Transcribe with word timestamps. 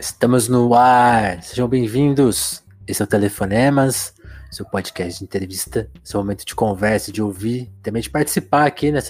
Estamos 0.00 0.48
no 0.48 0.74
ar, 0.74 1.42
sejam 1.42 1.68
bem-vindos. 1.68 2.64
Esse 2.88 3.02
é 3.02 3.04
o 3.04 3.06
Telefonemas, 3.06 4.14
seu 4.50 4.64
podcast 4.64 5.18
de 5.18 5.24
entrevista, 5.26 5.90
seu 6.02 6.20
momento 6.20 6.42
de 6.42 6.54
conversa, 6.54 7.12
de 7.12 7.20
ouvir, 7.20 7.70
também 7.82 8.00
de 8.00 8.08
participar 8.08 8.64
aqui, 8.64 8.90
né? 8.90 9.00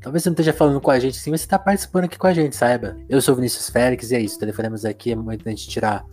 Talvez 0.00 0.22
você 0.22 0.28
não 0.28 0.34
esteja 0.34 0.52
falando 0.52 0.80
com 0.80 0.92
a 0.92 1.00
gente 1.00 1.18
assim, 1.18 1.32
mas 1.32 1.40
você 1.40 1.46
está 1.46 1.58
participando 1.58 2.04
aqui 2.04 2.16
com 2.16 2.28
a 2.28 2.32
gente, 2.32 2.54
saiba. 2.54 2.96
Eu 3.08 3.20
sou 3.20 3.32
o 3.32 3.36
Vinícius 3.38 3.70
Félix 3.70 4.12
e 4.12 4.14
é 4.14 4.20
isso, 4.20 4.38
Telefonemas 4.38 4.84
aqui 4.84 5.10
é 5.10 5.16
momento 5.16 5.44
da 5.44 5.50
gente 5.50 5.68
tirar, 5.68 6.06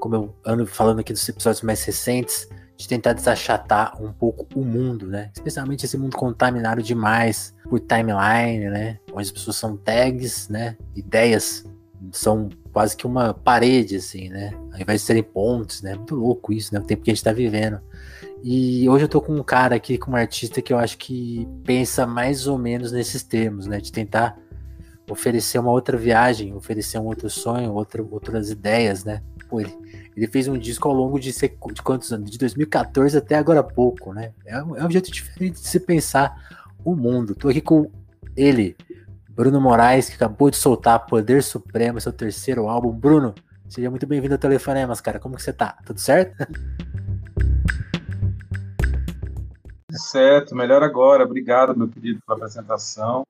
como 0.00 0.16
eu 0.16 0.36
ando 0.44 0.66
falando 0.66 0.98
aqui 0.98 1.12
dos 1.12 1.28
episódios 1.28 1.62
mais 1.62 1.84
recentes, 1.84 2.48
de 2.76 2.88
tentar 2.88 3.12
desachatar 3.12 4.02
um 4.02 4.12
pouco 4.12 4.48
o 4.58 4.64
mundo, 4.64 5.06
né? 5.06 5.30
Especialmente 5.32 5.86
esse 5.86 5.96
mundo 5.96 6.16
contaminado 6.16 6.82
demais 6.82 7.54
por 7.68 7.78
timeline, 7.78 8.68
né? 8.68 8.98
Onde 9.12 9.22
as 9.22 9.30
pessoas 9.30 9.54
são 9.54 9.76
tags, 9.76 10.48
né? 10.48 10.76
Ideias 10.96 11.64
são 12.12 12.48
quase 12.72 12.96
que 12.96 13.06
uma 13.06 13.34
parede, 13.34 13.96
assim, 13.96 14.28
né? 14.28 14.52
Ao 14.72 14.80
invés 14.80 15.00
de 15.00 15.06
serem 15.06 15.22
pontes, 15.22 15.82
né? 15.82 15.94
Muito 15.94 16.14
louco 16.14 16.52
isso, 16.52 16.72
né? 16.72 16.80
O 16.80 16.84
tempo 16.84 17.02
que 17.02 17.10
a 17.10 17.14
gente 17.14 17.24
tá 17.24 17.32
vivendo. 17.32 17.80
E 18.42 18.88
hoje 18.88 19.04
eu 19.04 19.08
tô 19.08 19.20
com 19.20 19.34
um 19.34 19.42
cara 19.42 19.76
aqui, 19.76 19.98
com 19.98 20.12
um 20.12 20.16
artista 20.16 20.62
que 20.62 20.72
eu 20.72 20.78
acho 20.78 20.96
que 20.96 21.46
pensa 21.64 22.06
mais 22.06 22.46
ou 22.46 22.56
menos 22.56 22.90
nesses 22.90 23.22
termos, 23.22 23.66
né? 23.66 23.78
De 23.80 23.92
tentar 23.92 24.38
oferecer 25.10 25.58
uma 25.58 25.70
outra 25.70 25.96
viagem, 25.96 26.54
oferecer 26.54 26.98
um 26.98 27.04
outro 27.04 27.28
sonho, 27.28 27.72
outra, 27.72 28.02
outras 28.02 28.50
ideias, 28.50 29.04
né? 29.04 29.22
Pô, 29.48 29.60
ele, 29.60 29.76
ele 30.16 30.26
fez 30.28 30.48
um 30.48 30.56
disco 30.56 30.88
ao 30.88 30.94
longo 30.94 31.18
de, 31.18 31.32
de 31.32 31.82
quantos 31.82 32.12
anos? 32.12 32.30
De 32.30 32.38
2014 32.38 33.18
até 33.18 33.34
agora 33.34 33.60
há 33.60 33.64
pouco, 33.64 34.12
né? 34.12 34.32
É 34.46 34.62
um, 34.62 34.76
é 34.76 34.86
um 34.86 34.90
jeito 34.90 35.10
diferente 35.10 35.60
de 35.60 35.68
se 35.68 35.80
pensar 35.80 36.64
o 36.84 36.94
mundo. 36.94 37.34
Tô 37.34 37.48
aqui 37.48 37.60
com 37.60 37.90
ele, 38.36 38.76
Bruno 39.32 39.60
Moraes, 39.60 40.08
que 40.08 40.16
acabou 40.16 40.50
de 40.50 40.56
soltar 40.56 41.06
Poder 41.06 41.42
Supremo, 41.42 42.00
seu 42.00 42.12
terceiro 42.12 42.68
álbum. 42.68 42.90
Bruno, 42.90 43.34
seja 43.68 43.88
muito 43.88 44.06
bem-vindo 44.06 44.34
ao 44.34 44.38
Telefonemas, 44.38 45.00
cara. 45.00 45.20
Como 45.20 45.36
que 45.36 45.42
você 45.42 45.52
tá? 45.52 45.78
Tudo 45.86 46.00
certo? 46.00 46.46
Certo, 49.92 50.54
melhor 50.54 50.82
agora. 50.82 51.24
Obrigado, 51.24 51.76
meu 51.76 51.88
querido, 51.88 52.20
pela 52.26 52.38
apresentação. 52.38 53.24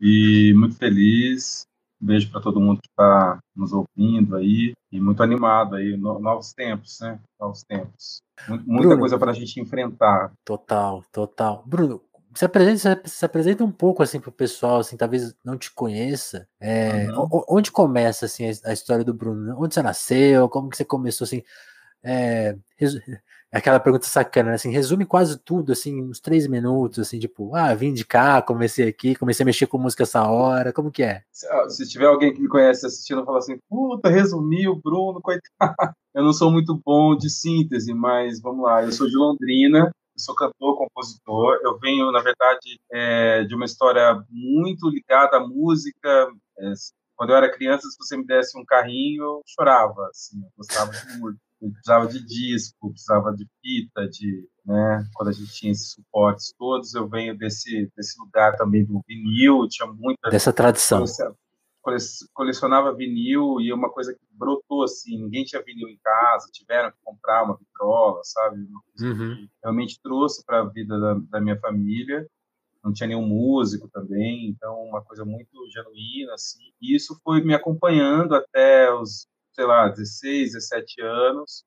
E 0.00 0.54
muito 0.56 0.76
feliz. 0.76 1.66
Um 2.00 2.06
beijo 2.06 2.30
para 2.30 2.40
todo 2.40 2.60
mundo 2.60 2.80
que 2.80 2.88
está 2.88 3.38
nos 3.54 3.72
ouvindo 3.72 4.36
aí. 4.36 4.72
E 4.90 5.00
muito 5.00 5.22
animado 5.22 5.74
aí. 5.74 5.96
Novos 5.96 6.52
tempos, 6.52 7.00
né? 7.00 7.18
Novos 7.40 7.64
tempos. 7.64 8.22
Muita 8.48 8.88
Bruno, 8.88 8.98
coisa 8.98 9.18
para 9.18 9.32
a 9.32 9.34
gente 9.34 9.60
enfrentar. 9.60 10.32
Total, 10.44 11.02
total. 11.12 11.64
Bruno, 11.66 12.00
se 12.34 12.44
apresenta, 12.44 13.02
se 13.04 13.24
apresenta 13.24 13.64
um 13.64 13.70
pouco 13.70 14.02
assim 14.02 14.18
pro 14.18 14.32
pessoal, 14.32 14.80
assim, 14.80 14.96
talvez 14.96 15.34
não 15.44 15.56
te 15.56 15.72
conheça. 15.72 16.48
É, 16.60 17.06
uhum. 17.10 17.44
Onde 17.48 17.70
começa 17.70 18.26
assim 18.26 18.44
a 18.64 18.72
história 18.72 19.04
do 19.04 19.14
Bruno? 19.14 19.56
Onde 19.58 19.74
você 19.74 19.82
nasceu? 19.82 20.48
Como 20.48 20.68
que 20.68 20.76
você 20.76 20.84
começou 20.84 21.24
assim? 21.24 21.42
É, 22.02 22.56
aquela 23.50 23.78
pergunta 23.78 24.04
sacana, 24.06 24.50
né? 24.50 24.54
assim, 24.56 24.70
resume 24.70 25.06
quase 25.06 25.38
tudo, 25.38 25.72
assim, 25.72 26.02
uns 26.02 26.20
três 26.20 26.46
minutos, 26.46 26.98
assim, 26.98 27.18
tipo, 27.18 27.54
ah, 27.54 27.72
vim 27.72 27.94
de 27.94 28.04
cá, 28.04 28.42
comecei 28.42 28.88
aqui, 28.88 29.14
comecei 29.14 29.44
a 29.44 29.46
mexer 29.46 29.66
com 29.66 29.78
música 29.78 30.02
essa 30.02 30.28
hora, 30.28 30.72
como 30.72 30.90
que 30.90 31.02
é? 31.02 31.22
Se, 31.32 31.46
se 31.70 31.88
tiver 31.88 32.06
alguém 32.06 32.34
que 32.34 32.42
me 32.42 32.48
conhece 32.48 32.84
assistindo, 32.84 33.24
fala 33.24 33.38
assim, 33.38 33.56
puta, 33.68 34.10
resumiu, 34.10 34.78
Bruno, 34.82 35.20
coitado. 35.22 35.44
Eu 36.14 36.22
não 36.22 36.32
sou 36.32 36.50
muito 36.50 36.80
bom 36.84 37.16
de 37.16 37.28
síntese, 37.28 37.92
mas 37.92 38.40
vamos 38.40 38.64
lá, 38.64 38.84
eu 38.84 38.92
sou 38.92 39.08
de 39.08 39.16
Londrina, 39.16 39.90
eu 40.14 40.20
sou 40.20 40.34
cantor, 40.34 40.76
compositor. 40.76 41.58
Eu 41.62 41.78
venho, 41.78 42.10
na 42.12 42.20
verdade, 42.20 42.80
é, 42.92 43.44
de 43.44 43.54
uma 43.54 43.64
história 43.64 44.22
muito 44.30 44.88
ligada 44.88 45.36
à 45.36 45.40
música. 45.40 46.28
É, 46.58 46.72
quando 47.16 47.30
eu 47.30 47.36
era 47.36 47.52
criança, 47.52 47.88
se 47.88 47.96
você 47.98 48.16
me 48.16 48.24
desse 48.24 48.58
um 48.58 48.64
carrinho, 48.64 49.22
eu 49.22 49.42
chorava. 49.46 50.08
Assim, 50.08 50.40
eu 50.40 50.50
gostava 50.56 50.92
de 50.92 51.18
muito. 51.18 51.38
Eu 51.60 51.70
precisava 51.70 52.06
de 52.06 52.22
disco, 52.26 52.90
precisava 52.90 53.32
de 53.32 53.46
fita, 53.62 54.06
de, 54.08 54.46
né, 54.66 55.02
quando 55.14 55.28
a 55.28 55.32
gente 55.32 55.50
tinha 55.54 55.72
esses 55.72 55.92
suportes 55.92 56.52
todos, 56.58 56.92
eu 56.92 57.08
venho 57.08 57.38
desse, 57.38 57.90
desse 57.96 58.20
lugar 58.20 58.54
também 58.56 58.84
do 58.84 59.00
vinil, 59.08 59.66
tinha 59.68 59.90
muita... 59.90 60.28
Dessa 60.28 60.52
tradição 60.52 61.06
colecionava 62.32 62.94
vinil 62.94 63.60
e 63.60 63.72
uma 63.72 63.90
coisa 63.90 64.14
que 64.14 64.20
brotou 64.30 64.82
assim, 64.82 65.18
ninguém 65.18 65.44
tinha 65.44 65.62
vinil 65.62 65.88
em 65.88 65.98
casa, 66.02 66.50
tiveram 66.50 66.90
que 66.90 66.96
comprar 67.04 67.44
uma 67.44 67.56
vitrola, 67.56 68.20
sabe? 68.24 68.66
Uhum. 69.00 69.48
realmente 69.62 70.00
trouxe 70.02 70.44
para 70.44 70.60
a 70.60 70.64
vida 70.64 70.98
da, 70.98 71.14
da, 71.30 71.40
minha 71.40 71.58
família. 71.60 72.26
Não 72.82 72.92
tinha 72.92 73.08
nenhum 73.08 73.26
músico 73.26 73.88
também, 73.88 74.48
então 74.48 74.74
uma 74.84 75.02
coisa 75.02 75.24
muito 75.24 75.50
genuína 75.70 76.34
assim. 76.34 76.72
E 76.80 76.94
isso 76.94 77.18
foi 77.22 77.42
me 77.42 77.54
acompanhando 77.54 78.34
até 78.34 78.92
os, 78.92 79.26
sei 79.52 79.64
lá, 79.64 79.88
16, 79.88 80.52
17 80.52 81.02
anos. 81.02 81.64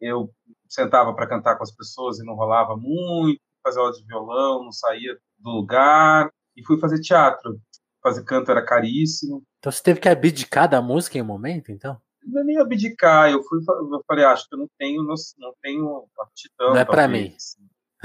Eu 0.00 0.32
sentava 0.68 1.14
para 1.14 1.28
cantar 1.28 1.56
com 1.56 1.62
as 1.62 1.74
pessoas 1.74 2.18
e 2.18 2.24
não 2.24 2.34
rolava 2.34 2.76
muito, 2.76 3.40
fazia 3.62 3.80
aula 3.80 3.92
de 3.92 4.04
violão, 4.04 4.64
não 4.64 4.72
saía 4.72 5.18
do 5.38 5.50
lugar 5.50 6.32
e 6.56 6.64
fui 6.64 6.78
fazer 6.78 7.00
teatro 7.00 7.60
fazer 8.02 8.24
canto 8.24 8.50
era 8.50 8.64
caríssimo. 8.64 9.42
Então 9.58 9.70
você 9.70 9.82
teve 9.82 10.00
que 10.00 10.08
abdicar 10.08 10.68
da 10.68 10.80
música 10.80 11.18
em 11.18 11.22
um 11.22 11.26
momento, 11.26 11.70
então? 11.70 12.00
Não 12.24 12.42
é 12.42 12.44
nem 12.44 12.58
abdicar, 12.58 13.30
eu 13.30 13.42
fui, 13.42 13.58
eu 13.58 14.04
falei, 14.06 14.24
acho 14.24 14.48
que 14.48 14.54
eu 14.54 14.58
não 14.58 14.68
tenho, 14.78 15.02
não, 15.02 15.54
tenho 15.62 16.06
aptidão. 16.18 16.70
Não 16.70 16.76
é 16.76 16.84
para 16.84 17.08
mim. 17.08 17.34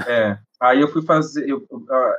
É. 0.06 0.38
Aí 0.60 0.80
eu 0.80 0.88
fui 0.88 1.02
fazer, 1.02 1.48
eu, 1.48 1.66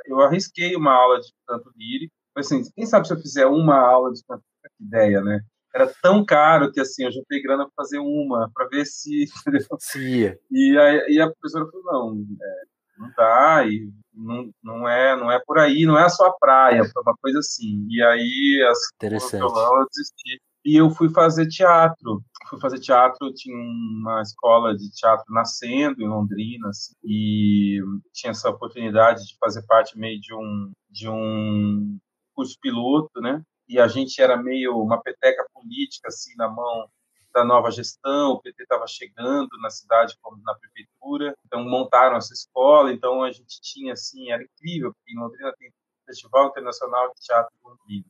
eu 0.05 0.21
arrisquei 0.21 0.75
uma 0.75 0.93
aula 0.93 1.19
de 1.19 1.31
canto 1.47 1.71
lírico. 1.75 2.13
Assim, 2.35 2.61
quem 2.75 2.85
sabe 2.85 3.07
se 3.07 3.13
eu 3.13 3.19
fizer 3.19 3.47
uma 3.47 3.77
aula 3.77 4.11
de 4.13 4.23
canto, 4.23 4.43
que 4.77 4.83
ideia, 4.83 5.21
né? 5.21 5.41
Era 5.73 5.91
tão 6.01 6.23
caro 6.23 6.71
que 6.71 6.79
assim, 6.79 7.03
eu 7.03 7.11
juntei 7.11 7.41
grana 7.41 7.65
para 7.65 7.83
fazer 7.83 7.99
uma, 7.99 8.49
para 8.53 8.67
ver 8.67 8.85
se. 8.85 9.25
Sim. 9.79 10.33
E, 10.51 10.77
a, 10.77 11.09
e 11.09 11.19
a 11.19 11.31
professora 11.31 11.69
falou: 11.69 11.83
não, 11.85 12.25
é, 12.41 12.63
não 12.97 13.11
dá, 13.15 13.65
e 13.65 13.89
não, 14.13 14.49
não, 14.63 14.89
é, 14.89 15.15
não 15.15 15.31
é 15.31 15.39
por 15.45 15.59
aí, 15.59 15.85
não 15.85 15.97
é 15.97 16.03
a 16.03 16.09
sua 16.09 16.31
praia, 16.39 16.83
foi 16.83 17.01
uma 17.03 17.15
coisa 17.21 17.39
assim. 17.39 17.85
E 17.89 18.01
aí, 18.01 18.59
Interessante. 18.95 19.39
Violão, 19.39 19.81
eu 19.81 19.87
desisti. 19.87 20.41
E 20.65 20.75
eu 20.75 20.89
fui 20.89 21.09
fazer 21.09 21.47
teatro. 21.47 22.21
Fui 22.49 22.59
fazer 22.59 22.79
teatro, 22.79 23.33
tinha 23.33 23.55
uma 23.55 24.21
escola 24.21 24.75
de 24.75 24.89
teatro 24.91 25.25
nascendo 25.29 26.01
em 26.01 26.07
Londrina, 26.07 26.69
assim, 26.69 26.93
e 27.03 27.79
tinha 28.13 28.31
essa 28.31 28.49
oportunidade 28.49 29.25
de 29.25 29.37
fazer 29.39 29.63
parte 29.65 29.97
meio 29.97 30.19
de 30.19 30.33
um, 30.33 30.71
de 30.89 31.09
um 31.09 31.97
curso 32.33 32.57
piloto, 32.61 33.21
né? 33.21 33.41
E 33.67 33.79
a 33.79 33.87
gente 33.87 34.21
era 34.21 34.37
meio 34.37 34.77
uma 34.77 35.01
peteca 35.01 35.45
política, 35.53 36.07
assim, 36.07 36.33
na 36.37 36.49
mão 36.49 36.87
da 37.33 37.43
nova 37.43 37.71
gestão, 37.71 38.31
o 38.31 38.41
PT 38.41 38.63
estava 38.63 38.87
chegando 38.87 39.49
na 39.61 39.69
cidade 39.69 40.17
como 40.21 40.41
na 40.43 40.55
prefeitura, 40.55 41.35
então 41.45 41.63
montaram 41.63 42.17
essa 42.17 42.33
escola, 42.33 42.91
então 42.91 43.23
a 43.23 43.31
gente 43.31 43.61
tinha 43.61 43.93
assim, 43.93 44.31
era 44.31 44.43
incrível, 44.43 44.93
porque 44.93 45.13
em 45.13 45.19
Londrina 45.19 45.53
tem 45.57 45.69
o 45.69 45.73
Festival 46.05 46.47
Internacional 46.47 47.13
de 47.13 47.21
Teatro 47.21 47.53
Londrina. 47.63 48.05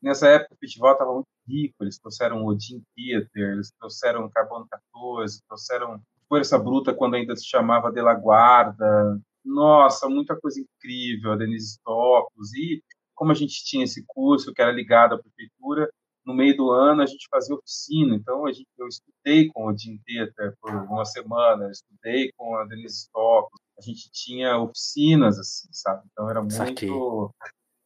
Nessa 0.00 0.28
época 0.28 0.54
o 0.54 0.58
festival 0.58 0.92
estava 0.92 1.12
muito 1.12 1.28
rico, 1.46 1.76
eles 1.80 1.98
trouxeram 1.98 2.44
Odin 2.44 2.82
Theater, 2.94 3.52
eles 3.52 3.72
trouxeram 3.78 4.28
Carbono 4.30 4.66
14, 4.68 5.42
trouxeram 5.46 6.02
Força 6.28 6.58
Bruta 6.58 6.94
quando 6.94 7.14
ainda 7.14 7.36
se 7.36 7.46
chamava 7.46 7.92
De 7.92 8.00
La 8.00 8.14
Guarda, 8.14 9.20
nossa, 9.44 10.08
muita 10.08 10.38
coisa 10.38 10.60
incrível, 10.60 11.32
a 11.32 11.36
Denise 11.36 11.74
Stocos, 11.74 12.54
e 12.54 12.82
como 13.14 13.32
a 13.32 13.34
gente 13.34 13.64
tinha 13.64 13.84
esse 13.84 14.04
curso 14.06 14.52
que 14.52 14.62
era 14.62 14.72
ligado 14.72 15.14
à 15.14 15.18
prefeitura, 15.18 15.90
no 16.24 16.34
meio 16.34 16.56
do 16.56 16.70
ano 16.70 17.02
a 17.02 17.06
gente 17.06 17.26
fazia 17.30 17.54
oficina, 17.54 18.14
então 18.14 18.46
a 18.46 18.52
gente, 18.52 18.68
eu 18.78 18.86
estudei 18.86 19.48
com 19.48 19.66
o 19.66 19.76
Jim 19.76 19.98
Theater 20.06 20.54
por 20.60 20.70
uma 20.70 21.04
semana, 21.04 21.70
estudei 21.70 22.30
com 22.36 22.56
a 22.56 22.64
Denise 22.64 23.02
Stock, 23.04 23.48
a 23.78 23.82
gente 23.82 24.10
tinha 24.12 24.58
oficinas 24.58 25.38
assim, 25.38 25.68
sabe? 25.72 26.02
Então 26.12 26.30
era 26.30 26.40
muito, 26.42 27.34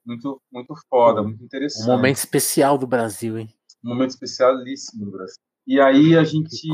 muito, 0.04 0.42
muito 0.52 0.74
foda, 0.88 1.22
muito 1.22 1.42
interessante. 1.42 1.88
Um 1.88 1.92
momento 1.92 2.16
especial 2.16 2.76
do 2.76 2.86
Brasil, 2.86 3.38
hein? 3.38 3.48
Um 3.82 3.90
momento 3.90 4.10
especialíssimo 4.10 5.04
do 5.06 5.12
Brasil. 5.12 5.36
E 5.66 5.80
aí 5.80 6.16
a 6.16 6.24
gente 6.24 6.68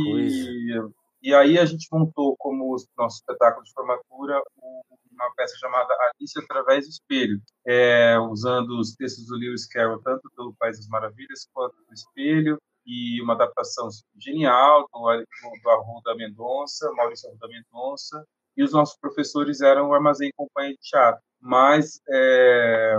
e 1.23 1.33
aí 1.33 1.57
a 1.57 1.65
gente 1.65 1.87
montou 1.93 2.37
como 2.37 2.77
nosso 2.99 3.19
espetáculo 3.19 3.65
de 3.65 3.73
formatura 3.73 4.43
o 4.57 4.92
uma 5.23 5.35
peça 5.35 5.57
chamada 5.59 5.95
Alice 5.95 6.39
através 6.39 6.87
do 6.87 6.91
espelho, 6.91 7.41
é, 7.67 8.19
usando 8.19 8.79
os 8.79 8.95
textos 8.95 9.27
do 9.27 9.37
Lewis 9.37 9.67
Carroll 9.67 10.01
tanto 10.03 10.31
do 10.37 10.55
País 10.59 10.79
das 10.79 10.89
Maravilhas 10.89 11.49
quanto 11.53 11.77
do 11.77 11.93
Espelho 11.93 12.59
e 12.85 13.23
uma 13.23 13.35
adaptação 13.35 13.89
genial 14.19 14.89
do, 14.93 15.25
do 15.63 15.71
Arruda 15.71 16.15
Mendonça, 16.17 16.91
Maurício 16.93 17.29
Arruda 17.29 17.49
Mendonça, 17.49 18.25
e 18.57 18.63
os 18.63 18.73
nossos 18.73 18.99
professores 18.99 19.61
eram 19.61 19.89
o 19.89 19.95
Armazém 19.95 20.31
Companhia 20.37 20.75
de 20.75 20.81
Teatro. 20.81 21.23
Mas 21.41 22.01
é, 22.11 22.97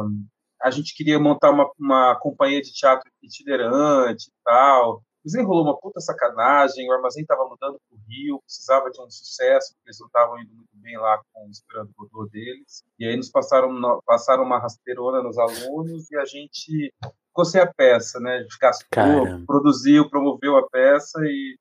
a 0.62 0.72
gente 0.72 0.96
queria 0.96 1.20
montar 1.20 1.52
uma, 1.52 1.70
uma 1.78 2.16
companhia 2.20 2.62
de 2.62 2.74
teatro 2.74 3.10
itinerante 3.22 4.30
e 4.30 4.34
tal, 4.44 5.04
desenrolou 5.24 5.64
uma 5.64 5.78
puta 5.78 6.00
sacanagem, 6.00 6.88
o 6.88 6.94
armazém 6.94 7.22
estava 7.22 7.48
mudando 7.48 7.80
Rio, 8.08 8.42
precisava 8.42 8.90
de 8.90 9.02
um 9.02 9.10
sucesso, 9.10 9.74
porque 9.74 9.90
eles 9.90 10.00
não 10.00 10.08
estavam 10.08 10.40
indo 10.40 10.54
muito 10.54 10.70
bem 10.76 10.98
lá 10.98 11.22
com 11.32 11.48
o 11.48 11.50
Esperando 11.50 11.90
o 11.90 12.08
Godot 12.08 12.32
deles. 12.32 12.84
E 13.00 13.06
aí 13.06 13.16
nos 13.16 13.30
passaram, 13.30 14.02
passaram 14.06 14.44
uma 14.44 14.60
rasteirona 14.60 15.22
nos 15.22 15.38
alunos 15.38 16.10
e 16.12 16.18
a 16.18 16.26
gente 16.26 16.94
ficou 17.28 17.46
sem 17.46 17.62
a 17.62 17.72
peça, 17.72 18.20
né? 18.20 18.38
A 18.38 18.42
gente 18.42 18.58
gastou, 18.60 19.46
produziu, 19.46 20.10
promoveu 20.10 20.58
a 20.58 20.70
peça 20.70 21.20
e 21.24 21.58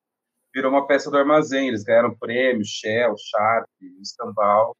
virou 0.55 0.71
uma 0.71 0.87
peça 0.87 1.11
do 1.11 1.17
armazém. 1.17 1.69
Eles 1.69 1.83
ganharam 1.83 2.17
prêmio, 2.17 2.65
Shell, 2.65 3.15
Sharp, 3.17 3.69
Estambal. 4.00 4.77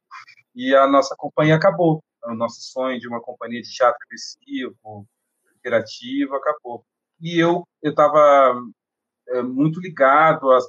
E 0.55 0.75
a 0.75 0.87
nossa 0.87 1.15
companhia 1.17 1.55
acabou. 1.55 2.03
O 2.25 2.35
nosso 2.35 2.61
sonho 2.61 2.99
de 2.99 3.07
uma 3.07 3.21
companhia 3.21 3.61
de 3.61 3.73
teatro 3.73 3.99
agressivo, 4.05 5.05
interativo, 5.57 6.35
acabou. 6.35 6.85
E 7.19 7.37
eu 7.39 7.63
estava 7.83 8.55
é, 9.29 9.41
muito 9.41 9.79
ligado 9.79 10.51
às, 10.51 10.65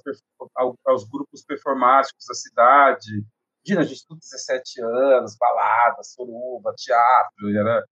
aos 0.87 1.09
grupos 1.09 1.45
performáticos 1.45 2.25
da 2.27 2.35
cidade. 2.35 3.25
Imagina, 3.67 3.81
a 3.81 3.85
gente 3.85 4.07
com 4.07 4.17
17 4.17 4.83
anos, 4.83 5.37
balada, 5.39 6.03
suruba, 6.03 6.75
teatro, 6.77 7.57
era 7.57 7.85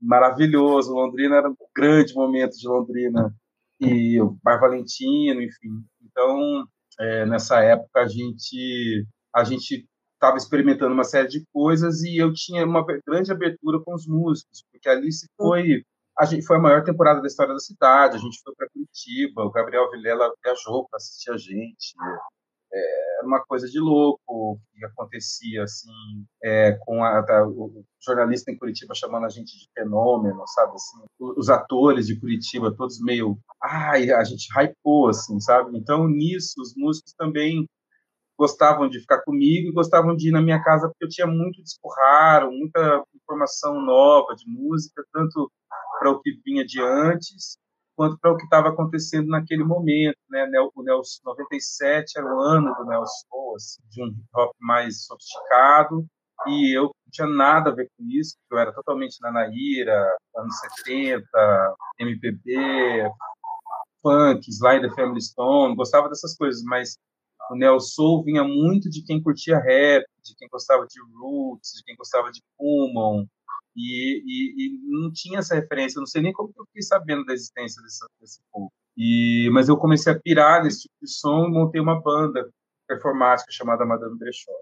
maravilhoso. 0.00 0.94
Londrina 0.94 1.36
era 1.36 1.48
um 1.48 1.56
grande 1.74 2.14
momento 2.14 2.56
de 2.56 2.68
Londrina. 2.68 3.34
E 3.78 4.20
o 4.20 4.38
Bar 4.42 4.58
Valentino, 4.58 5.42
enfim. 5.42 5.84
Então, 6.00 6.66
é, 6.98 7.26
nessa 7.26 7.60
época, 7.62 8.00
a 8.00 8.08
gente 8.08 9.06
a 9.34 9.44
gente 9.44 9.86
estava 10.14 10.38
experimentando 10.38 10.94
uma 10.94 11.04
série 11.04 11.28
de 11.28 11.44
coisas 11.52 12.02
e 12.02 12.16
eu 12.16 12.32
tinha 12.32 12.64
uma 12.64 12.84
grande 13.06 13.30
abertura 13.30 13.78
com 13.84 13.94
os 13.94 14.06
músicos, 14.06 14.64
porque 14.72 14.88
ali 14.88 15.12
se 15.12 15.26
foi 15.36 15.84
a 16.18 16.24
gente 16.24 16.46
foi 16.46 16.56
a 16.56 16.60
maior 16.60 16.82
temporada 16.82 17.20
da 17.20 17.26
história 17.26 17.52
da 17.52 17.60
cidade, 17.60 18.16
a 18.16 18.20
gente 18.20 18.40
foi 18.42 18.54
para 18.54 18.68
Curitiba, 18.68 19.42
o 19.42 19.50
Gabriel 19.50 19.90
Vilela 19.90 20.32
viajou 20.42 20.88
para 20.88 20.96
assistir 20.96 21.30
a 21.30 21.36
gente. 21.36 21.94
É, 22.72 23.06
uma 23.24 23.44
coisa 23.44 23.68
de 23.68 23.78
louco 23.78 24.58
que 24.74 24.84
acontecia 24.84 25.62
assim, 25.62 25.90
é, 26.42 26.72
com 26.80 27.02
a, 27.02 27.20
a, 27.20 27.46
o 27.46 27.84
jornalista 28.04 28.50
em 28.50 28.58
Curitiba 28.58 28.94
chamando 28.94 29.24
a 29.24 29.28
gente 29.28 29.56
de 29.58 29.68
fenômeno, 29.74 30.42
sabe 30.48 30.72
assim, 30.74 31.04
os 31.18 31.48
atores 31.48 32.06
de 32.06 32.18
Curitiba 32.18 32.74
todos 32.74 33.00
meio, 33.00 33.38
ai, 33.62 34.10
a 34.10 34.24
gente 34.24 34.48
hypou 34.52 35.08
assim, 35.08 35.38
sabe? 35.40 35.76
Então 35.78 36.08
nisso 36.08 36.60
os 36.60 36.74
músicos 36.76 37.14
também 37.14 37.66
gostavam 38.38 38.88
de 38.88 39.00
ficar 39.00 39.22
comigo 39.22 39.68
e 39.68 39.72
gostavam 39.72 40.14
de 40.14 40.28
ir 40.28 40.32
na 40.32 40.42
minha 40.42 40.62
casa 40.62 40.88
porque 40.88 41.04
eu 41.04 41.08
tinha 41.08 41.26
muito 41.26 41.62
discurrar, 41.62 42.46
muita 42.50 43.02
informação 43.14 43.80
nova 43.80 44.34
de 44.34 44.48
música, 44.48 45.02
tanto 45.12 45.50
para 45.98 46.10
o 46.10 46.20
que 46.20 46.38
vinha 46.44 46.64
de 46.64 46.80
antes, 46.80 47.58
quanto 47.96 48.18
para 48.18 48.32
o 48.32 48.36
que 48.36 48.44
estava 48.44 48.68
acontecendo 48.68 49.28
naquele 49.28 49.64
momento, 49.64 50.18
né? 50.28 50.46
O 50.74 50.82
Nelson 50.82 51.20
97 51.24 52.18
era 52.18 52.26
o 52.26 52.40
ano 52.40 52.74
do 52.74 52.84
Nelson, 52.84 53.54
assim, 53.56 53.82
de 53.90 54.02
um 54.02 54.08
hip 54.08 54.24
hop 54.34 54.52
mais 54.60 55.06
sofisticado, 55.06 56.06
e 56.46 56.76
eu 56.76 56.84
não 56.84 57.10
tinha 57.10 57.26
nada 57.26 57.70
a 57.70 57.74
ver 57.74 57.88
com 57.96 58.04
isso, 58.04 58.36
eu 58.50 58.58
era 58.58 58.72
totalmente 58.72 59.16
na 59.22 59.32
Naira, 59.32 60.16
anos 60.36 60.54
70, 60.84 61.26
MPB, 61.98 63.10
funk, 64.02 64.40
the 64.82 64.90
Family 64.94 65.22
Stone, 65.22 65.74
gostava 65.74 66.08
dessas 66.08 66.36
coisas, 66.36 66.62
mas 66.62 66.98
o 67.50 67.56
Neo 67.56 67.80
Soul 67.80 68.24
vinha 68.24 68.44
muito 68.44 68.90
de 68.90 69.02
quem 69.02 69.22
curtia 69.22 69.58
rap, 69.58 70.04
de 70.22 70.34
quem 70.36 70.48
gostava 70.48 70.86
de 70.86 71.00
roots, 71.18 71.72
de 71.76 71.84
quem 71.84 71.96
gostava 71.96 72.30
de 72.30 72.40
Pullman, 72.58 73.26
e, 73.76 74.22
e, 74.24 74.66
e, 74.66 74.80
não 74.88 75.12
tinha 75.12 75.40
essa 75.40 75.54
referência. 75.54 75.98
Eu 75.98 76.02
não 76.02 76.06
sei 76.06 76.22
nem 76.22 76.32
como 76.32 76.52
eu 76.56 76.64
fiquei 76.66 76.82
sabendo 76.82 77.24
da 77.24 77.34
existência 77.34 77.82
desse, 77.82 78.04
desse 78.20 78.40
povo. 78.50 78.72
E, 78.96 79.50
mas 79.52 79.68
eu 79.68 79.76
comecei 79.76 80.12
a 80.12 80.18
pirar 80.18 80.64
nesse 80.64 80.82
tipo 80.82 80.94
de 81.02 81.10
som 81.10 81.46
e 81.46 81.50
montei 81.50 81.80
uma 81.80 82.00
banda 82.00 82.48
performática 82.88 83.52
chamada 83.52 83.84
Madame 83.84 84.18
Brechó. 84.18 84.52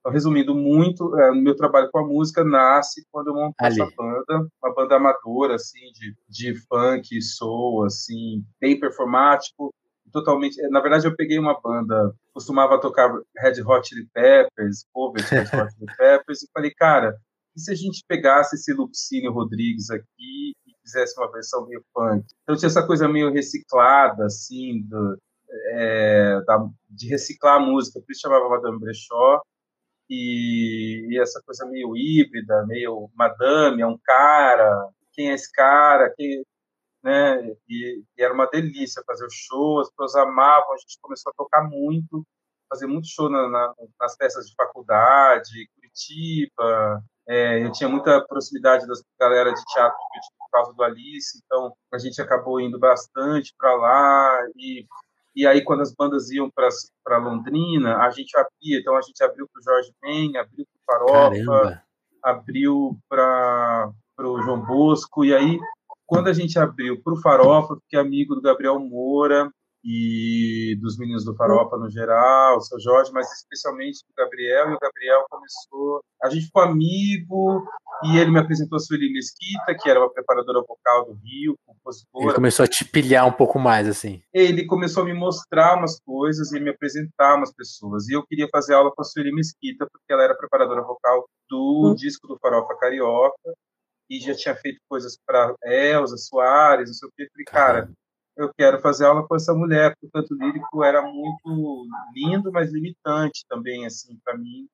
Então, 0.00 0.12
resumindo 0.12 0.54
muito, 0.54 1.18
é, 1.18 1.32
meu 1.32 1.54
trabalho 1.56 1.90
com 1.90 1.98
a 1.98 2.06
música 2.06 2.44
nasce 2.44 3.04
quando 3.10 3.28
eu 3.28 3.34
montei 3.34 3.66
essa 3.66 3.86
banda, 3.96 4.48
uma 4.62 4.74
banda 4.74 4.96
amadora, 4.96 5.56
assim, 5.56 5.80
de, 5.92 6.14
de 6.28 6.54
funk, 6.66 7.20
soul, 7.20 7.84
assim, 7.84 8.44
bem 8.60 8.78
performático, 8.78 9.74
totalmente. 10.12 10.56
Na 10.68 10.80
verdade, 10.80 11.06
eu 11.06 11.16
peguei 11.16 11.38
uma 11.38 11.60
banda, 11.60 12.14
costumava 12.32 12.80
tocar 12.80 13.12
Red 13.36 13.60
Hot 13.62 13.88
Chili 13.88 14.06
Peppers, 14.14 14.86
covers 14.92 15.28
Red 15.28 15.42
Hot 15.42 15.72
Chili 15.74 15.86
Peppers, 15.98 16.42
e 16.42 16.50
falei, 16.52 16.70
cara, 16.70 17.16
e 17.56 17.60
se 17.60 17.72
a 17.72 17.74
gente 17.74 18.04
pegasse 18.06 18.54
esse 18.54 18.72
Lupicínio 18.74 19.32
Rodrigues 19.32 19.90
aqui 19.90 20.52
e 20.66 20.72
fizesse 20.82 21.18
uma 21.18 21.32
versão 21.32 21.66
meio 21.66 21.82
punk? 21.94 22.26
Então 22.42 22.54
tinha 22.54 22.66
essa 22.66 22.86
coisa 22.86 23.08
meio 23.08 23.32
reciclada, 23.32 24.26
assim, 24.26 24.82
do, 24.82 25.18
é, 25.70 26.40
da, 26.42 26.68
de 26.90 27.08
reciclar 27.08 27.56
a 27.56 27.60
música, 27.60 27.98
por 28.00 28.12
isso 28.12 28.20
chamava 28.20 28.48
Madame 28.50 28.78
Brechó, 28.78 29.40
e, 30.08 31.08
e, 31.10 31.18
essa 31.18 31.42
coisa 31.44 31.66
meio 31.66 31.96
híbrida, 31.96 32.64
meio 32.66 33.10
madame, 33.14 33.82
é 33.82 33.86
um 33.86 33.98
cara, 33.98 34.88
quem 35.12 35.30
é 35.30 35.34
esse 35.34 35.50
cara, 35.50 36.12
quem, 36.14 36.44
né? 37.02 37.42
E, 37.68 38.02
e, 38.16 38.22
era 38.22 38.34
uma 38.34 38.46
delícia 38.46 39.02
fazer 39.06 39.24
o 39.24 39.30
show, 39.30 39.80
as 39.80 39.90
pessoas 39.90 40.14
amavam, 40.14 40.74
a 40.74 40.76
gente 40.76 40.98
começou 41.00 41.30
a 41.30 41.34
tocar 41.36 41.62
muito, 41.68 42.24
fazer 42.68 42.86
muito 42.86 43.08
show 43.08 43.30
na, 43.30 43.48
na, 43.48 43.74
nas 43.98 44.16
peças 44.16 44.46
de 44.46 44.54
faculdade, 44.54 45.68
Curitiba. 45.74 47.02
É, 47.28 47.62
eu 47.64 47.72
tinha 47.72 47.88
muita 47.88 48.24
proximidade 48.26 48.86
das 48.86 49.02
galera 49.18 49.52
de 49.52 49.62
teatro 49.64 49.98
por 50.38 50.50
causa 50.50 50.72
do 50.72 50.82
Alice, 50.82 51.40
então 51.44 51.72
a 51.92 51.98
gente 51.98 52.20
acabou 52.20 52.60
indo 52.60 52.78
bastante 52.78 53.52
para 53.58 53.74
lá 53.74 54.38
e 54.56 54.86
e 55.36 55.46
aí, 55.46 55.62
quando 55.62 55.82
as 55.82 55.94
bandas 55.94 56.30
iam 56.30 56.50
para 56.50 57.18
Londrina, 57.18 57.98
a 57.98 58.08
gente 58.08 58.34
abria. 58.38 58.80
Então, 58.80 58.96
a 58.96 59.02
gente 59.02 59.22
abriu 59.22 59.46
para 59.52 59.60
o 59.60 59.62
Jorge 59.62 59.92
Ben, 60.00 60.34
abriu 60.38 60.64
para 60.86 61.04
o 61.04 61.10
Farofa, 61.10 61.44
Caramba. 61.44 61.82
abriu 62.22 62.98
para 63.06 63.92
o 64.18 64.40
João 64.40 64.64
Bosco. 64.64 65.26
E 65.26 65.34
aí, 65.34 65.58
quando 66.06 66.28
a 66.28 66.32
gente 66.32 66.58
abriu 66.58 67.02
para 67.02 67.12
o 67.12 67.20
Farofa, 67.20 67.76
fiquei 67.82 68.00
amigo 68.00 68.34
do 68.34 68.40
Gabriel 68.40 68.80
Moura 68.80 69.52
e 69.88 70.74
dos 70.80 70.98
meninos 70.98 71.24
do 71.24 71.36
Farofa 71.36 71.76
no 71.76 71.88
geral, 71.88 72.56
o 72.56 72.60
seu 72.60 72.80
Jorge, 72.80 73.12
mas 73.12 73.30
especialmente 73.32 74.00
do 74.08 74.12
Gabriel. 74.16 74.70
E 74.70 74.74
o 74.74 74.78
Gabriel 74.80 75.24
começou. 75.30 76.00
A 76.20 76.28
gente 76.28 76.46
ficou 76.46 76.62
amigo 76.62 77.64
e 78.02 78.18
ele 78.18 78.32
me 78.32 78.40
apresentou 78.40 78.76
a 78.76 78.80
Sueli 78.80 79.12
Mesquita, 79.12 79.76
que 79.80 79.88
era 79.88 80.00
uma 80.00 80.12
preparadora 80.12 80.60
vocal 80.66 81.06
do 81.06 81.12
Rio, 81.22 81.56
compositora. 81.64 82.26
Ele 82.26 82.34
começou 82.34 82.64
a 82.64 82.66
te 82.66 82.84
pilhar 82.84 83.24
um 83.28 83.32
pouco 83.32 83.60
mais, 83.60 83.86
assim. 83.86 84.20
Ele 84.34 84.66
começou 84.66 85.04
a 85.04 85.06
me 85.06 85.14
mostrar 85.14 85.78
umas 85.78 86.00
coisas 86.00 86.52
e 86.52 86.58
me 86.58 86.70
apresentar 86.70 87.36
umas 87.36 87.54
pessoas. 87.54 88.08
E 88.08 88.14
eu 88.14 88.26
queria 88.26 88.48
fazer 88.50 88.74
aula 88.74 88.90
com 88.92 89.02
a 89.02 89.04
Sueli 89.04 89.32
Mesquita, 89.32 89.86
porque 89.88 90.12
ela 90.12 90.24
era 90.24 90.36
preparadora 90.36 90.82
vocal 90.82 91.28
do 91.48 91.92
hum. 91.92 91.94
disco 91.94 92.26
do 92.26 92.36
Farofa 92.40 92.76
Carioca 92.76 93.54
e 94.10 94.18
já 94.18 94.34
tinha 94.34 94.56
feito 94.56 94.80
coisas 94.88 95.16
para 95.24 95.54
Elza 95.64 96.16
Soares, 96.16 96.88
não 96.88 96.94
sei 96.94 97.08
o 97.08 97.12
que. 97.16 97.28
Falei, 97.30 97.44
cara, 97.44 97.92
eu 98.36 98.52
quero 98.54 98.80
fazer 98.80 99.06
aula 99.06 99.26
com 99.26 99.34
essa 99.34 99.54
mulher, 99.54 99.94
porque 99.94 100.06
o 100.06 100.10
canto 100.10 100.34
lírico 100.34 100.84
era 100.84 101.02
muito 101.02 101.86
lindo, 102.14 102.52
mas 102.52 102.72
limitante 102.72 103.46
também, 103.48 103.86
assim, 103.86 104.18
para 104.22 104.36
mim, 104.36 104.68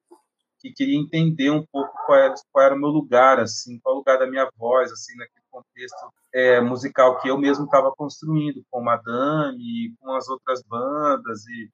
que 0.58 0.72
queria 0.72 0.98
entender 0.98 1.50
um 1.50 1.64
pouco 1.70 1.92
qual 2.06 2.18
era, 2.18 2.34
qual 2.52 2.64
era 2.66 2.74
o 2.74 2.78
meu 2.78 2.88
lugar, 2.88 3.38
assim, 3.38 3.78
qual 3.80 3.96
o 3.96 3.98
lugar 3.98 4.18
da 4.18 4.26
minha 4.26 4.48
voz, 4.56 4.90
assim, 4.92 5.16
naquele 5.16 5.44
contexto 5.50 6.12
é, 6.32 6.60
musical 6.60 7.20
que 7.20 7.28
eu 7.28 7.38
mesmo 7.38 7.64
estava 7.64 7.92
construindo 7.92 8.64
com 8.70 8.82
Madame 8.82 9.94
com 10.00 10.12
as 10.12 10.28
outras 10.28 10.62
bandas 10.62 11.44
e, 11.46 11.70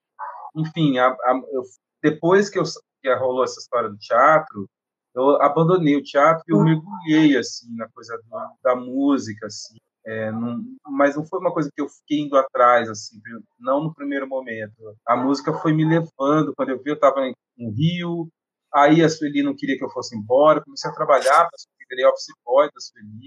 enfim, 0.56 0.98
a, 0.98 1.08
a, 1.08 1.40
eu, 1.52 1.62
depois 2.02 2.50
que, 2.50 2.58
eu, 2.58 2.64
que 3.02 3.14
rolou 3.14 3.44
essa 3.44 3.60
história 3.60 3.88
do 3.88 3.98
teatro, 3.98 4.68
eu 5.14 5.40
abandonei 5.42 5.96
o 5.96 6.02
teatro 6.02 6.42
e 6.48 6.52
eu 6.52 6.62
mergulhei 6.62 7.36
assim 7.36 7.74
na 7.76 7.88
coisa 7.90 8.16
do, 8.16 8.38
da 8.62 8.74
música 8.74 9.46
assim 9.46 9.76
é, 10.08 10.32
não, 10.32 10.62
mas 10.90 11.16
não 11.16 11.26
foi 11.26 11.38
uma 11.38 11.52
coisa 11.52 11.70
que 11.74 11.82
eu 11.82 11.86
fiquei 11.86 12.20
indo 12.20 12.34
atrás 12.34 12.88
assim 12.88 13.20
não 13.60 13.84
no 13.84 13.94
primeiro 13.94 14.26
momento. 14.26 14.72
A 15.06 15.14
música 15.14 15.52
foi 15.52 15.74
me 15.74 15.84
levando. 15.84 16.54
Quando 16.56 16.70
eu 16.70 16.82
vi 16.82 16.90
eu 16.90 16.94
estava 16.94 17.20
no 17.58 17.70
Rio. 17.70 18.28
Aí 18.72 19.02
a 19.02 19.08
Sueli 19.08 19.42
não 19.42 19.54
queria 19.54 19.76
que 19.76 19.84
eu 19.84 19.90
fosse 19.90 20.16
embora. 20.16 20.62
Comecei 20.62 20.90
a 20.90 20.94
trabalhar 20.94 21.48
virei 21.90 22.06
office 22.06 22.34
boy 22.42 22.66
da 22.66 22.80
Sueli. 22.80 23.26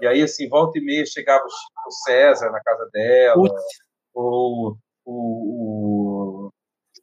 E 0.00 0.06
aí 0.06 0.22
assim 0.22 0.48
volta 0.48 0.78
e 0.78 0.84
meia 0.84 1.06
chegava 1.06 1.44
o 1.44 1.90
César 1.90 2.50
na 2.50 2.60
casa 2.60 2.90
dela. 2.92 3.40
Ou 4.12 4.76
o, 5.04 6.48
o, 6.48 6.50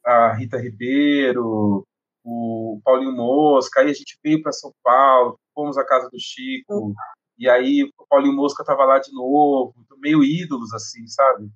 a 0.04 0.34
Rita 0.34 0.58
Ribeiro 0.58 1.86
o 2.24 2.80
Paulinho 2.82 3.12
Mosca, 3.12 3.80
aí 3.80 3.90
a 3.90 3.92
gente 3.92 4.18
veio 4.24 4.40
para 4.40 4.50
São 4.50 4.72
Paulo, 4.82 5.38
fomos 5.54 5.76
à 5.76 5.84
casa 5.84 6.08
do 6.08 6.18
Chico. 6.18 6.94
E 7.38 7.48
aí 7.48 7.90
o 7.98 8.06
Paulinho 8.06 8.34
Mosca 8.34 8.62
estava 8.62 8.84
lá 8.84 8.98
de 8.98 9.12
novo, 9.12 9.74
meio 9.98 10.22
ídolos, 10.22 10.72
assim, 10.72 11.06
sabe? 11.06 11.50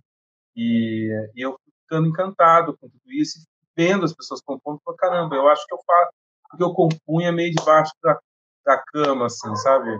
E, 0.56 1.10
e 1.34 1.40
eu 1.40 1.58
ficando 1.82 2.08
encantado 2.08 2.76
com 2.76 2.88
tudo 2.88 3.12
isso, 3.12 3.40
vendo 3.76 4.04
as 4.04 4.12
pessoas 4.12 4.40
compondo, 4.42 4.80
falei, 4.84 4.98
caramba, 4.98 5.36
eu 5.36 5.48
acho 5.48 5.66
que 5.66 5.74
eu 5.74 5.78
faço, 5.86 6.12
porque 6.50 6.64
eu 6.64 6.72
compunha 6.72 7.32
meio 7.32 7.52
debaixo 7.54 7.92
da, 8.02 8.18
da 8.64 8.82
cama, 8.92 9.26
assim, 9.26 9.54
sabe? 9.56 9.98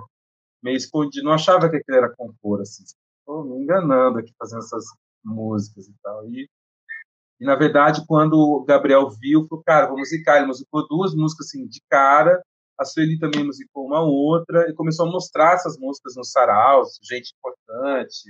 Meio 0.63 0.77
escondido, 0.77 1.25
não 1.25 1.33
achava 1.33 1.69
que 1.71 1.77
aquilo 1.77 1.99
era 1.99 2.15
compor, 2.17 2.61
assim, 2.61 2.83
estou 2.83 3.45
me 3.45 3.63
enganando 3.63 4.19
aqui 4.19 4.33
fazendo 4.39 4.61
essas 4.61 4.85
músicas 5.25 5.87
e 5.87 5.95
tal. 6.03 6.27
E 6.29 6.49
e, 7.41 7.45
na 7.45 7.55
verdade, 7.55 8.05
quando 8.07 8.35
o 8.35 8.65
Gabriel 8.65 9.09
viu, 9.11 9.47
falou, 9.47 9.63
cara, 9.65 9.87
vou 9.87 9.99
musicar. 9.99 10.39
Ele 10.39 10.47
musicou 10.47 10.87
duas 10.89 11.15
músicas, 11.15 11.47
assim, 11.47 11.67
de 11.67 11.81
cara. 11.89 12.43
A 12.79 12.85
Sueli 12.85 13.19
também 13.19 13.45
musicou 13.45 13.87
uma 13.87 14.01
outra, 14.01 14.71
e 14.71 14.75
começou 14.75 15.07
a 15.07 15.11
mostrar 15.11 15.55
essas 15.55 15.77
músicas 15.79 16.15
nos 16.17 16.31
saraus, 16.31 16.99
gente 17.03 17.35
importante, 17.37 18.29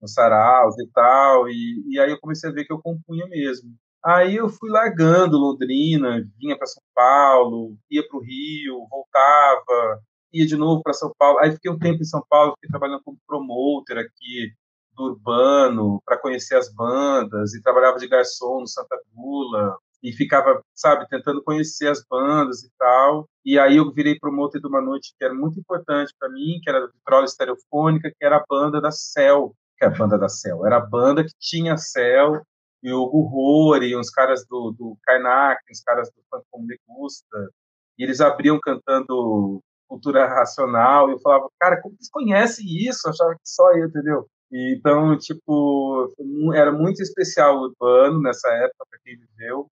nos 0.00 0.12
saraus 0.12 0.78
e 0.78 0.86
tal, 0.92 1.48
e, 1.48 1.84
e 1.88 1.98
aí 1.98 2.10
eu 2.10 2.20
comecei 2.20 2.50
a 2.50 2.52
ver 2.52 2.64
que 2.64 2.72
eu 2.72 2.82
compunha 2.82 3.26
mesmo. 3.26 3.74
Aí 4.04 4.36
eu 4.36 4.48
fui 4.48 4.68
largando 4.68 5.38
Londrina, 5.38 6.28
vinha 6.36 6.56
para 6.58 6.66
São 6.66 6.82
Paulo, 6.94 7.76
ia 7.90 8.06
para 8.06 8.18
o 8.18 8.20
Rio, 8.20 8.86
voltava, 8.90 10.02
ia 10.32 10.44
de 10.44 10.56
novo 10.56 10.82
para 10.82 10.92
São 10.92 11.12
Paulo. 11.16 11.38
Aí 11.38 11.52
fiquei 11.52 11.70
um 11.70 11.78
tempo 11.78 12.02
em 12.02 12.04
São 12.04 12.22
Paulo, 12.28 12.54
fiquei 12.56 12.68
trabalhando 12.68 13.02
como 13.04 13.16
promotor 13.26 13.98
aqui 13.98 14.52
do 14.94 15.04
urbano 15.04 16.02
para 16.04 16.18
conhecer 16.18 16.56
as 16.56 16.72
bandas 16.74 17.54
e 17.54 17.62
trabalhava 17.62 17.98
de 17.98 18.08
garçom 18.08 18.60
no 18.60 18.66
Santa 18.66 19.00
Gula 19.14 19.78
e 20.02 20.12
ficava, 20.12 20.62
sabe, 20.74 21.06
tentando 21.08 21.42
conhecer 21.42 21.88
as 21.88 22.04
bandas 22.04 22.62
e 22.62 22.70
tal. 22.78 23.28
E 23.44 23.58
aí 23.58 23.76
eu 23.76 23.92
virei 23.92 24.18
promotor 24.18 24.60
de 24.60 24.66
uma 24.66 24.80
noite 24.80 25.14
que 25.18 25.24
era 25.24 25.34
muito 25.34 25.58
importante 25.60 26.12
para 26.18 26.28
mim, 26.28 26.58
que 26.62 26.68
era 26.68 26.84
a 26.84 26.86
Vitrola 26.88 27.24
Estereofônica, 27.24 28.10
que 28.10 28.24
era 28.24 28.36
a 28.36 28.44
banda 28.48 28.80
da 28.80 28.90
Cell, 28.90 29.54
que 29.78 29.84
é 29.84 29.88
a 29.88 29.90
banda 29.90 30.18
da 30.18 30.28
Cell, 30.28 30.66
era 30.66 30.78
a 30.78 30.86
banda 30.86 31.24
que 31.24 31.32
tinha 31.38 31.76
Cell 31.76 32.42
e 32.82 32.92
o 32.92 33.06
Gurrori, 33.06 33.96
uns 33.96 34.10
caras 34.10 34.44
do, 34.48 34.74
do 34.76 34.96
Karnak, 35.04 35.60
uns 35.70 35.80
caras 35.82 36.10
do 36.10 36.20
Fantom 36.28 36.66
de 36.66 36.76
Gusta, 36.86 37.50
e 37.96 38.02
eles 38.02 38.20
abriam 38.20 38.58
cantando 38.60 39.60
cultura 39.88 40.26
racional, 40.26 41.08
e 41.08 41.12
eu 41.12 41.20
falava, 41.20 41.48
cara, 41.60 41.80
como 41.80 41.94
vocês 41.94 42.08
conhecem 42.10 42.66
isso? 42.66 43.06
Eu 43.06 43.10
achava 43.10 43.34
que 43.34 43.40
só 43.44 43.70
eu, 43.72 43.86
entendeu? 43.86 44.26
Então, 44.50 45.16
tipo, 45.16 46.12
era 46.54 46.72
muito 46.72 47.02
especial 47.02 47.56
o 47.56 47.62
Urbano 47.68 48.20
nessa 48.20 48.48
época, 48.52 48.84
para 48.90 48.98
quem 49.04 49.16
viveu, 49.16 49.68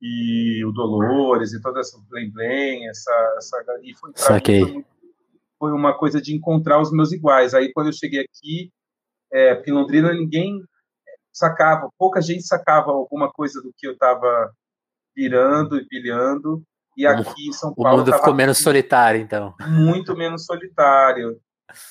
e 0.00 0.64
o 0.64 0.72
Dolores, 0.72 1.52
e 1.52 1.60
toda 1.60 1.80
essa 1.80 1.98
blém 2.08 2.30
blém, 2.30 2.88
essa, 2.88 3.34
essa... 3.36 3.64
E 3.82 3.94
foi, 3.94 4.12
foi, 4.16 4.84
foi, 5.58 5.72
uma 5.72 5.96
coisa 5.96 6.20
de 6.20 6.34
encontrar 6.34 6.80
os 6.80 6.92
meus 6.92 7.12
iguais. 7.12 7.54
Aí, 7.54 7.72
quando 7.72 7.88
eu 7.88 7.92
cheguei 7.92 8.20
aqui, 8.20 8.70
é, 9.32 9.54
porque 9.54 9.70
em 9.70 9.74
Londrina 9.74 10.12
ninguém 10.12 10.62
sacava, 11.32 11.88
pouca 11.98 12.20
gente 12.20 12.42
sacava 12.42 12.90
alguma 12.90 13.30
coisa 13.30 13.60
do 13.62 13.72
que 13.76 13.86
eu 13.86 13.92
estava 13.92 14.52
virando 15.16 15.76
e 15.76 15.86
pilhando. 15.86 16.62
E 16.96 17.06
aqui 17.06 17.48
em 17.48 17.52
São 17.52 17.72
Paulo. 17.74 17.94
O 17.94 17.98
mundo 17.98 18.12
ficou 18.12 18.34
menos 18.34 18.58
solitário, 18.58 19.20
então. 19.20 19.54
Muito 19.68 20.16
menos 20.16 20.44
solitário. 20.44 21.40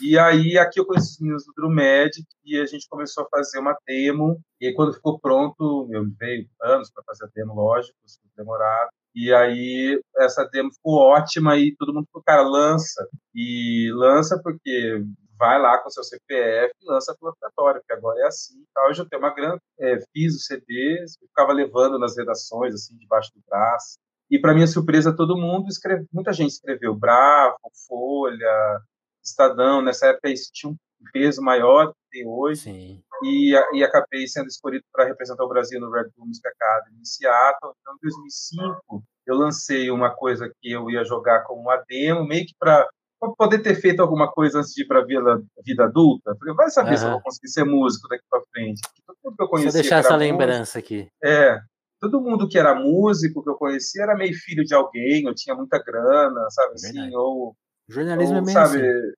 E 0.01 0.17
aí, 0.17 0.57
aqui 0.57 0.79
eu 0.79 0.85
conheci 0.85 1.11
os 1.11 1.19
meninos 1.19 1.45
do 1.45 1.53
Drumed 1.53 2.11
e 2.43 2.59
a 2.59 2.65
gente 2.65 2.87
começou 2.89 3.23
a 3.23 3.29
fazer 3.29 3.59
uma 3.59 3.77
demo. 3.85 4.39
E 4.59 4.67
aí, 4.67 4.73
quando 4.73 4.93
ficou 4.93 5.19
pronto, 5.19 5.87
eu 5.91 6.05
veio 6.17 6.47
anos 6.61 6.91
para 6.91 7.03
fazer 7.03 7.25
a 7.25 7.29
demo, 7.35 7.53
lógico, 7.53 7.95
demorado. 8.35 8.89
E 9.13 9.33
aí, 9.33 10.01
essa 10.17 10.45
demo 10.45 10.71
ficou 10.71 10.95
ótima 10.95 11.57
e 11.57 11.75
todo 11.75 11.93
mundo 11.93 12.07
falou, 12.11 12.23
cara, 12.25 12.41
lança. 12.41 13.07
E 13.33 13.91
lança 13.93 14.39
porque 14.41 15.03
vai 15.37 15.59
lá 15.61 15.77
com 15.77 15.89
seu 15.89 16.03
CPF 16.03 16.73
e 16.81 16.91
lança 16.91 17.15
pelo 17.19 17.31
operatório, 17.31 17.81
porque 17.81 17.93
agora 17.93 18.19
é 18.21 18.27
assim. 18.27 18.63
Tal. 18.73 18.87
Eu 18.87 18.93
já 18.93 19.05
tenho 19.05 19.21
uma 19.21 19.33
grande, 19.33 19.61
é, 19.79 19.99
fiz 20.11 20.35
os 20.35 20.45
CDs, 20.45 21.17
ficava 21.19 21.53
levando 21.53 21.99
nas 21.99 22.17
redações, 22.17 22.73
assim, 22.73 22.97
debaixo 22.97 23.31
do 23.35 23.41
braço. 23.47 23.97
E 24.29 24.39
para 24.39 24.53
minha 24.53 24.67
surpresa, 24.67 25.15
todo 25.15 25.37
mundo 25.37 25.67
escreve, 25.67 26.05
muita 26.11 26.33
gente 26.33 26.51
escreveu 26.51 26.93
Bravo, 26.93 27.57
Folha, 27.87 28.81
Estadão. 29.27 29.81
Nessa 29.81 30.07
época 30.07 30.29
isso 30.29 30.49
tinha 30.53 30.71
um 30.71 30.77
peso 31.11 31.41
maior 31.41 31.87
do 31.87 31.91
que 31.93 32.09
tem 32.11 32.27
hoje. 32.27 32.61
Sim. 32.61 33.03
E, 33.23 33.53
e 33.73 33.83
acabei 33.83 34.27
sendo 34.27 34.47
escolhido 34.47 34.83
para 34.91 35.05
representar 35.05 35.43
o 35.43 35.49
Brasil 35.49 35.79
no 35.79 35.91
Red 35.91 36.09
Bull 36.15 36.27
Music 36.27 36.47
Academy 36.47 36.99
em 36.99 37.05
Seattle. 37.05 37.73
Então, 37.81 37.93
em 37.93 37.97
2005, 38.01 39.03
eu 39.25 39.35
lancei 39.35 39.89
uma 39.89 40.11
coisa 40.11 40.51
que 40.61 40.71
eu 40.71 40.89
ia 40.89 41.03
jogar 41.03 41.43
como 41.43 41.61
uma 41.61 41.83
demo, 41.87 42.25
meio 42.25 42.45
que 42.45 42.53
para 42.59 42.87
poder 43.37 43.59
ter 43.59 43.75
feito 43.75 44.01
alguma 44.01 44.31
coisa 44.31 44.59
antes 44.59 44.73
de 44.73 44.83
ir 44.83 44.87
para 44.87 44.99
a 44.99 45.05
vida, 45.05 45.43
vida 45.65 45.85
adulta. 45.85 46.35
Falei, 46.39 46.53
vai 46.53 46.69
saber 46.69 46.91
uhum. 46.91 46.97
se 46.97 47.05
eu 47.05 47.11
vou 47.11 47.21
conseguir 47.21 47.49
ser 47.49 47.63
músico 47.63 48.07
daqui 48.07 48.23
para 48.29 48.43
frente. 48.51 48.81
Mundo 49.23 49.35
que 49.35 49.43
eu 49.43 49.47
conhecia. 49.47 49.71
Deixa 49.71 49.87
eu 49.87 49.97
deixar 49.97 49.97
essa 49.99 50.15
lembrança 50.15 50.79
aqui. 50.79 51.09
É. 51.23 51.59
Todo 51.99 52.21
mundo 52.21 52.47
que 52.47 52.59
era 52.59 52.75
músico 52.75 53.43
que 53.43 53.49
eu 53.49 53.55
conhecia 53.55 54.03
era 54.03 54.15
meio 54.15 54.33
filho 54.35 54.63
de 54.63 54.75
alguém, 54.75 55.27
ou 55.27 55.33
tinha 55.33 55.55
muita 55.55 55.81
grana, 55.83 56.47
sabe 56.51 56.71
é 56.71 56.73
assim, 56.73 57.15
ou. 57.15 57.55
Jornalismo 57.87 58.35
ou, 58.35 58.41
é 58.41 58.45
mesmo. 58.45 58.53
Sabe, 58.53 58.77
assim. 58.77 59.13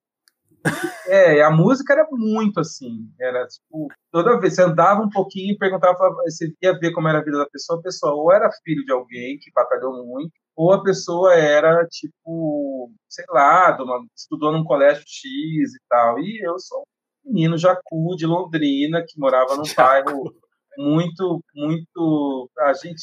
É, 1.06 1.42
a 1.42 1.50
música 1.50 1.92
era 1.92 2.06
muito 2.10 2.60
assim, 2.60 3.10
era 3.18 3.44
tipo, 3.46 3.88
toda 4.12 4.38
vez 4.38 4.54
você 4.54 4.62
andava 4.62 5.00
um 5.00 5.08
pouquinho 5.08 5.54
e 5.54 5.58
perguntava, 5.58 5.96
você 6.24 6.52
ia 6.62 6.78
ver 6.78 6.92
como 6.92 7.08
era 7.08 7.18
a 7.18 7.24
vida 7.24 7.38
da 7.38 7.48
pessoa, 7.48 7.80
a 7.80 7.82
pessoa 7.82 8.14
ou 8.14 8.32
era 8.32 8.48
filho 8.62 8.84
de 8.84 8.92
alguém 8.92 9.38
que 9.38 9.50
batalhou 9.52 10.06
muito, 10.06 10.30
ou 10.54 10.72
a 10.72 10.82
pessoa 10.82 11.34
era 11.34 11.86
tipo, 11.86 12.92
sei 13.08 13.24
lá, 13.30 13.76
uma, 13.82 14.04
estudou 14.14 14.52
num 14.52 14.62
colégio 14.62 15.02
X 15.06 15.74
e 15.74 15.80
tal. 15.88 16.18
E 16.20 16.38
eu 16.44 16.58
sou 16.58 16.84
um 17.24 17.32
menino 17.32 17.56
jacu 17.56 18.14
de 18.16 18.26
Londrina 18.26 19.02
que 19.06 19.18
morava 19.18 19.56
num 19.56 19.62
bairro 19.74 20.32
muito, 20.76 21.42
muito. 21.54 22.50
A 22.58 22.72
gente 22.74 23.02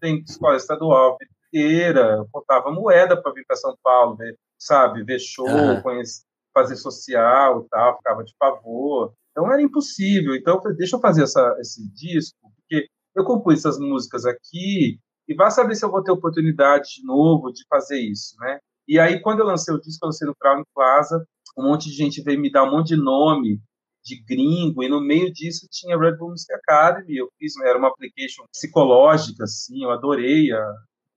tem 0.00 0.18
escola 0.20 0.56
estadual 0.56 1.16
inteira, 1.48 2.24
contava 2.30 2.70
moeda 2.70 3.20
para 3.20 3.32
vir 3.32 3.44
para 3.46 3.56
São 3.56 3.74
Paulo, 3.82 4.16
ver, 4.16 4.36
sabe, 4.60 5.02
ver 5.02 5.18
show, 5.18 5.48
uhum. 5.48 5.80
conhecer, 5.82 6.22
fazer 6.52 6.76
social 6.76 7.64
e 7.64 7.68
tal, 7.68 7.96
ficava 7.96 8.22
de 8.22 8.34
favor. 8.38 9.12
Então 9.30 9.50
era 9.50 9.62
impossível. 9.62 10.34
Então 10.34 10.56
eu 10.56 10.62
falei, 10.62 10.76
deixa 10.76 10.96
eu 10.96 11.00
fazer 11.00 11.22
essa, 11.22 11.56
esse 11.60 11.88
disco, 11.92 12.36
porque 12.56 12.88
eu 13.14 13.24
compus 13.24 13.58
essas 13.58 13.78
músicas 13.78 14.24
aqui 14.26 14.98
e 15.26 15.34
vai 15.34 15.50
saber 15.50 15.74
se 15.74 15.84
eu 15.84 15.90
vou 15.90 16.02
ter 16.02 16.10
oportunidade 16.10 16.96
de 16.96 17.06
novo 17.06 17.52
de 17.52 17.64
fazer 17.68 17.98
isso, 18.00 18.36
né? 18.40 18.58
E 18.86 18.98
aí, 18.98 19.20
quando 19.20 19.38
eu 19.38 19.46
lancei 19.46 19.72
o 19.72 19.80
disco, 19.80 20.04
eu 20.04 20.08
lancei 20.08 20.26
no 20.26 20.34
Crown 20.34 20.64
Plaza, 20.74 21.24
um 21.56 21.62
monte 21.62 21.88
de 21.88 21.94
gente 21.94 22.20
veio 22.22 22.40
me 22.40 22.50
dar 22.50 22.64
um 22.64 22.72
monte 22.72 22.88
de 22.88 22.96
nome 22.96 23.60
de 24.02 24.20
gringo, 24.24 24.82
e 24.82 24.88
no 24.88 25.00
meio 25.00 25.32
disso 25.32 25.68
tinha 25.70 25.96
Red 25.96 26.16
Bull 26.16 26.30
Music 26.30 26.52
Academy, 26.54 27.16
eu 27.16 27.28
fiz, 27.38 27.52
era 27.58 27.78
uma 27.78 27.88
application 27.88 28.44
psicológica, 28.50 29.44
assim, 29.44 29.84
eu 29.84 29.90
adorei, 29.90 30.50
a 30.52 30.74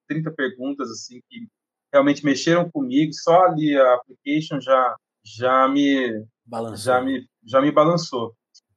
30 0.08 0.32
perguntas, 0.32 0.92
assim, 0.92 1.20
que 1.28 1.48
realmente 1.94 2.26
mexeram 2.26 2.70
comigo, 2.72 3.14
só 3.14 3.44
ali 3.44 3.78
a 3.78 3.94
application 3.94 4.60
já, 4.60 4.96
já 5.24 5.68
me... 5.68 6.26
Balançou. 6.46 6.78
Já 6.78 7.02
me, 7.02 7.28
já 7.46 7.62
me 7.62 7.72
balançou. 7.72 8.34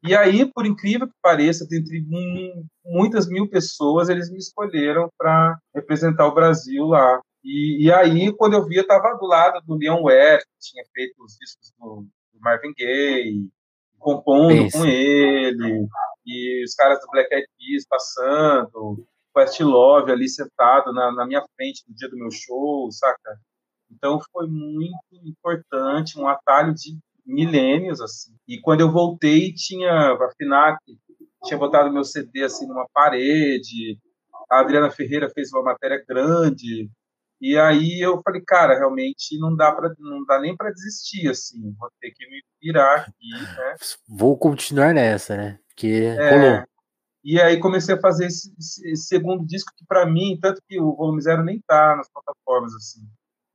E 0.06 0.14
aí, 0.14 0.46
por 0.52 0.66
incrível 0.66 1.08
que 1.08 1.14
pareça, 1.20 1.66
dentre 1.68 2.04
muitas 2.84 3.26
mil 3.28 3.48
pessoas, 3.48 4.08
eles 4.08 4.30
me 4.30 4.38
escolheram 4.38 5.08
para 5.18 5.58
representar 5.74 6.26
o 6.28 6.34
Brasil 6.34 6.84
lá. 6.84 7.20
E, 7.42 7.86
e, 7.86 7.92
aí, 7.92 8.32
quando 8.32 8.54
eu 8.54 8.64
vi, 8.66 8.76
eu 8.76 8.82
estava 8.82 9.16
do 9.18 9.26
lado 9.26 9.60
do 9.66 9.76
Leon 9.76 10.02
West, 10.02 10.46
que 10.46 10.70
tinha 10.70 10.84
feito 10.94 11.14
os 11.24 11.36
discos 11.38 11.72
do, 11.78 12.06
do 12.32 12.40
Marvin 12.40 12.72
Gaye, 12.76 13.48
compondo 13.98 14.70
com 14.70 14.84
ele, 14.84 15.86
e 16.24 16.64
os 16.64 16.74
caras 16.74 17.00
do 17.00 17.08
Black 17.10 17.32
Eyed 17.34 17.48
Peas 17.58 17.86
passando, 17.88 19.06
Quest 19.36 19.60
Love 19.60 20.10
ali 20.10 20.28
sentado 20.28 20.92
na, 20.94 21.12
na 21.12 21.26
minha 21.26 21.44
frente 21.54 21.84
no 21.86 21.94
dia 21.94 22.08
do 22.08 22.16
meu 22.16 22.30
show, 22.30 22.90
saca? 22.90 23.38
Então 23.90 24.18
foi 24.32 24.46
muito 24.48 24.98
importante, 25.12 26.18
um 26.18 26.26
atalho 26.26 26.74
de 26.74 26.98
milênios, 27.24 28.00
assim. 28.00 28.32
E 28.48 28.58
quando 28.60 28.80
eu 28.80 28.90
voltei, 28.90 29.52
tinha 29.52 30.12
a 30.12 30.30
FINAC, 30.38 30.78
tinha 31.44 31.58
botado 31.58 31.92
meu 31.92 32.04
CD 32.04 32.44
assim 32.44 32.66
numa 32.66 32.86
parede, 32.92 33.98
a 34.50 34.60
Adriana 34.60 34.90
Ferreira 34.90 35.28
fez 35.30 35.52
uma 35.52 35.62
matéria 35.62 36.02
grande, 36.08 36.88
e 37.40 37.58
aí 37.58 38.00
eu 38.00 38.22
falei, 38.22 38.40
cara, 38.46 38.74
realmente 38.74 39.38
não 39.38 39.54
dá 39.54 39.70
para 39.70 39.94
não 39.98 40.24
dá 40.24 40.40
nem 40.40 40.56
para 40.56 40.70
desistir 40.70 41.28
assim, 41.28 41.74
vou 41.78 41.90
ter 42.00 42.10
que 42.12 42.26
me 42.28 42.42
virar 42.62 43.00
aqui, 43.00 43.30
né? 43.30 43.74
Vou 44.08 44.38
continuar 44.38 44.94
nessa, 44.94 45.36
né? 45.36 45.58
Porque 45.68 46.14
é, 46.18 46.30
rolou. 46.30 46.66
E 47.26 47.40
aí 47.40 47.58
comecei 47.58 47.96
a 47.96 48.00
fazer 48.00 48.26
esse, 48.26 48.54
esse 48.58 49.08
segundo 49.08 49.44
disco 49.44 49.72
que 49.76 49.84
para 49.84 50.06
mim, 50.06 50.38
tanto 50.40 50.62
que 50.68 50.80
o 50.80 50.94
volume 50.94 51.20
zero 51.20 51.42
nem 51.42 51.60
tá 51.66 51.96
nas 51.96 52.08
plataformas 52.08 52.72
assim 52.74 53.00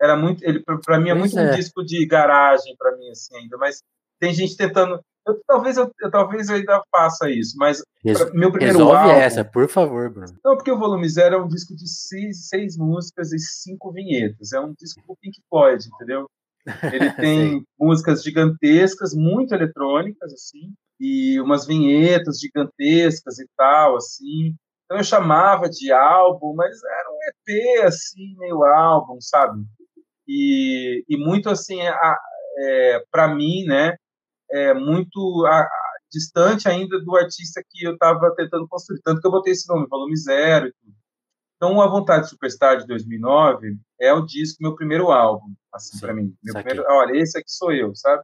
era 0.01 0.17
muito, 0.17 0.43
ele 0.43 0.63
para 0.83 0.99
mim 0.99 1.09
é 1.09 1.13
muito 1.13 1.37
é. 1.37 1.51
um 1.51 1.55
disco 1.55 1.85
de 1.85 2.05
garagem 2.07 2.75
para 2.77 2.97
mim 2.97 3.09
assim 3.11 3.37
ainda, 3.37 3.55
mas 3.57 3.83
tem 4.19 4.33
gente 4.33 4.57
tentando, 4.57 4.99
eu, 5.27 5.39
talvez 5.47 5.77
eu, 5.77 5.91
eu, 6.01 6.09
talvez 6.09 6.49
eu 6.49 6.55
ainda 6.55 6.81
faça 6.91 7.29
isso, 7.29 7.55
mas 7.57 7.83
Res, 8.03 8.19
meu 8.33 8.51
primeiro 8.51 8.79
resolve 8.79 8.95
álbum, 8.95 9.11
essa, 9.11 9.45
por 9.45 9.69
favor, 9.69 10.09
Bruno. 10.09 10.33
Não, 10.43 10.55
porque 10.55 10.71
o 10.71 10.77
Volume 10.77 11.07
Zero 11.07 11.35
é 11.35 11.41
um 11.41 11.47
disco 11.47 11.75
de 11.75 11.87
seis, 11.87 12.49
seis 12.49 12.75
músicas 12.77 13.31
e 13.31 13.37
cinco 13.37 13.91
vinhetas, 13.91 14.51
é 14.53 14.59
um 14.59 14.73
disco 14.73 15.01
do 15.07 15.15
Pink 15.21 15.39
Floyd, 15.47 15.87
entendeu? 15.93 16.25
Ele 16.91 17.11
tem 17.13 17.63
músicas 17.79 18.23
gigantescas, 18.23 19.13
muito 19.13 19.53
eletrônicas 19.53 20.33
assim, 20.33 20.73
e 21.01 21.41
umas 21.41 21.65
vinhetas 21.65 22.39
gigantescas 22.39 23.39
e 23.39 23.47
tal, 23.57 23.97
assim. 23.97 24.55
Então 24.85 24.97
eu 24.97 25.03
chamava 25.03 25.69
de 25.69 25.91
álbum, 25.91 26.53
mas 26.53 26.81
era 26.83 27.09
um 27.09 27.19
EP 27.27 27.85
assim, 27.85 28.35
meio 28.37 28.63
álbum, 28.63 29.19
sabe? 29.19 29.65
e, 30.27 31.03
e 31.09 31.17
muito 31.17 31.49
assim, 31.49 31.79
é, 31.81 33.03
para 33.11 33.27
mim, 33.33 33.65
né, 33.65 33.97
é 34.49 34.73
muito 34.73 35.45
a, 35.45 35.59
a, 35.59 35.91
distante 36.09 36.69
ainda 36.69 36.99
do 36.99 37.15
artista 37.17 37.61
que 37.69 37.85
eu 37.85 37.93
estava 37.93 38.33
tentando 38.35 38.67
construir, 38.67 39.01
tanto 39.01 39.19
que 39.19 39.27
eu 39.27 39.31
botei 39.31 39.51
esse 39.53 39.67
nome, 39.67 39.87
Volume 39.89 40.15
Zero 40.15 40.67
e 40.67 40.73
tudo. 40.73 40.95
Então, 41.57 41.81
A 41.81 41.87
Vontade 41.87 42.27
Superstar 42.27 42.77
de 42.77 42.87
2009 42.87 43.77
é 43.99 44.11
o 44.13 44.25
disco, 44.25 44.63
meu 44.63 44.73
primeiro 44.73 45.11
álbum, 45.11 45.53
assim, 45.71 45.99
para 45.99 46.13
mim. 46.13 46.33
Meu 46.41 46.55
primeiro, 46.55 46.83
olha, 46.89 47.15
esse 47.17 47.37
aqui 47.37 47.51
sou 47.51 47.71
eu, 47.71 47.93
sabe? 47.93 48.23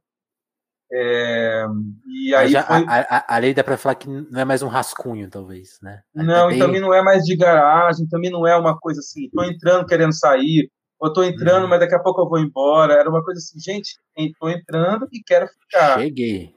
É, 0.90 1.66
e 2.06 2.34
aí 2.34 2.48
já, 2.48 2.62
foi... 2.62 2.84
a, 2.88 3.00
a, 3.00 3.36
a, 3.36 3.38
lei 3.38 3.52
dá 3.52 3.62
para 3.62 3.76
falar 3.76 3.94
que 3.94 4.08
não 4.08 4.40
é 4.40 4.44
mais 4.44 4.62
um 4.62 4.68
rascunho, 4.68 5.28
talvez, 5.28 5.78
né? 5.82 6.00
Não, 6.14 6.44
também... 6.44 6.58
também 6.58 6.80
não 6.80 6.94
é 6.94 7.02
mais 7.02 7.24
de 7.24 7.36
garagem, 7.36 8.08
também 8.08 8.30
não 8.30 8.46
é 8.46 8.56
uma 8.56 8.78
coisa 8.78 9.00
assim, 9.00 9.28
tô 9.30 9.44
entrando 9.44 9.86
querendo 9.86 10.14
sair, 10.14 10.70
ou 11.00 11.12
tô 11.12 11.22
entrando, 11.22 11.62
uhum. 11.64 11.68
mas 11.68 11.80
daqui 11.80 11.94
a 11.94 12.02
pouco 12.02 12.22
eu 12.22 12.28
vou 12.28 12.38
embora. 12.38 12.94
Era 12.94 13.08
uma 13.08 13.22
coisa 13.22 13.38
assim, 13.38 13.58
gente, 13.60 13.96
tô 14.38 14.48
entrando 14.48 15.06
e 15.12 15.22
quero 15.22 15.46
ficar. 15.46 16.00
Cheguei. 16.00 16.52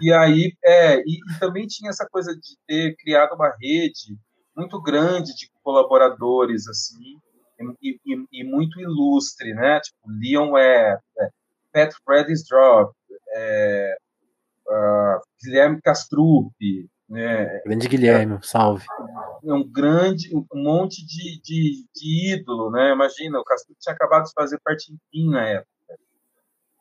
e 0.00 0.12
aí, 0.12 0.52
é, 0.64 0.98
e, 0.98 1.18
e, 1.18 1.38
também 1.38 1.66
tinha 1.66 1.90
essa 1.90 2.06
coisa 2.10 2.34
de 2.34 2.56
ter 2.66 2.96
criado 2.96 3.34
uma 3.34 3.54
rede 3.60 4.18
muito 4.56 4.80
grande 4.82 5.34
de 5.34 5.48
colaboradores, 5.62 6.66
assim, 6.68 7.16
e, 7.80 7.98
e, 8.04 8.26
e 8.32 8.44
muito 8.44 8.80
ilustre, 8.80 9.54
né? 9.54 9.80
Tipo, 9.80 9.98
Leon 10.20 10.50
Webb, 10.50 11.00
é, 11.20 11.28
Pat 11.72 11.94
Freddy's 12.04 12.44
Drop, 12.46 12.92
é, 13.34 13.96
uh, 14.68 15.20
Guilherme 15.42 15.80
Castrup. 15.82 16.52
Né? 17.08 17.60
Grande 17.64 17.88
Guilherme, 17.88 18.34
é, 18.34 18.40
salve. 18.42 18.84
É 19.44 19.52
um 19.52 19.66
grande, 19.66 20.34
um 20.36 20.44
monte 20.52 21.04
de, 21.06 21.40
de, 21.40 21.86
de 21.94 22.34
ídolo, 22.34 22.70
né? 22.70 22.92
Imagina, 22.92 23.38
o 23.38 23.44
Castrup 23.44 23.78
tinha 23.80 23.94
acabado 23.94 24.24
de 24.24 24.32
fazer 24.34 24.60
parte 24.62 24.94
em 25.14 25.30
na 25.30 25.46
época. 25.48 25.68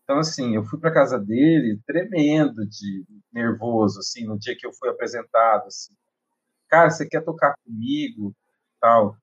Então, 0.04 0.20
assim, 0.20 0.56
eu 0.56 0.64
fui 0.64 0.80
para 0.80 0.94
casa 0.94 1.20
dele 1.20 1.80
tremendo 1.86 2.66
de 2.66 3.06
nervoso, 3.32 4.00
assim, 4.00 4.26
no 4.26 4.40
dia 4.40 4.56
que 4.58 4.66
eu 4.66 4.74
fui 4.74 4.90
apresentado, 4.90 5.68
assim. 5.68 5.94
Cara, 6.70 6.90
você 6.90 7.06
quer 7.08 7.24
tocar 7.24 7.56
comigo? 7.66 8.34
Tal. 8.80 9.18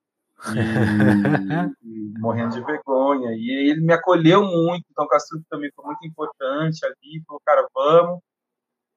E, 0.55 1.88
e, 1.88 2.19
morrendo 2.19 2.55
de 2.55 2.64
vergonha. 2.64 3.33
E 3.35 3.71
ele 3.71 3.81
me 3.81 3.93
acolheu 3.93 4.43
muito, 4.43 4.85
então 4.91 5.05
o 5.05 5.09
Castro 5.09 5.43
também 5.49 5.71
foi 5.75 5.85
muito 5.85 6.07
importante 6.07 6.85
ali, 6.85 7.23
falou, 7.26 7.41
cara, 7.45 7.67
vamos. 7.75 8.21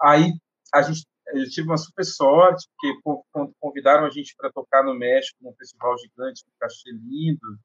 Aí 0.01 0.33
a 0.73 0.81
gente, 0.81 1.05
eu 1.27 1.49
tive 1.49 1.67
uma 1.67 1.77
super 1.77 2.03
sorte, 2.03 2.67
porque 2.71 2.99
convidaram 3.59 4.05
a 4.05 4.09
gente 4.09 4.35
para 4.37 4.51
tocar 4.51 4.83
no 4.83 4.93
México, 4.93 5.37
num 5.41 5.53
festival 5.53 5.97
gigante, 5.97 6.43
cachê 6.59 6.91
lindo, 6.91 7.59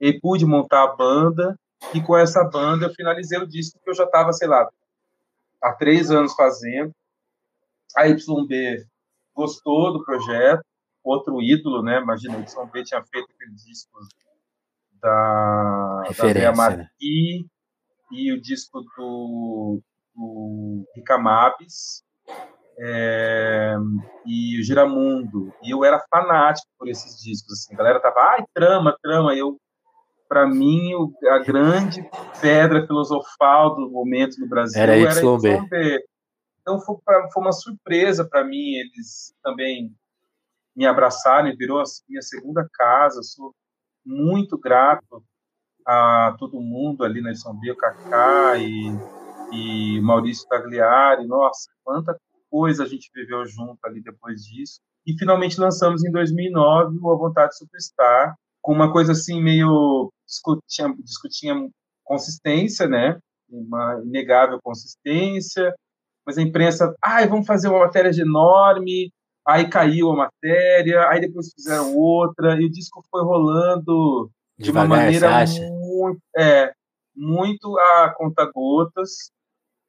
e 0.00 0.18
pude 0.20 0.44
montar 0.44 0.84
a 0.84 0.96
banda, 0.96 1.56
e 1.94 2.00
com 2.00 2.16
essa 2.16 2.44
banda 2.44 2.86
eu 2.86 2.94
finalizei 2.94 3.38
o 3.38 3.46
disco 3.46 3.80
que 3.82 3.90
eu 3.90 3.94
já 3.94 4.04
estava, 4.04 4.32
sei 4.32 4.48
lá, 4.48 4.68
há 5.62 5.72
três 5.74 6.10
anos 6.10 6.34
fazendo. 6.34 6.92
A 7.96 8.06
YB 8.06 8.86
gostou 9.34 9.92
do 9.92 10.04
projeto, 10.04 10.62
outro 11.02 11.40
ídolo, 11.42 11.82
né? 11.82 12.00
Imagina, 12.00 12.38
o 12.38 12.46
São 12.48 12.66
B 12.66 12.82
tinha 12.84 13.02
feito 13.04 13.28
aquele 13.34 13.54
disco 13.54 13.98
da, 15.00 16.04
da 16.08 16.52
Marquis 16.52 16.88
né? 17.40 17.46
e 18.12 18.32
o 18.32 18.40
disco 18.40 18.80
do, 18.96 19.82
do 20.14 20.84
Ricamabes 20.94 22.04
é, 22.78 23.74
e 24.26 24.60
o 24.60 24.62
Giramundo. 24.62 25.52
E 25.62 25.70
eu 25.70 25.84
era 25.84 26.04
fanático 26.10 26.68
por 26.78 26.88
esses 26.88 27.20
discos. 27.22 27.52
Assim. 27.52 27.74
A 27.74 27.78
galera 27.78 28.00
tava, 28.00 28.20
ai, 28.20 28.44
trama, 28.54 28.96
trama. 29.02 29.34
Eu, 29.34 29.58
para 30.28 30.46
mim, 30.46 30.92
a 31.30 31.38
grande 31.38 32.08
pedra 32.40 32.86
filosofal 32.86 33.74
do 33.74 33.90
momento 33.90 34.38
no 34.38 34.48
Brasil 34.48 34.80
era, 34.80 34.96
era 34.96 35.20
YB. 35.20 36.04
Então 36.60 36.80
foi, 36.80 36.96
foi 37.32 37.42
uma 37.42 37.52
surpresa 37.52 38.24
para 38.24 38.44
mim 38.44 38.74
eles 38.74 39.34
também 39.42 39.92
me 40.74 40.86
abraçarem, 40.86 41.56
virou 41.56 41.80
a 41.80 41.84
minha 42.08 42.22
segunda 42.22 42.68
casa. 42.72 43.22
sou 43.22 43.54
muito 44.04 44.58
grato 44.58 45.22
a 45.86 46.34
todo 46.38 46.60
mundo 46.60 47.04
ali 47.04 47.20
na 47.20 47.32
Bia, 47.60 47.76
Cacá 47.76 48.56
e, 48.58 48.90
e 49.52 50.00
Maurício 50.00 50.48
Tagliari. 50.48 51.26
Nossa, 51.26 51.70
quanta 51.84 52.16
coisa 52.50 52.84
a 52.84 52.86
gente 52.86 53.10
viveu 53.14 53.46
junto 53.46 53.78
ali 53.84 54.02
depois 54.02 54.42
disso. 54.42 54.80
E 55.06 55.16
finalmente 55.18 55.60
lançamos 55.60 56.04
em 56.04 56.10
2009 56.10 56.98
o 57.00 57.10
A 57.10 57.16
Vontade 57.16 57.56
Superstar, 57.56 58.36
com 58.60 58.72
uma 58.72 58.92
coisa 58.92 59.12
assim 59.12 59.42
meio 59.42 60.12
discutia, 60.26 60.94
discutia 61.02 61.54
consistência, 62.04 62.86
né? 62.86 63.18
Uma 63.48 64.00
inegável 64.04 64.60
consistência, 64.62 65.74
mas 66.24 66.38
a 66.38 66.42
imprensa, 66.42 66.94
ai, 67.04 67.26
vamos 67.26 67.46
fazer 67.46 67.68
uma 67.68 67.80
matéria 67.80 68.10
enorme, 68.20 69.12
aí 69.46 69.68
caiu 69.68 70.10
a 70.10 70.16
matéria, 70.16 71.08
aí 71.08 71.20
depois 71.20 71.52
fizeram 71.54 71.94
outra, 71.96 72.60
e 72.60 72.64
o 72.64 72.70
disco 72.70 73.02
foi 73.10 73.22
rolando 73.22 74.30
de 74.58 74.66
Devagar, 74.66 74.86
uma 74.86 74.96
maneira 74.96 75.44
muito, 75.70 76.22
é, 76.36 76.72
muito 77.14 77.78
a 77.78 78.14
conta-gotas, 78.16 79.30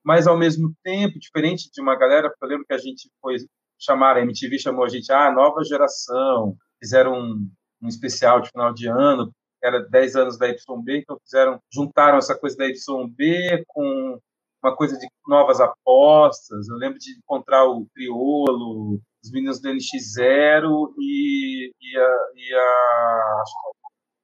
mas 0.04 0.28
ao 0.28 0.38
mesmo 0.38 0.74
tempo, 0.84 1.20
diferente 1.20 1.70
de 1.72 1.82
uma 1.82 1.96
galera, 1.96 2.34
eu 2.42 2.48
lembro 2.48 2.66
que 2.66 2.74
a 2.74 2.78
gente 2.78 3.10
foi 3.22 3.38
chamar, 3.80 4.18
a 4.18 4.22
MTV 4.22 4.60
chamou 4.60 4.84
a 4.84 4.90
gente, 4.90 5.12
ah, 5.12 5.32
nova 5.32 5.64
geração, 5.64 6.56
fizeram 6.80 7.14
um, 7.14 7.50
um 7.82 7.88
especial 7.88 8.42
de 8.42 8.50
final 8.50 8.74
de 8.74 8.88
ano, 8.88 9.32
era 9.64 9.80
10 9.80 10.16
anos 10.16 10.38
da 10.38 10.48
YB, 10.48 10.98
então 10.98 11.18
fizeram, 11.24 11.60
juntaram 11.74 12.18
essa 12.18 12.38
coisa 12.38 12.58
da 12.58 12.66
YB 12.66 13.64
com 13.68 14.20
uma 14.62 14.76
coisa 14.76 14.98
de 14.98 15.08
novas 15.28 15.60
apostas. 15.60 16.68
Eu 16.70 16.76
lembro 16.76 17.00
de 17.00 17.12
encontrar 17.18 17.66
o 17.66 17.86
Criolo, 17.94 19.00
os 19.24 19.32
meninos 19.32 19.62
do 19.62 19.70
NX0 19.70 20.94
e, 21.00 21.72
e, 21.82 21.98
a, 21.98 22.16
e 22.36 22.54
a, 22.54 23.44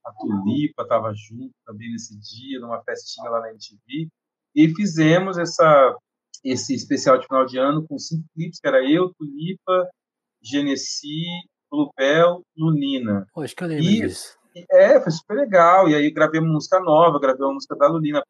a 0.05 0.12
Tulipa 0.19 0.83
estava 0.83 1.13
junto 1.13 1.53
também 1.65 1.91
nesse 1.91 2.19
dia, 2.19 2.59
numa 2.59 2.83
festinha 2.83 3.29
lá 3.29 3.39
na 3.39 3.49
MTV. 3.51 4.09
E 4.55 4.75
fizemos 4.75 5.38
essa, 5.38 5.95
esse 6.43 6.75
especial 6.75 7.17
de 7.17 7.25
final 7.25 7.45
de 7.45 7.57
ano 7.57 7.88
com 7.88 7.97
cinco 7.97 8.25
clipes, 8.33 8.59
que 8.59 8.67
era 8.67 8.83
eu, 8.83 9.13
Tulipa, 9.17 9.88
Genesi, 10.41 11.23
Bluebell, 11.71 12.41
Lunina. 12.57 13.25
Pô, 13.33 13.41
acho 13.41 13.55
que 13.55 13.63
eu 13.63 13.67
lembro 13.67 13.85
e, 13.85 14.01
disso. 14.01 14.38
É, 14.69 14.99
foi 14.99 15.12
super 15.12 15.35
legal. 15.35 15.88
E 15.88 15.95
aí 15.95 16.12
gravei 16.12 16.41
uma 16.41 16.53
música 16.53 16.79
nova, 16.79 17.19
gravei 17.19 17.45
uma 17.45 17.53
música 17.53 17.75
da 17.75 17.88
Lunina 17.88 18.21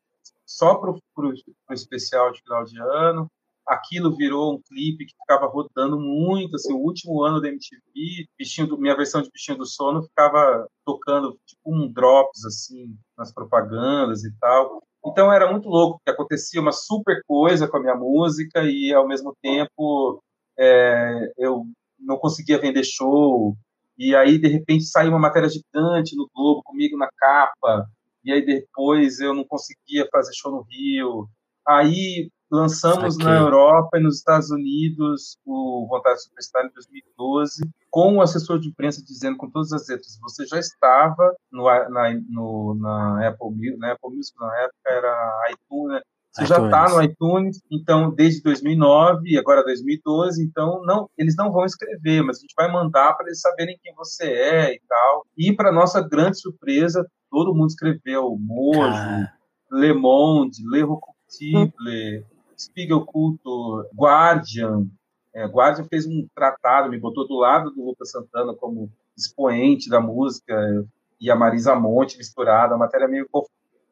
só 0.45 0.75
para 0.75 0.91
o 0.91 1.73
especial 1.73 2.31
de 2.31 2.41
final 2.41 2.63
de 2.63 2.79
ano. 2.79 3.27
Aquilo 3.69 4.15
virou 4.15 4.55
um 4.55 4.61
clipe 4.61 5.05
que 5.05 5.15
ficava 5.15 5.45
rodando 5.45 5.99
muito, 5.99 6.55
assim, 6.55 6.73
o 6.73 6.79
último 6.79 7.23
ano 7.23 7.39
da 7.39 7.49
MTV, 7.49 8.27
bichinho 8.37 8.67
do, 8.67 8.77
minha 8.79 8.95
versão 8.95 9.21
de 9.21 9.29
Bichinho 9.31 9.59
do 9.59 9.65
Sono 9.65 10.01
ficava 10.03 10.67
tocando 10.83 11.37
tipo 11.45 11.61
um 11.65 11.91
drops, 11.91 12.43
assim, 12.45 12.97
nas 13.17 13.31
propagandas 13.31 14.23
e 14.23 14.33
tal. 14.39 14.81
Então 15.05 15.31
era 15.31 15.51
muito 15.51 15.69
louco, 15.69 15.99
porque 15.99 16.09
acontecia 16.09 16.59
uma 16.59 16.71
super 16.71 17.21
coisa 17.27 17.67
com 17.67 17.77
a 17.77 17.79
minha 17.79 17.95
música 17.95 18.63
e, 18.63 18.91
ao 18.91 19.07
mesmo 19.07 19.35
tempo, 19.41 20.21
é, 20.57 21.31
eu 21.37 21.65
não 21.99 22.17
conseguia 22.17 22.59
vender 22.59 22.83
show, 22.83 23.55
e 23.99 24.15
aí, 24.15 24.37
de 24.37 24.47
repente, 24.47 24.85
saiu 24.85 25.09
uma 25.09 25.19
matéria 25.19 25.49
gigante 25.49 26.15
no 26.15 26.29
Globo, 26.33 26.63
comigo 26.63 26.97
na 26.97 27.09
capa, 27.17 27.85
e 28.23 28.31
aí 28.31 28.45
depois 28.45 29.19
eu 29.19 29.33
não 29.33 29.43
conseguia 29.43 30.07
fazer 30.11 30.33
show 30.33 30.51
no 30.51 30.61
Rio. 30.61 31.27
Aí 31.67 32.29
lançamos 32.51 33.17
na 33.17 33.37
Europa 33.37 33.97
e 33.97 34.01
nos 34.01 34.17
Estados 34.17 34.49
Unidos 34.49 35.37
o 35.45 35.87
Vontade 35.89 36.23
Superstar 36.23 36.65
em 36.65 36.71
2012, 36.71 37.69
com 37.89 38.17
o 38.17 38.21
assessor 38.21 38.59
de 38.59 38.69
imprensa 38.69 39.03
dizendo 39.03 39.37
com 39.37 39.49
todas 39.49 39.71
as 39.71 39.87
letras, 39.87 40.19
você 40.21 40.45
já 40.45 40.59
estava 40.59 41.35
no, 41.51 41.65
na, 41.89 42.13
no, 42.29 42.75
na 42.75 43.27
Apple, 43.27 43.77
na 43.77 43.93
Apple 43.93 44.15
Music, 44.15 44.37
na 44.39 44.55
época 44.57 44.89
era 44.89 45.41
iTunes, 45.51 45.93
né? 45.93 46.01
Você 46.31 46.45
já 46.45 46.63
está 46.63 46.87
no 46.89 47.01
iTunes, 47.01 47.59
então 47.71 48.11
desde 48.11 48.43
2009 48.43 49.29
e 49.29 49.37
agora 49.37 49.63
2012, 49.63 50.43
então 50.43 50.83
não, 50.85 51.09
eles 51.17 51.35
não 51.35 51.51
vão 51.51 51.65
escrever, 51.65 52.21
mas 52.21 52.37
a 52.37 52.41
gente 52.41 52.53
vai 52.55 52.71
mandar 52.71 53.13
para 53.13 53.25
eles 53.25 53.41
saberem 53.41 53.79
quem 53.81 53.93
você 53.95 54.25
é 54.25 54.73
e 54.75 54.81
tal. 54.87 55.25
E 55.35 55.51
para 55.53 55.71
nossa 55.71 56.01
grande 56.01 56.39
surpresa, 56.39 57.05
todo 57.31 57.53
mundo 57.53 57.69
escreveu 57.69 58.37
Mojo, 58.39 58.79
ah. 58.81 59.33
Le 59.71 59.93
Monde, 59.93 60.57
Le 60.69 60.81
Recoustible, 60.81 62.25
Spiegel 62.59 63.05
Culture, 63.05 63.87
Guardian. 63.95 64.87
É, 65.33 65.45
Guardian 65.45 65.85
fez 65.85 66.05
um 66.05 66.27
tratado, 66.35 66.89
me 66.89 66.99
botou 66.99 67.27
do 67.27 67.35
lado 67.35 67.71
do 67.71 67.85
Lucas 67.85 68.11
Santana 68.11 68.53
como 68.53 68.91
expoente 69.17 69.89
da 69.89 69.99
música 69.99 70.85
e 71.19 71.29
a 71.29 71.35
Marisa 71.35 71.75
Monte 71.75 72.17
misturada, 72.17 72.75
a 72.75 72.77
matéria 72.77 73.07
meio 73.07 73.27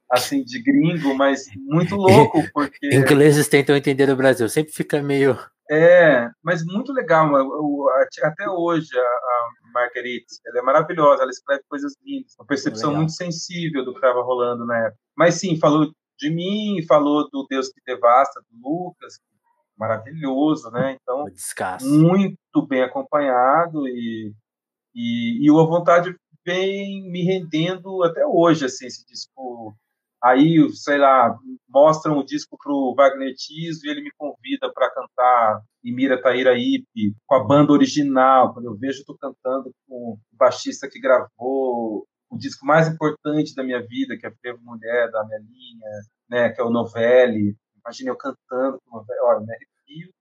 assim 0.09 0.43
de 0.43 0.61
gringo, 0.61 1.13
mas 1.15 1.45
muito 1.57 1.95
louco 1.97 2.41
porque 2.53 2.95
ingleses 2.95 3.47
tentam 3.47 3.75
entender 3.75 4.09
o 4.09 4.15
Brasil, 4.15 4.47
sempre 4.47 4.71
fica 4.71 5.01
meio 5.01 5.37
é, 5.69 6.29
mas 6.41 6.63
muito 6.63 6.93
legal. 6.93 7.29
até 8.23 8.49
hoje, 8.49 8.87
a, 8.97 9.01
a 9.01 9.49
Marguerite, 9.73 10.39
ela 10.45 10.59
é 10.59 10.61
maravilhosa, 10.61 11.23
ela 11.23 11.31
escreve 11.31 11.63
coisas 11.67 11.93
lindas, 12.05 12.33
uma 12.39 12.45
percepção 12.45 12.89
legal. 12.89 13.01
muito 13.01 13.13
sensível 13.13 13.83
do 13.83 13.91
que 13.91 13.97
estava 13.97 14.21
rolando 14.21 14.65
na 14.65 14.77
época. 14.85 14.97
Mas 15.15 15.35
sim, 15.35 15.57
falou 15.59 15.91
de 16.17 16.29
mim, 16.29 16.83
falou 16.87 17.29
do 17.29 17.45
Deus 17.49 17.69
que 17.69 17.81
Devasta, 17.85 18.41
do 18.49 18.69
Lucas, 18.69 19.19
maravilhoso, 19.77 20.69
né? 20.71 20.97
Então, 21.01 21.25
muito 21.87 22.65
bem 22.67 22.81
acompanhado 22.81 23.87
e, 23.87 24.33
e, 24.93 25.45
e 25.45 25.51
o 25.51 25.59
A 25.59 25.65
Vontade 25.65 26.15
vem 26.45 27.09
me 27.09 27.23
rendendo 27.23 28.03
até 28.03 28.25
hoje, 28.25 28.65
assim, 28.65 28.87
esse 28.87 29.05
disco. 29.05 29.75
Aí, 30.23 30.57
sei 30.73 30.97
lá, 30.97 31.37
mostram 31.69 32.17
o 32.17 32.25
disco 32.25 32.57
pro 32.57 32.95
Wagner 32.95 33.35
Tiso 33.35 33.85
e 33.85 33.89
ele 33.89 34.01
me 34.01 34.11
convida 34.17 34.71
para 34.73 34.89
cantar 34.89 35.61
em 35.83 35.93
Mira 35.93 36.19
Taíra 36.19 36.57
Ipe, 36.57 37.13
com 37.27 37.35
a 37.35 37.43
banda 37.43 37.71
original. 37.71 38.51
Quando 38.53 38.65
eu 38.65 38.75
vejo, 38.75 38.99
estou 38.99 39.15
cantando 39.15 39.71
com 39.87 40.13
o 40.13 40.19
baixista 40.33 40.89
que 40.89 40.99
gravou 40.99 42.07
o 42.29 42.37
disco 42.37 42.65
mais 42.65 42.87
importante 42.87 43.55
da 43.55 43.63
minha 43.63 43.81
vida, 43.81 44.17
que 44.17 44.27
é 44.27 44.31
Frevo 44.31 44.59
Mulher, 44.63 45.09
da 45.11 45.25
minha 45.25 45.39
linha, 45.39 45.89
né, 46.29 46.49
que 46.49 46.61
é 46.61 46.63
o 46.63 46.69
Novelli. 46.69 47.55
Imagina 47.83 48.11
eu 48.11 48.17
cantando 48.17 48.79
com 48.85 48.97
o 48.97 48.99
Novelli. 48.99 49.19
Olha, 49.21 49.39
me 49.39 49.53
arrepio 49.53 50.11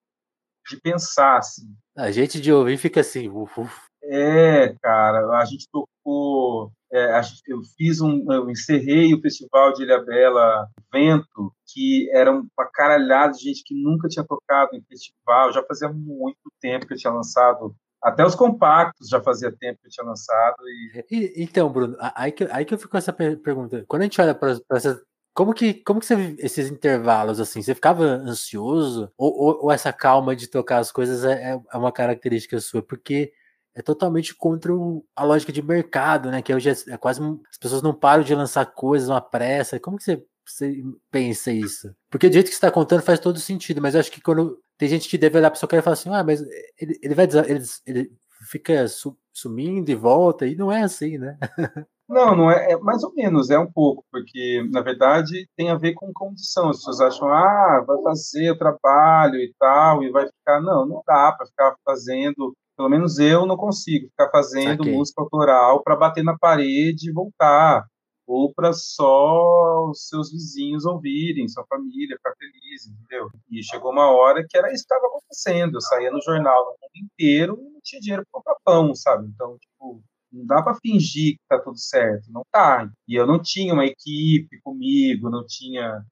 de 0.68 0.80
pensar, 0.80 1.38
assim. 1.38 1.74
A 1.96 2.10
gente 2.10 2.40
de 2.40 2.52
ouvir 2.52 2.76
fica 2.76 3.00
assim, 3.00 3.28
uf, 3.28 3.60
uf. 3.60 3.86
É, 4.02 4.74
cara, 4.82 5.38
a 5.38 5.44
gente 5.44 5.66
tocou, 5.70 6.70
é, 6.92 7.12
a 7.14 7.22
gente, 7.22 7.42
eu 7.46 7.60
fiz 7.76 8.00
um, 8.00 8.30
eu 8.32 8.48
encerrei 8.48 9.12
o 9.12 9.20
festival 9.20 9.72
de 9.72 9.82
Ilha 9.82 10.02
Bela 10.04 10.68
Vento, 10.92 11.52
que 11.66 12.08
era 12.12 12.30
uma 12.30 12.70
caralhada 12.72 13.32
de 13.32 13.44
gente 13.44 13.64
que 13.64 13.74
nunca 13.74 14.08
tinha 14.08 14.24
tocado 14.24 14.76
em 14.76 14.82
festival, 14.82 15.52
já 15.52 15.62
fazia 15.64 15.88
muito 15.88 16.38
tempo 16.60 16.86
que 16.86 16.94
eu 16.94 16.98
tinha 16.98 17.12
lançado 17.12 17.74
até 18.06 18.24
os 18.24 18.36
compactos 18.36 19.08
já 19.08 19.20
fazia 19.20 19.50
tempo 19.50 19.80
que 19.80 19.88
eu 19.88 19.90
tinha 19.90 20.06
lançado. 20.06 20.54
E... 20.68 21.04
e 21.10 21.42
então, 21.42 21.68
Bruno, 21.68 21.96
aí 22.14 22.30
que, 22.30 22.44
aí 22.52 22.64
que 22.64 22.72
eu 22.72 22.78
fico 22.78 22.92
com 22.92 22.98
essa 22.98 23.12
pergunta. 23.12 23.84
Quando 23.88 24.02
a 24.02 24.04
gente 24.04 24.20
olha 24.20 24.32
para 24.32 24.56
essa. 24.70 25.02
Como 25.34 25.52
que, 25.52 25.74
como 25.74 25.98
que 25.98 26.06
você 26.06 26.36
esses 26.38 26.70
intervalos 26.70 27.40
assim? 27.40 27.60
Você 27.60 27.74
ficava 27.74 28.04
ansioso? 28.04 29.12
Ou, 29.18 29.32
ou, 29.36 29.64
ou 29.64 29.72
essa 29.72 29.92
calma 29.92 30.36
de 30.36 30.46
tocar 30.46 30.78
as 30.78 30.92
coisas 30.92 31.24
é, 31.24 31.52
é, 31.52 31.60
é 31.72 31.76
uma 31.76 31.90
característica 31.90 32.60
sua? 32.60 32.80
Porque 32.80 33.32
é 33.74 33.82
totalmente 33.82 34.36
contra 34.36 34.72
a 35.16 35.24
lógica 35.24 35.52
de 35.52 35.60
mercado, 35.60 36.30
né? 36.30 36.40
Que 36.40 36.54
hoje 36.54 36.70
é, 36.70 36.94
é, 36.94 36.96
quase. 36.96 37.20
As 37.50 37.58
pessoas 37.58 37.82
não 37.82 37.92
param 37.92 38.22
de 38.22 38.36
lançar 38.36 38.66
coisas, 38.66 39.08
uma 39.08 39.20
pressa. 39.20 39.80
Como 39.80 39.98
que 39.98 40.04
você, 40.04 40.24
você 40.46 40.80
pensa 41.10 41.50
isso? 41.50 41.92
Porque 42.08 42.28
do 42.28 42.34
jeito 42.34 42.46
que 42.46 42.52
você 42.52 42.58
está 42.58 42.70
contando 42.70 43.02
faz 43.02 43.18
todo 43.18 43.40
sentido, 43.40 43.82
mas 43.82 43.94
eu 43.94 44.00
acho 44.00 44.12
que 44.12 44.22
quando 44.22 44.56
tem 44.78 44.88
gente 44.88 45.08
que 45.08 45.18
deve 45.18 45.38
olhar 45.38 45.50
para 45.50 45.58
sua 45.58 45.68
cara 45.68 45.80
e 45.80 45.84
falar 45.84 45.94
assim: 45.94 46.10
ah, 46.10 46.24
mas 46.24 46.40
ele, 46.80 46.98
ele 47.02 47.14
vai 47.14 47.26
ele, 47.48 47.64
ele 47.86 48.12
fica 48.48 48.86
sumindo 49.32 49.90
e 49.90 49.94
volta, 49.94 50.46
e 50.46 50.54
não 50.54 50.70
é 50.70 50.82
assim, 50.82 51.18
né? 51.18 51.38
Não, 52.08 52.36
não 52.36 52.48
é, 52.48 52.70
é, 52.70 52.76
mais 52.76 53.02
ou 53.02 53.12
menos, 53.14 53.50
é 53.50 53.58
um 53.58 53.68
pouco, 53.68 54.04
porque 54.12 54.64
na 54.70 54.80
verdade 54.80 55.48
tem 55.56 55.70
a 55.70 55.74
ver 55.74 55.92
com 55.94 56.12
condição. 56.12 56.70
As 56.70 56.76
pessoas 56.76 57.00
acham, 57.00 57.28
ah, 57.28 57.84
vai 57.84 58.00
fazer 58.00 58.52
o 58.52 58.56
trabalho 58.56 59.34
e 59.34 59.52
tal, 59.58 60.04
e 60.04 60.10
vai 60.12 60.24
ficar. 60.28 60.60
Não, 60.60 60.86
não 60.86 61.02
dá 61.04 61.32
para 61.32 61.46
ficar 61.48 61.74
fazendo 61.84 62.54
pelo 62.76 62.90
menos 62.90 63.18
eu 63.18 63.46
não 63.46 63.56
consigo 63.56 64.08
ficar 64.08 64.30
fazendo 64.30 64.84
música 64.84 65.22
autoral 65.22 65.82
para 65.82 65.96
bater 65.96 66.22
na 66.22 66.36
parede 66.38 67.08
e 67.08 67.12
voltar, 67.12 67.84
ou 68.26 68.52
para 68.52 68.72
só 68.72 69.88
os 69.88 70.08
seus 70.08 70.32
vizinhos 70.32 70.84
ouvirem, 70.84 71.48
sua 71.48 71.64
família 71.66 72.16
ficar 72.16 72.34
feliz, 72.36 72.86
entendeu? 72.86 73.30
E 73.50 73.62
chegou 73.62 73.92
uma 73.92 74.10
hora 74.10 74.44
que 74.48 74.58
era 74.58 74.72
isso 74.72 74.84
que 74.86 74.94
estava 74.94 75.06
acontecendo. 75.06 75.76
Eu 75.76 75.80
saía 75.80 76.10
no 76.10 76.20
jornal 76.20 76.64
no 76.64 76.70
mundo 76.72 77.04
inteiro 77.04 77.58
e 77.60 77.70
não 77.72 77.80
tinha 77.82 78.00
dinheiro 78.00 78.24
para 78.24 78.40
comprar 78.40 78.56
pão, 78.64 78.94
sabe? 78.94 79.28
Então, 79.28 79.56
tipo, 79.58 80.02
não 80.32 80.44
dá 80.44 80.60
para 80.60 80.74
fingir 80.74 81.34
que 81.34 81.42
tá 81.48 81.58
tudo 81.60 81.78
certo, 81.78 82.30
não 82.32 82.42
tá. 82.50 82.90
E 83.06 83.14
eu 83.14 83.26
não 83.26 83.40
tinha 83.40 83.72
uma 83.72 83.86
equipe 83.86 84.60
comigo, 84.62 85.30
não 85.30 85.46
tinha, 85.46 86.02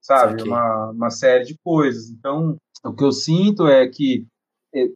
sabe, 0.00 0.42
uma, 0.44 0.90
uma 0.90 1.10
série 1.10 1.44
de 1.44 1.58
coisas. 1.58 2.08
Então, 2.10 2.56
o 2.84 2.94
que 2.94 3.02
eu 3.02 3.10
sinto 3.10 3.66
é 3.66 3.88
que 3.88 4.26
eh, 4.74 4.92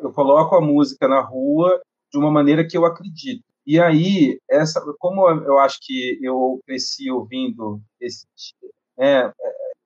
eu 0.00 0.12
coloco 0.12 0.54
a 0.54 0.60
música 0.60 1.08
na 1.08 1.20
rua 1.20 1.80
de 2.12 2.18
uma 2.18 2.30
maneira 2.30 2.66
que 2.66 2.76
eu 2.76 2.84
acredito. 2.84 3.44
E 3.66 3.80
aí, 3.80 4.38
essa, 4.50 4.80
como 4.98 5.28
eu 5.28 5.58
acho 5.58 5.78
que 5.82 6.18
eu 6.22 6.60
cresci 6.66 7.10
ouvindo 7.10 7.80
esse, 8.00 8.26
né, 8.98 9.32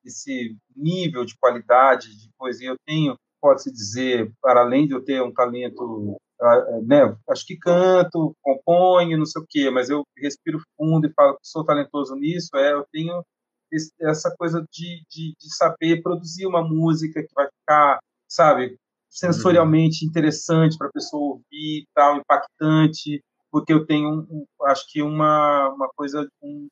esse 0.04 0.56
nível 0.74 1.24
de 1.24 1.36
qualidade 1.38 2.08
de 2.08 2.30
poesia, 2.38 2.70
eu 2.70 2.76
tenho, 2.86 3.18
pode-se 3.40 3.70
dizer, 3.70 4.32
para 4.40 4.60
além 4.60 4.86
de 4.86 4.94
eu 4.94 5.04
ter 5.04 5.22
um 5.22 5.32
talento, 5.32 6.16
ah, 6.40 6.80
né, 6.86 7.16
acho 7.28 7.46
que 7.46 7.56
canto, 7.58 8.34
componho, 8.40 9.18
não 9.18 9.26
sei 9.26 9.42
o 9.42 9.46
quê, 9.48 9.70
mas 9.70 9.90
eu 9.90 10.04
respiro 10.16 10.60
fundo 10.76 11.06
e 11.06 11.12
falo 11.12 11.34
que 11.34 11.46
sou 11.46 11.64
talentoso 11.64 12.14
nisso, 12.16 12.56
é, 12.56 12.72
eu 12.72 12.84
tenho 12.90 13.22
essa 14.00 14.34
coisa 14.38 14.64
de, 14.72 15.02
de, 15.10 15.34
de 15.38 15.54
saber 15.54 16.02
produzir 16.02 16.46
uma 16.46 16.62
música 16.62 17.22
que 17.22 17.34
vai 17.34 17.46
ficar, 17.46 17.98
sabe, 18.28 18.78
sensorialmente 19.10 20.04
uhum. 20.04 20.10
interessante 20.10 20.76
para 20.78 20.88
a 20.88 20.92
pessoa 20.92 21.34
ouvir 21.34 21.82
e 21.82 21.86
tal, 21.94 22.16
impactante, 22.16 23.22
porque 23.50 23.72
eu 23.72 23.86
tenho, 23.86 24.26
um, 24.30 24.46
acho 24.64 24.90
que 24.90 25.02
uma, 25.02 25.68
uma 25.70 25.88
coisa, 25.94 26.28
um, 26.42 26.68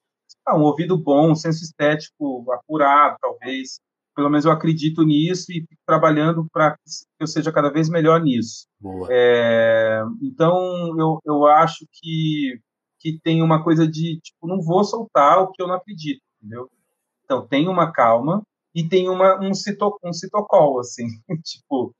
um 0.50 0.62
ouvido 0.62 0.98
bom, 0.98 1.30
um 1.30 1.34
senso 1.34 1.64
estético 1.64 2.44
apurado, 2.52 3.16
talvez. 3.20 3.80
Pelo 4.14 4.30
menos 4.30 4.44
eu 4.44 4.52
acredito 4.52 5.02
nisso 5.02 5.50
e 5.50 5.62
fico 5.62 5.82
trabalhando 5.84 6.46
para 6.52 6.76
que 6.76 7.04
eu 7.18 7.26
seja 7.26 7.50
cada 7.50 7.68
vez 7.70 7.88
melhor 7.88 8.20
nisso. 8.20 8.66
É, 9.10 10.02
então, 10.22 10.96
eu, 10.98 11.18
eu 11.24 11.46
acho 11.46 11.84
que, 11.92 12.60
que 13.00 13.18
tem 13.24 13.42
uma 13.42 13.62
coisa 13.64 13.88
de, 13.88 14.20
tipo, 14.20 14.46
não 14.46 14.62
vou 14.62 14.84
soltar 14.84 15.40
o 15.40 15.50
que 15.50 15.60
eu 15.60 15.66
não 15.66 15.74
acredito, 15.74 16.22
entendeu? 16.38 16.70
Então, 17.24 17.46
tem 17.46 17.66
uma 17.66 17.90
calma 17.90 18.42
e 18.74 18.86
tem 18.86 19.08
uma, 19.08 19.40
um, 19.40 19.52
cito, 19.52 19.98
um 20.04 20.12
citocol, 20.12 20.78
assim, 20.78 21.06
tipo, 21.42 21.92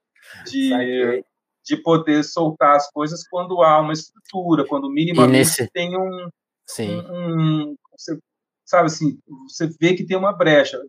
de, 0.44 1.24
de 1.64 1.76
poder 1.78 2.22
soltar 2.22 2.76
as 2.76 2.90
coisas 2.90 3.26
quando 3.28 3.62
há 3.62 3.80
uma 3.80 3.92
estrutura, 3.92 4.66
quando 4.66 4.90
minimamente 4.90 5.38
nesse... 5.38 5.70
tem 5.70 5.96
um, 5.96 6.28
Sim. 6.66 7.00
Um, 7.00 7.70
um, 7.70 7.76
você, 7.96 8.18
sabe 8.64 8.86
assim, 8.86 9.18
você 9.48 9.68
vê 9.80 9.94
que 9.94 10.04
tem 10.04 10.16
uma 10.16 10.32
brecha. 10.32 10.80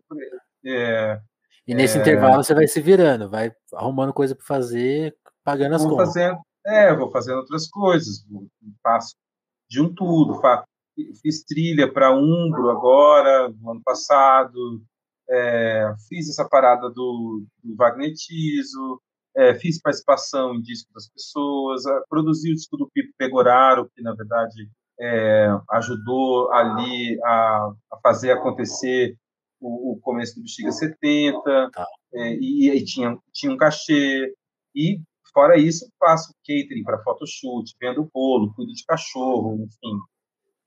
É, 0.64 1.20
e 1.66 1.74
nesse 1.74 1.98
é, 1.98 2.00
intervalo 2.00 2.42
você 2.42 2.54
vai 2.54 2.66
se 2.66 2.80
virando, 2.80 3.28
vai 3.28 3.52
arrumando 3.74 4.12
coisa 4.12 4.34
para 4.34 4.44
fazer, 4.44 5.16
pagando 5.44 5.74
as 5.74 5.82
vou 5.82 5.92
contas. 5.92 6.08
Fazendo, 6.08 6.38
é, 6.66 6.94
vou 6.94 7.10
fazendo 7.10 7.38
outras 7.38 7.68
coisas, 7.68 8.24
faço 8.82 9.14
de 9.68 9.80
um 9.80 9.92
tudo, 9.94 10.40
faço, 10.40 10.64
fiz 11.22 11.44
trilha 11.44 11.92
para 11.92 12.14
Umbro 12.14 12.70
agora, 12.70 13.48
no 13.48 13.72
ano 13.72 13.82
passado, 13.84 14.82
é, 15.28 15.92
fiz 16.08 16.28
essa 16.28 16.48
parada 16.48 16.88
do, 16.88 17.44
do 17.62 17.76
Wagner 17.76 18.12
Tiso, 18.14 19.00
é, 19.36 19.54
fiz 19.54 19.80
participação 19.80 20.54
em 20.54 20.62
disco 20.62 20.92
das 20.94 21.08
pessoas, 21.08 21.82
produzi 22.08 22.50
o 22.50 22.54
disco 22.54 22.76
do 22.76 22.88
Pipo 22.90 23.12
Pegoraro, 23.18 23.90
que 23.94 24.02
na 24.02 24.14
verdade 24.14 24.68
é, 24.98 25.48
ajudou 25.72 26.50
ali 26.52 27.20
a, 27.22 27.72
a, 27.92 27.98
fazer 28.02 28.32
acontecer 28.32 29.14
o, 29.60 29.92
o, 29.92 30.00
começo 30.00 30.36
do 30.36 30.42
Bexiga 30.42 30.72
70, 30.72 31.70
tá. 31.70 31.86
é, 32.14 32.34
e, 32.34 32.70
e, 32.70 32.84
tinha, 32.84 33.18
tinha 33.32 33.52
um 33.52 33.56
cachê, 33.58 34.32
e 34.74 35.00
fora 35.34 35.58
isso 35.58 35.86
faço 35.98 36.32
catering 36.46 36.82
para 36.82 37.02
photoshoot, 37.02 37.74
vendo 37.78 38.08
bolo, 38.12 38.54
cuido 38.54 38.72
de 38.72 38.84
cachorro, 38.84 39.54
enfim, 39.56 39.98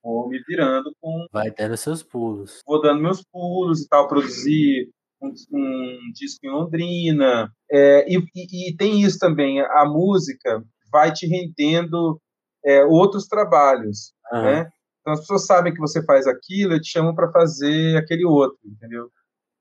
vou 0.04 0.30
me 0.30 0.40
virando 0.48 0.92
com... 1.02 1.26
Vai 1.32 1.50
dando 1.50 1.76
seus 1.76 2.04
pulos. 2.04 2.62
Vou 2.68 2.80
dando 2.80 3.02
meus 3.02 3.24
pulos 3.32 3.82
e 3.82 3.88
tal, 3.88 4.08
produzir 4.08 4.92
um, 5.22 5.34
um 5.52 6.12
disco 6.14 6.46
em 6.46 6.50
Londrina. 6.50 7.52
É, 7.72 8.06
e, 8.12 8.18
e, 8.36 8.76
tem 8.76 9.02
isso 9.02 9.20
também, 9.20 9.62
a 9.62 9.86
música 9.86 10.64
vai 10.92 11.12
te 11.12 11.28
rendendo 11.28 12.20
é, 12.66 12.84
outros 12.86 13.28
trabalhos, 13.28 14.14
uhum. 14.32 14.44
né? 14.44 14.70
Então 15.02 15.14
as 15.14 15.22
pessoas 15.22 15.46
sabem 15.46 15.74
que 15.74 15.80
você 15.80 16.04
faz 16.04 16.28
aquilo 16.28 16.76
e 16.76 16.82
te 16.82 16.92
chamam 16.92 17.16
para 17.16 17.32
fazer 17.32 17.98
aquele 17.98 18.26
outro, 18.26 18.60
entendeu? 18.66 19.10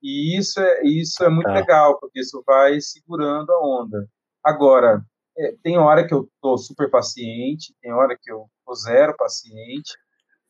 E 0.02 0.38
isso 0.38 0.60
é, 0.60 0.82
isso 0.84 1.24
é 1.24 1.28
muito 1.28 1.48
ah. 1.48 1.54
legal, 1.54 1.98
porque 1.98 2.20
isso 2.20 2.42
vai 2.46 2.80
segurando 2.80 3.50
a 3.50 3.60
onda. 3.60 4.08
Agora, 4.44 5.02
é, 5.36 5.54
tem 5.62 5.78
hora 5.78 6.06
que 6.06 6.14
eu 6.14 6.28
tô 6.40 6.56
super 6.56 6.90
paciente, 6.90 7.74
tem 7.80 7.92
hora 7.92 8.16
que 8.20 8.30
eu 8.30 8.46
tô 8.64 8.74
zero 8.74 9.14
paciente, 9.16 9.92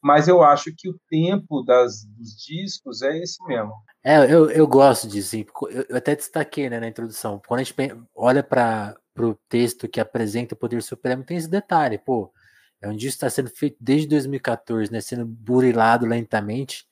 mas 0.03 0.29
eu 0.29 0.43
acho 0.43 0.73
que 0.77 0.89
o 0.89 0.99
tempo 1.09 1.63
das, 1.63 2.05
dos 2.05 2.37
discos 2.37 3.03
é 3.03 3.19
esse 3.19 3.43
mesmo. 3.47 3.73
É, 4.05 4.33
eu, 4.33 4.51
eu 4.51 4.67
gosto 4.67 5.09
disso. 5.09 5.37
Eu 5.37 5.97
até 5.97 6.15
destaquei 6.15 6.71
né, 6.71 6.79
na 6.79 6.89
introdução. 6.89 7.41
Quando 7.47 7.61
a 7.61 7.63
gente 7.65 7.75
olha 8.15 8.43
para 8.43 8.97
o 9.19 9.35
texto 9.49 9.89
que 9.89 10.01
apresenta 10.01 10.55
o 10.55 10.59
Poder 10.59 10.83
Supremo, 10.83 11.25
tem 11.25 11.37
esse 11.37 11.51
detalhe. 11.51 11.99
Pô, 11.99 12.33
é 12.81 12.89
um 12.89 12.95
disco 12.95 13.19
que 13.19 13.27
está 13.27 13.31
sendo 13.31 13.51
feito 13.51 13.77
desde 13.81 14.07
2014, 14.09 14.93
né, 14.93 15.01
sendo 15.01 15.27
burilado 15.27 16.07
lentamente. 16.07 16.87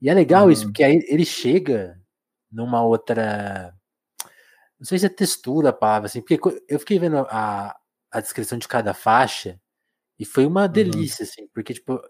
E 0.00 0.08
é 0.08 0.14
legal 0.14 0.44
uhum. 0.44 0.50
isso, 0.50 0.66
porque 0.66 0.84
aí 0.84 1.04
ele 1.08 1.24
chega 1.24 2.00
numa 2.50 2.82
outra. 2.82 3.74
Não 4.78 4.86
sei 4.86 4.98
se 4.98 5.06
é 5.06 5.08
textura 5.08 5.70
a 5.70 5.72
palavra, 5.72 6.06
assim, 6.06 6.20
porque 6.20 6.62
eu 6.68 6.78
fiquei 6.78 6.98
vendo 6.98 7.18
a, 7.18 7.76
a 8.12 8.20
descrição 8.20 8.58
de 8.58 8.68
cada 8.68 8.94
faixa 8.94 9.58
e 10.18 10.24
foi 10.24 10.46
uma 10.46 10.62
uhum. 10.62 10.68
delícia, 10.68 11.24
assim, 11.24 11.48
porque, 11.52 11.74
tipo, 11.74 12.00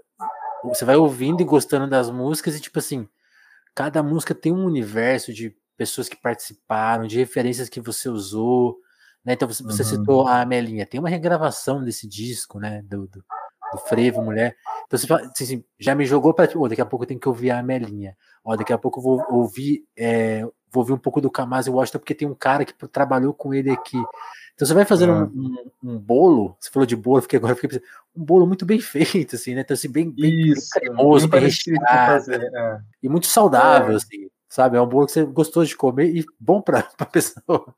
você 0.62 0.84
vai 0.84 0.96
ouvindo 0.96 1.40
e 1.40 1.44
gostando 1.44 1.88
das 1.88 2.10
músicas 2.10 2.56
e, 2.56 2.60
tipo 2.60 2.78
assim, 2.78 3.08
cada 3.74 4.02
música 4.02 4.34
tem 4.34 4.52
um 4.52 4.64
universo 4.64 5.32
de 5.32 5.56
pessoas 5.76 6.08
que 6.08 6.16
participaram, 6.16 7.06
de 7.06 7.18
referências 7.18 7.68
que 7.68 7.80
você 7.80 8.08
usou, 8.08 8.78
né? 9.24 9.32
Então 9.32 9.48
você, 9.48 9.62
uhum. 9.62 9.70
você 9.70 9.82
citou 9.82 10.26
a 10.26 10.42
Amelinha, 10.42 10.86
tem 10.86 11.00
uma 11.00 11.08
regravação 11.08 11.82
desse 11.82 12.06
disco, 12.06 12.60
né? 12.60 12.82
Do, 12.82 13.06
do, 13.08 13.24
do 13.72 13.78
frevo, 13.88 14.22
mulher. 14.22 14.56
Então 14.86 14.98
você 14.98 15.06
fala, 15.06 15.28
assim, 15.28 15.64
já 15.78 15.94
me 15.94 16.04
jogou 16.04 16.34
para 16.34 16.48
oh, 16.54 16.68
daqui 16.68 16.80
a 16.80 16.86
pouco 16.86 17.04
eu 17.04 17.08
tenho 17.08 17.20
que 17.20 17.28
ouvir 17.28 17.50
a 17.50 17.62
Melinha. 17.62 18.16
Ó, 18.44 18.54
daqui 18.54 18.72
a 18.72 18.78
pouco 18.78 19.00
eu 19.00 19.02
vou 19.02 19.24
ouvir, 19.30 19.84
é, 19.96 20.46
vou 20.74 20.82
ouvir 20.82 20.92
um 20.92 20.98
pouco 20.98 21.20
do 21.20 21.30
Kamasi 21.30 21.70
Washington, 21.70 22.00
porque 22.00 22.14
tem 22.14 22.26
um 22.26 22.34
cara 22.34 22.64
que 22.64 22.74
trabalhou 22.88 23.32
com 23.32 23.54
ele 23.54 23.70
aqui. 23.70 23.96
Então 24.54 24.66
você 24.66 24.74
vai 24.74 24.84
fazendo 24.84 25.12
um, 25.12 25.22
um, 25.24 25.92
um, 25.94 25.98
bolo, 25.98 26.56
você 26.60 26.70
falou 26.70 26.86
de 26.86 26.96
bolo, 26.96 27.22
fiquei 27.22 27.38
agora 27.38 27.54
fiquei 27.54 27.70
pensando, 27.70 27.88
um 28.14 28.24
bolo 28.24 28.46
muito 28.46 28.66
bem 28.66 28.78
feito, 28.80 29.36
assim, 29.36 29.54
né? 29.54 29.60
Então, 29.60 29.74
assim, 29.74 29.90
bem, 29.90 30.10
bem, 30.10 30.48
Isso, 30.48 30.70
bem 30.74 30.82
cremoso, 30.82 31.28
recheado, 31.28 31.86
fazer, 31.86 32.42
é. 32.42 32.80
e 33.02 33.08
muito 33.08 33.26
saudável, 33.26 33.92
é. 33.92 33.96
assim, 33.96 34.28
sabe? 34.48 34.76
É 34.76 34.80
um 34.80 34.86
bolo 34.86 35.06
que 35.06 35.12
você 35.12 35.24
gostou 35.24 35.64
de 35.64 35.76
comer 35.76 36.14
e 36.14 36.24
bom 36.38 36.60
para 36.60 36.88
a 36.98 37.06
pessoa. 37.06 37.74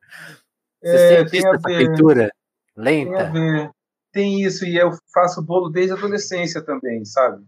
Você 0.82 1.14
é, 1.14 1.24
tem, 1.24 1.46
essa 1.46 1.60
feitura 1.60 2.30
lenta? 2.76 3.32
Tem, 3.32 3.70
tem 4.12 4.42
isso, 4.42 4.64
e 4.64 4.76
eu 4.76 4.92
faço 5.12 5.42
bolo 5.42 5.68
desde 5.68 5.92
a 5.92 5.96
adolescência 5.96 6.62
também, 6.62 7.04
sabe? 7.04 7.42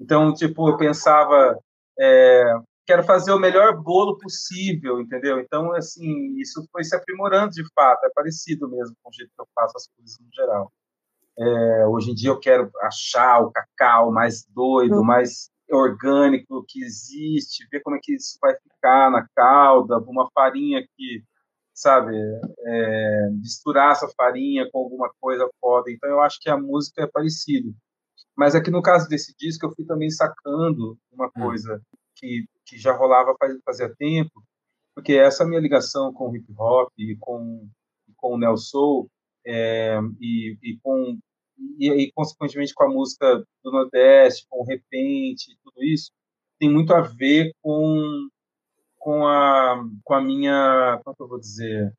Então, 0.00 0.34
tipo, 0.34 0.68
eu 0.68 0.76
pensava, 0.76 1.56
é, 1.98 2.56
quero 2.86 3.04
fazer 3.04 3.32
o 3.32 3.38
melhor 3.38 3.80
bolo 3.80 4.18
possível, 4.18 5.00
entendeu? 5.00 5.40
Então, 5.40 5.72
assim, 5.72 6.36
isso 6.38 6.66
foi 6.70 6.84
se 6.84 6.94
aprimorando 6.94 7.52
de 7.52 7.64
fato, 7.74 8.04
é 8.04 8.10
parecido 8.14 8.68
mesmo 8.68 8.96
com 9.02 9.10
o 9.10 9.12
jeito 9.12 9.32
que 9.34 9.40
eu 9.40 9.48
faço 9.54 9.76
as 9.76 9.88
coisas 9.88 10.18
no 10.18 10.28
geral. 10.32 10.72
É, 11.38 11.86
hoje 11.86 12.10
em 12.10 12.14
dia 12.14 12.30
eu 12.30 12.38
quero 12.38 12.70
achar 12.82 13.40
o 13.40 13.50
cacau 13.50 14.12
mais 14.12 14.44
doido, 14.54 14.96
uhum. 14.96 15.04
mais 15.04 15.50
orgânico 15.70 16.64
que 16.68 16.82
existe, 16.84 17.66
ver 17.70 17.80
como 17.80 17.96
é 17.96 18.00
que 18.02 18.14
isso 18.14 18.36
vai 18.40 18.54
ficar 18.54 19.10
na 19.10 19.26
calda, 19.34 19.98
uma 19.98 20.28
farinha 20.34 20.86
que, 20.96 21.22
sabe, 21.72 22.14
é, 22.14 23.30
misturar 23.30 23.92
essa 23.92 24.08
farinha 24.14 24.68
com 24.70 24.80
alguma 24.80 25.10
coisa 25.20 25.48
foda. 25.60 25.90
Então 25.90 26.10
eu 26.10 26.20
acho 26.20 26.38
que 26.40 26.50
a 26.50 26.58
música 26.58 27.02
é 27.02 27.06
parecida. 27.06 27.72
Mas 28.36 28.54
aqui 28.54 28.70
no 28.70 28.82
caso 28.82 29.08
desse 29.08 29.34
disco 29.36 29.66
eu 29.66 29.74
fui 29.74 29.84
também 29.84 30.10
sacando 30.10 30.98
uma 31.12 31.26
hum. 31.26 31.42
coisa 31.42 31.80
que, 32.16 32.46
que 32.64 32.78
já 32.78 32.92
rolava 32.92 33.34
faz, 33.38 33.56
fazia 33.64 33.94
tempo, 33.96 34.42
porque 34.94 35.14
essa 35.14 35.44
minha 35.44 35.60
ligação 35.60 36.12
com 36.12 36.30
o 36.30 36.36
hip 36.36 36.46
hop 36.56 36.90
e 36.98 37.16
com, 37.16 37.68
com 38.16 38.34
o 38.34 38.38
neo 38.38 38.56
soul 38.56 39.10
é, 39.46 39.98
e, 40.20 40.56
e, 40.62 40.78
com 40.82 41.18
e, 41.78 41.88
e, 41.90 42.12
consequentemente 42.12 42.74
com 42.74 42.84
a 42.84 42.88
música 42.88 43.44
do 43.62 43.70
Nordeste, 43.70 44.46
com 44.48 44.60
o 44.60 44.64
repente, 44.64 45.56
tudo 45.62 45.82
isso 45.82 46.10
tem 46.58 46.70
muito 46.70 46.94
a 46.94 47.00
ver 47.00 47.52
com 47.60 48.28
com 48.98 49.26
a 49.26 49.84
com 50.04 50.14
a 50.14 50.20
minha 50.20 51.00
como 51.02 51.12
é 51.12 51.16
que 51.16 51.22
eu 51.22 51.28
vou 51.28 51.40
dizer 51.40 51.92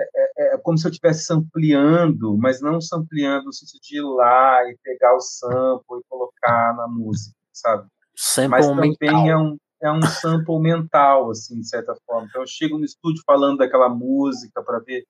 é, 0.00 0.30
é, 0.38 0.54
é 0.54 0.58
como 0.58 0.78
se 0.78 0.86
eu 0.86 0.90
estivesse 0.90 1.32
ampliando, 1.32 2.36
mas 2.38 2.60
não 2.60 2.78
ampliando 2.92 3.46
no 3.46 3.52
sentido 3.52 3.80
de 3.82 3.98
ir 3.98 4.02
lá 4.02 4.62
e 4.68 4.76
pegar 4.82 5.14
o 5.14 5.20
sample 5.20 6.00
e 6.00 6.08
colocar 6.08 6.74
na 6.76 6.86
música, 6.88 7.36
sabe? 7.52 7.88
Sample 8.16 8.48
mas 8.48 8.66
também 8.66 8.96
mental. 9.00 9.28
é 9.28 9.36
um 9.36 9.56
é 9.80 9.92
um 9.92 10.02
sample 10.02 10.58
mental, 10.58 11.30
assim, 11.30 11.60
de 11.60 11.68
certa 11.68 11.94
forma. 12.04 12.26
Então, 12.28 12.42
eu 12.42 12.46
chego 12.46 12.78
no 12.78 12.84
estúdio 12.84 13.22
falando 13.24 13.58
daquela 13.58 13.88
música 13.88 14.60
para 14.62 14.80
ver 14.80 15.04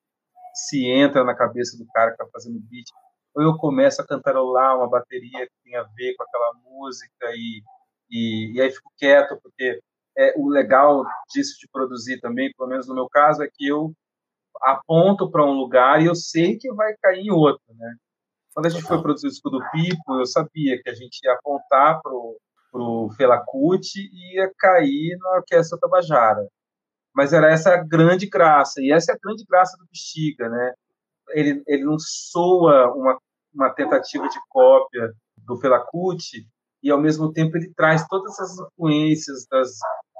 se 0.55 0.85
entra 0.87 1.24
na 1.24 1.35
cabeça 1.35 1.77
do 1.79 1.87
cara 1.87 2.11
que 2.11 2.22
está 2.22 2.27
fazendo 2.33 2.61
beat, 2.68 2.87
ou 3.35 3.42
eu 3.42 3.57
começo 3.57 4.03
a 4.03 4.07
cantarolar 4.07 4.77
uma 4.77 4.88
bateria 4.88 5.46
que 5.46 5.53
tem 5.64 5.77
a 5.77 5.85
ver 5.85 6.14
com 6.16 6.24
aquela 6.24 6.53
música 6.64 7.31
e, 7.35 7.62
e, 8.11 8.53
e 8.57 8.61
aí 8.61 8.70
fico 8.70 8.92
quieto, 8.98 9.38
porque 9.42 9.81
é, 10.16 10.35
o 10.37 10.48
legal 10.48 11.05
disso 11.33 11.57
de 11.61 11.68
produzir 11.72 12.20
também, 12.20 12.53
pelo 12.57 12.68
menos 12.68 12.88
no 12.88 12.94
meu 12.94 13.09
caso, 13.09 13.42
é 13.42 13.48
que 13.48 13.66
eu 13.66 13.92
aponto 14.62 15.31
para 15.31 15.44
um 15.44 15.53
lugar 15.53 16.03
e 16.03 16.07
eu 16.07 16.14
sei 16.14 16.57
que 16.57 16.73
vai 16.73 16.94
cair 17.03 17.27
em 17.27 17.31
outro, 17.31 17.62
né? 17.75 17.94
Quando 18.55 18.66
a 18.66 18.68
gente 18.71 18.83
foi 18.83 19.01
produzir 19.01 19.29
o 19.29 19.31
disco 19.31 19.51
do 19.51 19.61
Pipo, 19.71 20.18
eu 20.18 20.27
sabia 20.27 20.81
que 20.83 20.90
a 20.90 20.94
gente 20.94 21.21
ia 21.25 21.33
apontar 21.35 22.01
para 22.03 22.12
o 22.12 23.11
Felacuti 23.16 24.01
e 24.12 24.37
ia 24.37 24.51
cair 24.59 25.16
na 25.18 25.37
Orquestra 25.37 25.79
Tabajara 25.79 26.47
mas 27.18 27.33
era 27.33 27.51
essa 27.51 27.75
a 27.75 27.83
grande 27.83 28.27
graça, 28.27 28.81
e 28.81 28.92
essa 28.92 29.11
é 29.11 29.14
a 29.16 29.18
grande 29.21 29.44
graça 29.44 29.77
do 29.77 29.85
Bexiga, 29.87 30.49
né? 30.49 30.73
Ele, 31.31 31.64
ele 31.66 31.85
não 31.85 31.97
soa 31.99 32.94
uma, 32.94 33.18
uma 33.53 33.71
tentativa 33.71 34.29
de 34.29 34.38
cópia 34.49 35.12
do 35.37 35.57
Felacuti, 35.57 36.47
e 36.81 36.92
ao 36.92 37.01
mesmo 37.01 37.33
tempo 37.33 37.57
ele 37.57 37.73
traz 37.75 38.07
todas 38.07 38.38
as 38.38 38.57
influências 38.57 39.49
das 39.51 39.71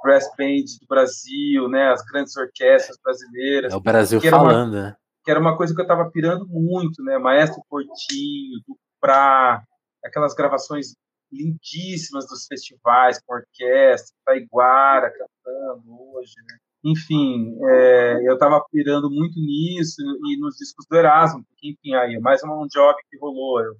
brass 0.03 0.29
bands 0.37 0.77
do 0.79 0.87
Brasil, 0.87 1.67
né, 1.69 1.91
as 1.91 2.03
grandes 2.03 2.35
orquestras 2.35 2.97
brasileiras. 3.03 3.73
É 3.73 3.75
o 3.75 3.81
Brasil 3.81 4.19
que 4.19 4.29
falando, 4.29 4.73
uma, 4.73 4.83
né? 4.83 4.95
Que 5.23 5.31
era 5.31 5.39
uma 5.39 5.57
coisa 5.57 5.73
que 5.73 5.79
eu 5.79 5.83
estava 5.83 6.09
pirando 6.09 6.47
muito, 6.47 7.03
né? 7.03 7.17
Maestro 7.17 7.61
Portinho, 7.69 8.59
do 8.67 8.77
Pra, 9.01 9.63
aquelas 10.03 10.33
gravações 10.33 10.93
lindíssimas 11.31 12.27
dos 12.27 12.45
festivais 12.47 13.17
com 13.25 13.33
orquestra, 13.33 14.13
Taiguara 14.25 15.09
cantando 15.11 15.83
hoje, 16.13 16.33
né? 16.45 16.57
enfim, 16.83 17.57
é, 17.61 18.27
eu 18.27 18.33
estava 18.33 18.63
pirando 18.71 19.09
muito 19.09 19.39
nisso 19.39 20.01
e 20.01 20.39
nos 20.39 20.55
discos 20.55 20.85
do 20.89 20.95
Erasmo, 20.95 21.43
porque, 21.45 21.69
enfim, 21.69 21.93
aí 21.93 22.17
mais 22.19 22.41
um 22.43 22.67
job 22.67 22.97
que 23.09 23.17
rolou. 23.17 23.59
Eu 23.61 23.75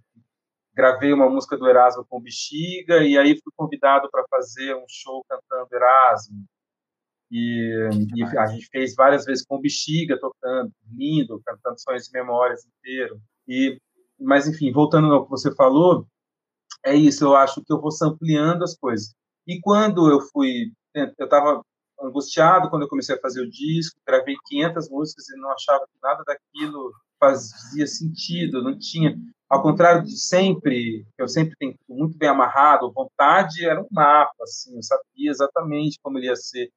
gravei 0.79 1.11
uma 1.11 1.29
música 1.29 1.57
do 1.57 1.67
Erasmo 1.67 2.05
com 2.07 2.21
Bexiga 2.21 3.03
e 3.03 3.17
aí 3.17 3.37
fui 3.43 3.51
convidado 3.53 4.09
para 4.09 4.23
fazer 4.29 4.73
um 4.75 4.85
show 4.87 5.25
cantando 5.27 5.67
Erasmo. 5.73 6.45
E, 7.29 7.89
e, 8.15 8.23
a 8.23 8.47
gente 8.47 8.65
fez 8.67 8.95
várias 8.95 9.25
vezes 9.25 9.45
com 9.45 9.59
Bexiga 9.59 10.17
tocando, 10.17 10.71
lindo, 10.89 11.41
cantando 11.45 11.81
Sonhos 11.81 12.07
e 12.07 12.13
Memórias 12.13 12.65
inteiro. 12.65 13.19
E, 13.45 13.77
mas, 14.17 14.47
enfim, 14.47 14.71
voltando 14.71 15.13
ao 15.13 15.25
que 15.25 15.29
você 15.29 15.53
falou, 15.53 16.07
é 16.85 16.95
isso, 16.95 17.25
eu 17.25 17.35
acho 17.35 17.61
que 17.61 17.73
eu 17.73 17.81
vou 17.81 17.91
ampliando 18.01 18.63
as 18.63 18.77
coisas. 18.77 19.13
E 19.45 19.59
quando 19.59 20.09
eu 20.09 20.21
fui, 20.21 20.71
eu 20.95 21.25
estava 21.25 21.61
angustiado 22.01 22.69
quando 22.69 22.83
eu 22.83 22.87
comecei 22.87 23.15
a 23.15 23.19
fazer 23.19 23.41
o 23.41 23.49
disco, 23.49 23.99
gravei 24.07 24.35
500 24.47 24.89
músicas 24.89 25.27
e 25.27 25.37
não 25.37 25.51
achava 25.51 25.85
que 25.85 25.99
nada 26.01 26.23
daquilo 26.25 26.93
fazia 27.19 27.85
sentido, 27.85 28.63
não 28.63 28.79
tinha. 28.79 29.19
Ao 29.49 29.63
contrário 29.63 30.03
de 30.03 30.15
sempre, 30.17 31.05
eu 31.17 31.27
sempre 31.27 31.55
tenho 31.57 31.75
muito 31.89 32.17
bem 32.17 32.29
amarrado, 32.29 32.91
vontade 32.91 33.65
era 33.65 33.81
um 33.81 33.87
mapa, 33.91 34.43
assim, 34.43 34.75
eu 34.75 34.83
sabia 34.83 35.31
exatamente 35.31 35.97
como 36.03 36.19
ele 36.19 36.27
ia 36.27 36.35
ser. 36.35 36.71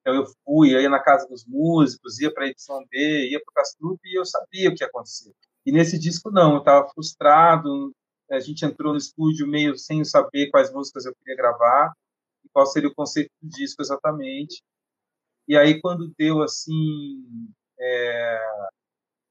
Então 0.00 0.14
eu 0.14 0.24
fui, 0.44 0.70
ia 0.70 0.88
na 0.88 1.00
casa 1.00 1.26
dos 1.28 1.44
músicos, 1.46 2.20
ia 2.20 2.32
para 2.32 2.44
a 2.44 2.48
edição 2.48 2.84
B, 2.90 3.30
ia 3.30 3.40
para 3.40 3.50
o 3.50 3.54
Castrup 3.54 4.00
e 4.04 4.18
eu 4.18 4.24
sabia 4.24 4.70
o 4.70 4.74
que 4.74 4.84
ia 4.84 4.88
acontecer. 4.88 5.32
E 5.66 5.72
nesse 5.72 5.98
disco 5.98 6.30
não, 6.30 6.54
eu 6.54 6.58
estava 6.60 6.88
frustrado, 6.90 7.92
a 8.30 8.40
gente 8.40 8.64
entrou 8.64 8.92
no 8.92 8.98
estúdio 8.98 9.46
meio 9.46 9.76
sem 9.76 10.04
saber 10.04 10.50
quais 10.50 10.72
músicas 10.72 11.06
eu 11.06 11.14
queria 11.16 11.36
gravar, 11.36 11.92
qual 12.52 12.66
seria 12.66 12.88
o 12.88 12.94
conceito 12.94 13.30
do 13.40 13.48
disco 13.48 13.82
exatamente. 13.82 14.62
E 15.48 15.56
aí, 15.56 15.80
quando 15.80 16.12
deu, 16.16 16.42
assim, 16.42 17.24
é, 17.78 18.40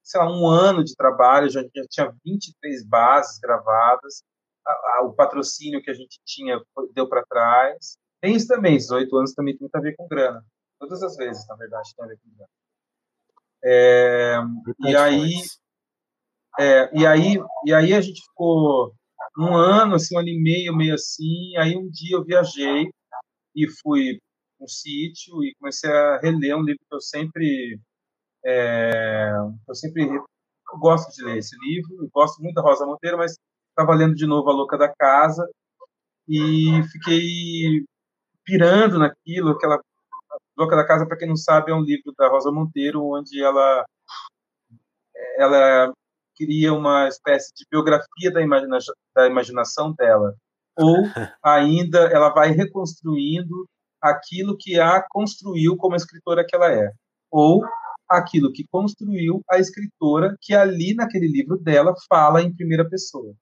sei 0.04 0.20
lá, 0.20 0.30
um 0.30 0.48
ano 0.48 0.84
de 0.84 0.96
trabalho, 0.96 1.50
já, 1.50 1.62
já 1.62 1.86
tinha 1.90 2.16
23 2.26 2.86
bases 2.86 3.40
gravadas, 3.40 4.24
a, 4.66 4.72
a, 4.72 5.02
o 5.04 5.14
patrocínio 5.14 5.82
que 5.82 5.90
a 5.90 5.94
gente 5.94 6.20
tinha 6.26 6.60
deu 6.94 7.08
para 7.08 7.26
trás. 7.26 7.98
Tem 8.22 8.36
isso 8.36 8.48
também, 8.48 8.76
esses 8.76 8.92
oito 8.92 9.16
anos 9.18 9.34
também 9.34 9.54
tem 9.54 9.62
muito 9.62 9.76
a 9.76 9.82
ver 9.82 9.96
com 9.96 10.08
grana. 10.08 10.44
Todas 10.80 11.02
as 11.04 11.16
vezes, 11.16 11.48
na 11.48 11.56
verdade, 11.56 11.94
tem 11.96 12.06
a 12.06 12.08
ver 12.08 12.18
com 12.18 12.30
grana. 12.36 12.50
É, 13.64 14.38
e 14.80 14.96
aí, 14.96 15.34
é, 16.60 17.00
e 17.00 17.06
aí, 17.06 17.38
e 17.66 17.74
aí 17.74 17.94
a 17.94 18.02
gente 18.02 18.22
ficou 18.24 18.94
um 19.38 19.56
ano, 19.56 19.96
assim, 19.96 20.16
um 20.16 20.20
ano 20.20 20.30
e 20.30 20.40
meio, 20.40 20.76
meio 20.76 20.96
assim. 20.96 21.56
Aí 21.58 21.78
um 21.78 21.90
dia 21.90 22.18
eu 22.18 22.24
viajei 22.24 22.90
e 23.56 23.68
fui 23.82 24.20
um 24.60 24.68
sítio 24.68 25.44
e 25.44 25.56
comecei 25.60 25.90
a 25.90 26.20
reler 26.20 26.56
um 26.56 26.64
livro 26.64 26.82
que 26.88 26.96
eu 26.96 27.02
sempre 27.02 27.80
é, 28.45 29.32
eu 29.67 29.75
sempre 29.75 30.04
eu 30.04 30.80
gosto 30.80 31.13
de 31.13 31.23
ler 31.23 31.38
esse 31.38 31.56
livro, 31.60 32.10
gosto 32.13 32.41
muito 32.41 32.56
da 32.56 32.62
Rosa 32.62 32.86
Monteiro, 32.86 33.17
mas 33.17 33.38
estava 33.69 33.93
lendo 33.93 34.15
de 34.15 34.25
novo 34.25 34.49
A 34.49 34.54
Louca 34.54 34.77
da 34.77 34.88
Casa 34.88 35.47
e 36.27 36.82
fiquei 36.91 37.86
pirando 38.45 38.97
naquilo, 38.97 39.51
aquela 39.51 39.80
Louca 40.58 40.75
da 40.75 40.86
Casa, 40.86 41.06
para 41.06 41.17
quem 41.17 41.27
não 41.27 41.36
sabe, 41.36 41.71
é 41.71 41.75
um 41.75 41.82
livro 41.82 42.13
da 42.17 42.30
Rosa 42.30 42.51
Monteiro, 42.51 43.04
onde 43.04 43.43
ela 43.43 43.86
ela 45.38 45.93
cria 46.38 46.73
uma 46.73 47.08
espécie 47.08 47.54
de 47.56 47.65
biografia 47.69 48.32
da, 48.32 48.41
imagina, 48.41 48.77
da 49.15 49.27
imaginação 49.27 49.93
dela. 49.93 50.36
Ou 50.77 50.95
ainda 51.43 51.99
ela 52.12 52.30
vai 52.30 52.51
reconstruindo 52.51 53.67
aquilo 54.01 54.58
que 54.58 54.80
a 54.80 55.04
construiu 55.10 55.77
como 55.77 55.95
escritora 55.95 56.45
que 56.45 56.56
ela 56.56 56.71
é, 56.71 56.91
ou 57.30 57.63
aquilo 58.17 58.52
que 58.52 58.67
construiu 58.67 59.43
a 59.50 59.60
escritora 59.60 60.38
que 60.41 60.54
ali 60.54 60.93
naquele 60.93 61.28
livro 61.28 61.58
dela 61.58 61.93
fala 62.10 62.41
em 62.41 62.54
primeira 62.54 62.88
pessoa. 62.88 63.34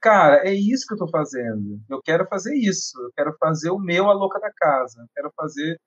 Cara, 0.00 0.46
é 0.48 0.52
isso 0.52 0.86
que 0.86 0.94
eu 0.94 0.96
estou 0.96 1.10
fazendo. 1.10 1.80
Eu 1.88 2.00
quero 2.02 2.26
fazer 2.26 2.54
isso. 2.56 2.98
Eu 3.00 3.12
quero 3.14 3.36
fazer 3.38 3.70
o 3.70 3.78
meu 3.78 4.10
A 4.10 4.14
Louca 4.14 4.40
da 4.40 4.50
Casa. 4.50 5.00
Eu 5.00 5.08
quero 5.14 5.32
fazer 5.36 5.78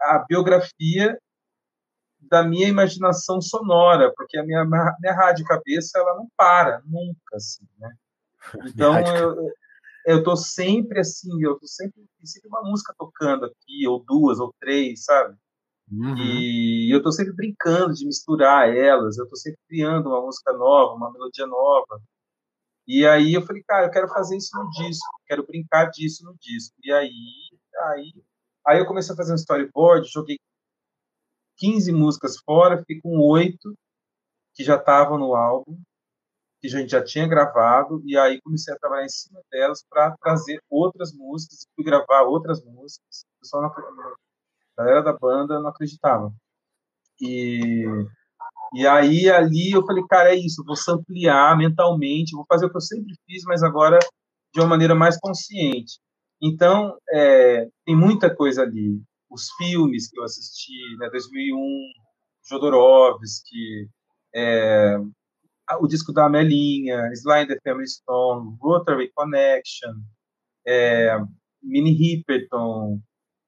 a 0.00 0.24
biografia 0.26 1.18
da 2.20 2.42
minha 2.42 2.68
imaginação 2.68 3.40
sonora, 3.40 4.12
porque 4.16 4.38
a 4.38 4.44
minha, 4.44 4.64
minha 4.64 5.14
rádio 5.14 5.44
cabeça 5.44 5.98
ela 5.98 6.14
não 6.14 6.28
para 6.36 6.80
nunca, 6.86 7.36
assim, 7.36 7.66
né? 7.78 7.94
Então 8.74 8.98
eu, 9.00 9.52
eu 10.06 10.22
tô 10.22 10.36
sempre 10.36 11.00
assim, 11.00 11.42
eu 11.42 11.58
tô 11.58 11.66
sempre, 11.66 12.02
sempre 12.22 12.48
uma 12.48 12.62
música 12.62 12.94
tocando 12.96 13.46
aqui, 13.46 13.86
ou 13.86 14.02
duas, 14.04 14.38
ou 14.38 14.54
três, 14.60 15.04
sabe? 15.04 15.36
Uhum. 15.90 16.16
E 16.16 16.94
eu 16.94 17.02
tô 17.02 17.12
sempre 17.12 17.34
brincando 17.34 17.94
de 17.94 18.06
misturar 18.06 18.74
elas, 18.74 19.18
eu 19.18 19.28
tô 19.28 19.36
sempre 19.36 19.60
criando 19.68 20.08
uma 20.08 20.22
música 20.22 20.52
nova, 20.52 20.94
uma 20.94 21.12
melodia 21.12 21.46
nova. 21.46 22.00
E 22.86 23.06
aí 23.06 23.34
eu 23.34 23.42
falei, 23.42 23.62
cara, 23.62 23.86
eu 23.86 23.90
quero 23.90 24.08
fazer 24.08 24.36
isso 24.36 24.50
no 24.56 24.68
disco, 24.70 25.08
quero 25.26 25.46
brincar 25.46 25.86
disso 25.90 26.24
no 26.24 26.34
disco. 26.40 26.74
E 26.82 26.92
aí, 26.92 27.10
aí, 27.90 28.12
aí 28.66 28.78
eu 28.78 28.86
comecei 28.86 29.12
a 29.14 29.16
fazer 29.16 29.32
um 29.32 29.36
storyboard, 29.36 30.08
joguei 30.10 30.38
15 31.56 31.92
músicas 31.92 32.36
fora, 32.44 32.78
fiquei 32.78 33.00
com 33.00 33.18
oito 33.30 33.74
que 34.54 34.64
já 34.64 34.76
estavam 34.76 35.18
no 35.18 35.34
álbum, 35.34 35.80
que 36.60 36.68
a 36.68 36.70
gente 36.70 36.90
já 36.90 37.02
tinha 37.02 37.26
gravado, 37.26 38.02
e 38.06 38.16
aí 38.16 38.40
comecei 38.40 38.72
a 38.72 38.78
trabalhar 38.78 39.04
em 39.04 39.08
cima 39.08 39.40
delas 39.50 39.84
para 39.88 40.16
trazer 40.18 40.60
outras 40.70 41.12
músicas, 41.12 41.66
fui 41.74 41.84
gravar 41.84 42.22
outras 42.22 42.64
músicas. 42.64 43.24
O 43.36 43.40
pessoal, 43.40 43.74
a 44.76 44.82
galera 44.82 45.02
da 45.02 45.12
banda 45.12 45.60
não 45.60 45.68
acreditava. 45.68 46.32
E 47.20 47.84
e 48.74 48.86
aí, 48.88 49.30
ali, 49.30 49.70
eu 49.70 49.86
falei, 49.86 50.02
cara, 50.08 50.34
é 50.34 50.36
isso, 50.36 50.64
vou 50.64 50.74
ampliar 50.96 51.56
mentalmente, 51.56 52.34
vou 52.34 52.44
fazer 52.48 52.66
o 52.66 52.70
que 52.70 52.76
eu 52.76 52.80
sempre 52.80 53.14
fiz, 53.24 53.44
mas 53.44 53.62
agora 53.62 54.00
de 54.52 54.60
uma 54.60 54.66
maneira 54.66 54.96
mais 54.96 55.16
consciente. 55.18 56.00
Então, 56.42 56.96
é, 57.12 57.68
tem 57.86 57.96
muita 57.96 58.34
coisa 58.34 58.62
ali. 58.62 59.00
Os 59.30 59.48
filmes 59.52 60.08
que 60.10 60.18
eu 60.18 60.24
assisti, 60.24 60.72
né, 60.98 61.08
2001, 61.08 61.56
Jodorowsky, 62.50 63.88
é, 64.34 64.96
o 65.80 65.86
disco 65.86 66.12
da 66.12 66.26
Amelinha, 66.26 67.12
Sly 67.12 67.46
the 67.46 67.58
Family 67.62 67.88
Stone, 67.88 68.56
Rotary 68.60 69.12
Connection, 69.14 69.94
é, 70.66 71.16
Minnie 71.62 71.94
Riperton, 71.94 73.00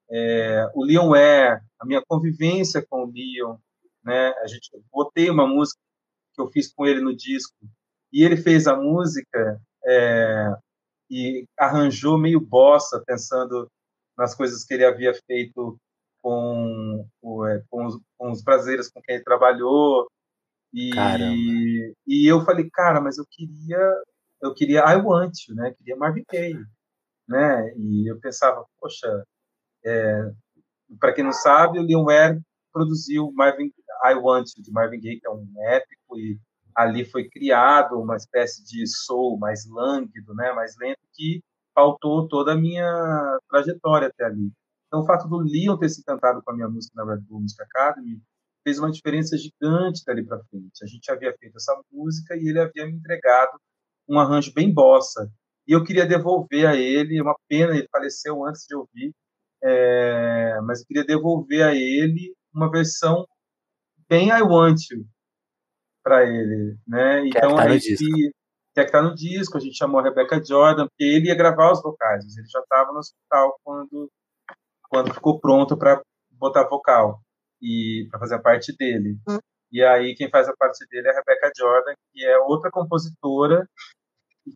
é, 0.09 0.69
o 0.73 0.83
Leon 0.83 1.09
Ware, 1.09 1.61
a 1.79 1.85
minha 1.85 2.01
convivência 2.07 2.85
com 2.89 3.03
o 3.03 3.11
Leon, 3.11 3.57
né? 4.03 4.29
A 4.41 4.47
gente 4.47 4.69
botei 4.91 5.29
uma 5.29 5.45
música 5.45 5.79
que 6.33 6.41
eu 6.41 6.47
fiz 6.47 6.71
com 6.73 6.85
ele 6.85 7.01
no 7.01 7.15
disco 7.15 7.55
e 8.11 8.23
ele 8.23 8.37
fez 8.37 8.67
a 8.67 8.75
música 8.75 9.61
é, 9.85 10.55
e 11.09 11.45
arranjou 11.57 12.17
meio 12.17 12.39
bossa, 12.39 13.03
pensando 13.05 13.69
nas 14.17 14.33
coisas 14.33 14.63
que 14.63 14.73
ele 14.73 14.85
havia 14.85 15.13
feito 15.25 15.77
com, 16.21 17.05
é, 17.47 17.63
com, 17.69 17.85
os, 17.85 17.99
com 18.17 18.31
os 18.31 18.43
brasileiros 18.43 18.89
com 18.89 19.01
quem 19.01 19.15
ele 19.15 19.23
trabalhou. 19.23 20.09
E, 20.73 20.91
e 22.05 22.27
eu 22.27 22.43
falei, 22.43 22.69
cara, 22.69 22.99
mas 22.99 23.17
eu 23.17 23.25
queria, 23.29 24.03
eu 24.41 24.53
queria 24.53 24.81
I 24.81 24.97
Want 24.97 25.47
You, 25.47 25.55
né? 25.55 25.69
Eu 25.69 25.75
queria 25.75 25.95
Marvin 25.95 26.23
Gaye, 26.29 26.65
né? 27.27 27.73
E 27.77 28.11
eu 28.11 28.19
pensava, 28.19 28.65
poxa, 28.79 29.23
é, 29.87 30.31
para 30.99 31.13
quem 31.13 31.23
não 31.23 31.31
sabe, 31.31 31.79
o 31.79 31.83
Leon 31.83 32.05
Ware 32.05 32.39
produziu 32.71 33.31
Marvin, 33.33 33.71
I 34.05 34.13
Want 34.15 34.49
You, 34.57 34.63
de 34.63 34.71
Marvin 34.71 34.99
Gaye, 34.99 35.19
que 35.19 35.27
é 35.27 35.31
um 35.31 35.47
épico, 35.69 36.17
e 36.17 36.39
ali 36.75 37.03
foi 37.05 37.27
criado 37.29 37.99
uma 37.99 38.15
espécie 38.15 38.63
de 38.63 38.85
soul 38.85 39.37
mais 39.37 39.67
lânguido, 39.67 40.33
né, 40.35 40.53
mais 40.53 40.75
lento, 40.77 40.99
que 41.13 41.41
faltou 41.73 42.27
toda 42.27 42.53
a 42.53 42.55
minha 42.55 43.39
trajetória 43.49 44.07
até 44.07 44.25
ali. 44.25 44.51
Então, 44.87 45.01
o 45.01 45.05
fato 45.05 45.27
do 45.27 45.37
Leon 45.37 45.77
ter 45.77 45.89
se 45.89 46.03
cantado 46.03 46.41
com 46.43 46.51
a 46.51 46.55
minha 46.55 46.69
música 46.69 46.93
na 46.95 47.13
Red 47.13 47.21
Bull 47.21 47.41
Music 47.41 47.61
Academy 47.61 48.21
fez 48.63 48.79
uma 48.79 48.91
diferença 48.91 49.37
gigante 49.37 50.03
dali 50.05 50.25
para 50.25 50.43
frente. 50.45 50.83
A 50.83 50.87
gente 50.87 51.11
havia 51.11 51.35
feito 51.37 51.55
essa 51.55 51.73
música 51.91 52.35
e 52.35 52.47
ele 52.47 52.59
havia 52.59 52.85
me 52.85 52.93
entregado 52.93 53.59
um 54.07 54.19
arranjo 54.19 54.53
bem 54.53 54.73
bossa. 54.73 55.29
E 55.67 55.73
eu 55.73 55.83
queria 55.83 56.05
devolver 56.05 56.65
a 56.65 56.75
ele, 56.75 57.17
é 57.17 57.21
uma 57.21 57.35
pena, 57.47 57.75
ele 57.75 57.87
faleceu 57.91 58.45
antes 58.45 58.65
de 58.65 58.75
ouvir, 58.75 59.13
é, 59.63 60.59
mas 60.61 60.81
eu 60.81 60.87
queria 60.87 61.05
devolver 61.05 61.63
a 61.63 61.73
ele 61.73 62.35
uma 62.53 62.69
versão 62.69 63.27
bem 64.09 64.29
I 64.29 64.41
Want 64.41 64.89
You 64.91 65.05
para 66.03 66.23
ele, 66.23 66.77
né? 66.87 67.19
É 67.19 67.27
então 67.27 67.57
aí 67.57 67.79
que, 67.79 67.95
que 67.97 68.79
é 68.79 68.85
que 68.85 68.91
tá 68.91 69.01
no 69.01 69.13
disco, 69.13 69.57
a 69.57 69.59
gente 69.59 69.77
chamou 69.77 69.99
a 69.99 70.03
Rebecca 70.03 70.41
Jordan, 70.43 70.87
porque 70.87 71.03
ele 71.03 71.27
ia 71.27 71.35
gravar 71.35 71.71
os 71.71 71.81
vocais, 71.81 72.23
ele 72.37 72.47
já 72.47 72.59
estava 72.59 72.91
no 72.93 72.99
hospital 72.99 73.59
quando 73.63 74.09
quando 74.89 75.13
ficou 75.13 75.39
pronto 75.39 75.77
para 75.77 76.01
botar 76.31 76.63
vocal 76.67 77.19
e 77.61 78.07
para 78.09 78.19
fazer 78.19 78.35
a 78.35 78.41
parte 78.41 78.75
dele. 78.77 79.17
Hum. 79.27 79.37
E 79.69 79.83
aí 79.83 80.15
quem 80.15 80.29
faz 80.29 80.47
a 80.47 80.55
parte 80.55 80.85
dele 80.89 81.07
é 81.09 81.11
a 81.11 81.15
Rebecca 81.15 81.51
Jordan, 81.57 81.93
que 82.13 82.25
é 82.25 82.37
outra 82.39 82.71
compositora 82.71 83.67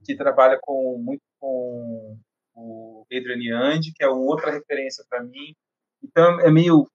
que 0.06 0.16
trabalha 0.16 0.58
com 0.62 0.98
muito 1.00 1.22
com 1.38 2.18
o 2.56 3.06
Adrian 3.12 3.40
Yandy, 3.42 3.94
que 3.94 4.04
é 4.04 4.08
uma 4.08 4.22
outra 4.22 4.52
referência 4.52 5.04
para 5.10 5.24
mim. 5.24 5.56
Então 6.04 6.40
é 6.42 6.52
meio 6.52 6.88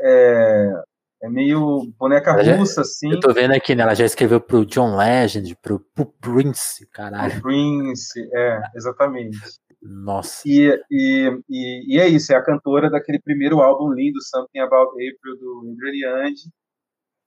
é, 0.00 0.82
é 1.22 1.28
meio 1.28 1.92
boneca 1.98 2.32
russa, 2.32 2.82
assim. 2.82 3.10
Eu 3.12 3.20
tô 3.20 3.32
vendo 3.32 3.52
aqui, 3.52 3.74
né? 3.74 3.82
Ela 3.82 3.94
já 3.94 4.04
escreveu 4.04 4.40
pro 4.40 4.64
John 4.64 4.96
Legend, 4.96 5.56
pro, 5.56 5.80
pro 5.80 6.06
Prince, 6.06 6.86
caralho. 6.90 7.32
Pro 7.32 7.42
Prince, 7.42 8.20
é, 8.32 8.62
exatamente. 8.74 9.38
Nossa. 9.82 10.42
E, 10.46 10.68
e, 10.90 11.42
e, 11.48 11.96
e, 11.96 12.00
é 12.00 12.08
isso, 12.08 12.32
é 12.32 12.36
a 12.36 12.42
cantora 12.42 12.90
daquele 12.90 13.20
primeiro 13.20 13.60
álbum 13.60 13.92
lindo, 13.92 14.20
Something 14.22 14.60
About 14.60 14.90
April, 14.90 15.38
do 15.38 15.72
Adrian 15.72 16.24
Yandy. 16.24 16.50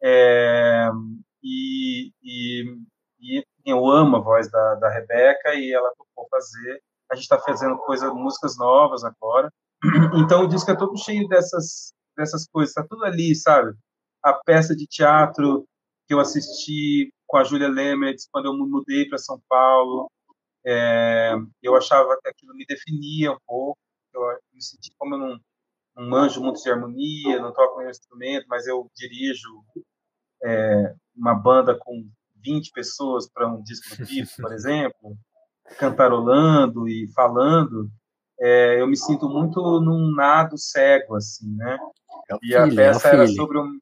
É, 0.03 0.89
e, 1.43 2.11
e, 2.23 2.63
e, 3.19 3.43
eu 3.65 3.85
amo 3.87 4.17
a 4.17 4.21
voz 4.21 4.49
da, 4.49 4.75
da 4.75 4.89
Rebeca 4.89 5.53
e 5.53 5.71
ela 5.71 5.93
topou 5.97 6.27
fazer. 6.29 6.81
A 7.11 7.15
gente 7.15 7.23
está 7.23 7.39
fazendo 7.39 7.77
coisa, 7.79 8.13
músicas 8.13 8.57
novas 8.57 9.03
agora. 9.03 9.51
Então 10.23 10.43
o 10.43 10.47
disco 10.47 10.69
é 10.71 10.75
todo 10.75 10.97
cheio 10.97 11.27
dessas 11.27 11.93
dessas 12.15 12.47
coisas, 12.47 12.73
tá 12.73 12.85
tudo 12.87 13.03
ali, 13.03 13.35
sabe? 13.35 13.73
A 14.23 14.33
peça 14.33 14.75
de 14.75 14.85
teatro 14.85 15.65
que 16.07 16.13
eu 16.13 16.19
assisti 16.19 17.11
com 17.25 17.37
a 17.37 17.43
Júlia 17.43 17.69
Lemertz 17.69 18.27
quando 18.31 18.45
eu 18.45 18.53
me 18.53 18.69
mudei 18.69 19.07
para 19.07 19.17
São 19.17 19.41
Paulo, 19.47 20.11
é, 20.65 21.33
eu 21.61 21.75
achava 21.75 22.17
que 22.21 22.29
aquilo 22.29 22.53
me 22.53 22.65
definia 22.65 23.31
um 23.31 23.37
pouco, 23.47 23.79
eu 24.13 24.21
me 24.53 24.61
senti 24.61 24.91
como 24.97 25.15
eu 25.15 25.19
não, 25.19 25.39
não 25.95 26.09
manjo 26.09 26.41
muito 26.41 26.61
de 26.61 26.69
harmonia, 26.69 27.39
não 27.39 27.53
toco 27.53 27.77
nenhum 27.77 27.89
instrumento, 27.89 28.45
mas 28.47 28.67
eu 28.67 28.89
dirijo 28.95 29.49
é, 30.43 30.93
uma 31.15 31.33
banda 31.33 31.77
com 31.77 32.07
20 32.43 32.71
pessoas 32.71 33.29
para 33.29 33.47
um 33.47 33.61
disco 33.63 33.87
do 33.95 34.41
por 34.41 34.53
exemplo, 34.53 35.17
cantarolando 35.77 36.87
e 36.87 37.07
falando, 37.13 37.89
é, 38.39 38.81
eu 38.81 38.87
me 38.87 38.97
sinto 38.97 39.29
muito 39.29 39.59
num 39.81 40.13
nado 40.15 40.57
cego, 40.57 41.15
assim, 41.15 41.55
né? 41.55 41.77
É 42.29 42.35
e 42.41 42.55
a 42.55 42.67
peça 42.67 43.09
é 43.09 43.13
era 43.13 43.27
sobre 43.27 43.59
um 43.59 43.79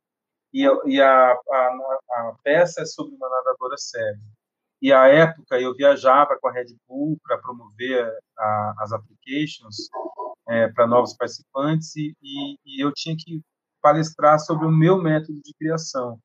e, 0.53 0.65
e 0.85 1.01
a, 1.01 1.31
a, 1.31 1.77
a, 2.11 2.35
peça 2.43 2.81
é 2.81 2.85
sobre 2.85 3.15
uma 3.15 3.29
nadadora 3.29 3.77
cega. 3.77 4.19
E 4.81 4.91
à 4.91 5.07
época 5.07 5.59
eu 5.59 5.75
viajava 5.75 6.37
com 6.39 6.47
a 6.47 6.51
Red 6.51 6.75
Bull 6.87 7.17
para 7.23 7.37
promover 7.37 8.11
a, 8.37 8.73
as 8.79 8.91
applications 8.91 9.75
é, 10.47 10.67
para 10.69 10.87
novos 10.87 11.13
participantes 11.13 11.95
e, 11.95 12.15
e, 12.21 12.57
e 12.65 12.83
eu 12.83 12.91
tinha 12.93 13.15
que 13.17 13.41
palestrar 13.81 14.39
sobre 14.39 14.65
o 14.65 14.71
meu 14.71 14.97
método 14.97 15.39
de 15.43 15.53
criação. 15.53 16.19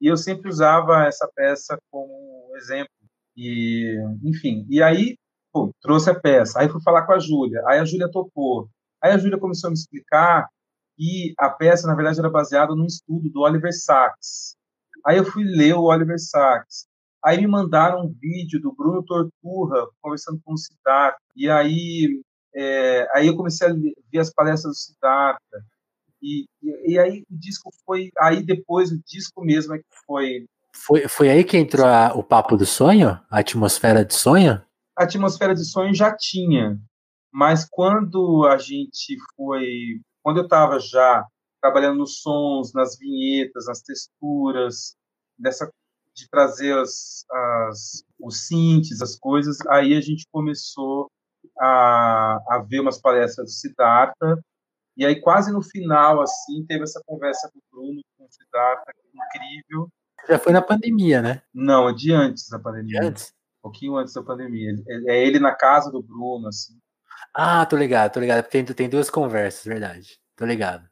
E 0.00 0.06
eu 0.06 0.16
sempre 0.16 0.48
usava 0.48 1.06
essa 1.06 1.30
peça 1.34 1.78
como 1.90 2.52
exemplo. 2.56 2.92
E, 3.38 3.96
enfim, 4.24 4.66
e 4.68 4.82
aí 4.82 5.16
pô, 5.52 5.72
trouxe 5.80 6.10
a 6.10 6.18
peça. 6.18 6.60
Aí 6.60 6.68
fui 6.68 6.82
falar 6.82 7.06
com 7.06 7.12
a 7.12 7.18
Júlia. 7.20 7.62
Aí 7.66 7.78
a 7.78 7.84
Júlia 7.84 8.10
topou. 8.10 8.68
Aí 9.00 9.12
a 9.12 9.18
Júlia 9.18 9.38
começou 9.38 9.68
a 9.68 9.70
me 9.70 9.78
explicar 9.78 10.48
e 10.98 11.32
a 11.38 11.48
peça, 11.48 11.86
na 11.86 11.94
verdade, 11.94 12.18
era 12.18 12.28
baseada 12.28 12.74
num 12.74 12.84
estudo 12.84 13.30
do 13.30 13.40
Oliver 13.40 13.72
Sacks. 13.72 14.56
Aí 15.06 15.16
eu 15.16 15.24
fui 15.24 15.44
ler 15.44 15.74
o 15.74 15.84
Oliver 15.84 16.18
Sacks. 16.18 16.86
Aí 17.24 17.38
me 17.38 17.46
mandaram 17.46 18.04
um 18.04 18.12
vídeo 18.12 18.60
do 18.60 18.74
Bruno 18.74 19.04
Torturra 19.04 19.86
conversando 20.00 20.40
com 20.44 20.54
o 20.54 20.56
Siddhartha. 20.56 21.20
E 21.36 21.48
aí, 21.48 22.20
é, 22.54 23.06
aí 23.14 23.28
eu 23.28 23.36
comecei 23.36 23.68
a 23.68 23.72
ver 23.72 24.18
as 24.18 24.32
palestras 24.32 24.72
do 24.72 24.76
Siddhartha. 24.76 25.64
E, 26.20 26.46
e, 26.60 26.94
e, 26.94 26.98
aí 26.98 27.24
o 27.30 27.38
disco 27.38 27.70
foi. 27.86 28.10
Aí 28.18 28.42
depois 28.42 28.90
o 28.90 29.00
disco 29.06 29.44
mesmo 29.44 29.74
é 29.74 29.78
que 29.78 29.84
foi. 30.04 30.46
Foi, 30.74 31.08
foi 31.08 31.30
aí 31.30 31.44
que 31.44 31.56
entrou 31.56 31.86
a, 31.86 32.12
o 32.14 32.22
papo 32.22 32.56
do 32.56 32.66
sonho? 32.66 33.18
A 33.30 33.40
atmosfera 33.40 34.04
de 34.04 34.14
sonho? 34.14 34.62
A 34.96 35.04
atmosfera 35.04 35.54
de 35.54 35.64
sonho 35.64 35.94
já 35.94 36.14
tinha. 36.16 36.78
Mas 37.32 37.66
quando 37.68 38.46
a 38.46 38.58
gente 38.58 39.16
foi 39.36 40.00
quando 40.22 40.38
eu 40.38 40.44
estava 40.44 40.78
já 40.78 41.24
trabalhando 41.60 41.98
nos 41.98 42.20
sons, 42.20 42.72
nas 42.74 42.98
vinhetas, 42.98 43.66
nas 43.66 43.80
texturas, 43.80 44.94
dessa 45.38 45.70
de 46.14 46.28
trazer 46.28 46.76
as, 46.76 47.24
as, 47.30 48.04
os 48.20 48.46
synths, 48.46 49.00
as 49.00 49.16
coisas, 49.16 49.56
aí 49.68 49.96
a 49.96 50.00
gente 50.00 50.26
começou 50.32 51.08
a, 51.58 52.40
a 52.50 52.58
ver 52.68 52.80
umas 52.80 53.00
palestras 53.00 53.46
do 53.46 53.52
Siddhartha, 53.52 54.38
e 54.96 55.06
aí 55.06 55.20
quase 55.20 55.52
no 55.52 55.62
final, 55.62 56.20
assim, 56.20 56.66
teve 56.66 56.82
essa 56.82 57.00
conversa 57.06 57.48
com 57.52 57.58
o 57.58 57.62
Bruno, 57.70 58.02
com 58.18 58.24
o 58.24 58.30
Siddhartha, 58.30 58.92
incrível. 59.14 59.88
Já 60.28 60.38
foi 60.38 60.52
na 60.52 60.62
pandemia, 60.62 61.20
né? 61.22 61.42
Não, 61.52 61.94
de 61.94 62.12
antes 62.12 62.48
da 62.48 62.58
pandemia. 62.58 63.00
De 63.00 63.06
antes? 63.06 63.38
pouquinho 63.62 63.96
antes 63.96 64.14
da 64.14 64.22
pandemia. 64.22 64.72
É 65.06 65.22
ele 65.22 65.38
na 65.38 65.54
casa 65.54 65.90
do 65.90 66.02
Bruno, 66.02 66.48
assim. 66.48 66.74
Ah, 67.34 67.64
tô 67.66 67.76
ligado, 67.76 68.12
tô 68.12 68.20
ligado. 68.20 68.46
Tem, 68.48 68.64
tem 68.64 68.88
duas 68.88 69.10
conversas, 69.10 69.64
verdade. 69.64 70.18
Tô 70.36 70.44
ligado. 70.44 70.88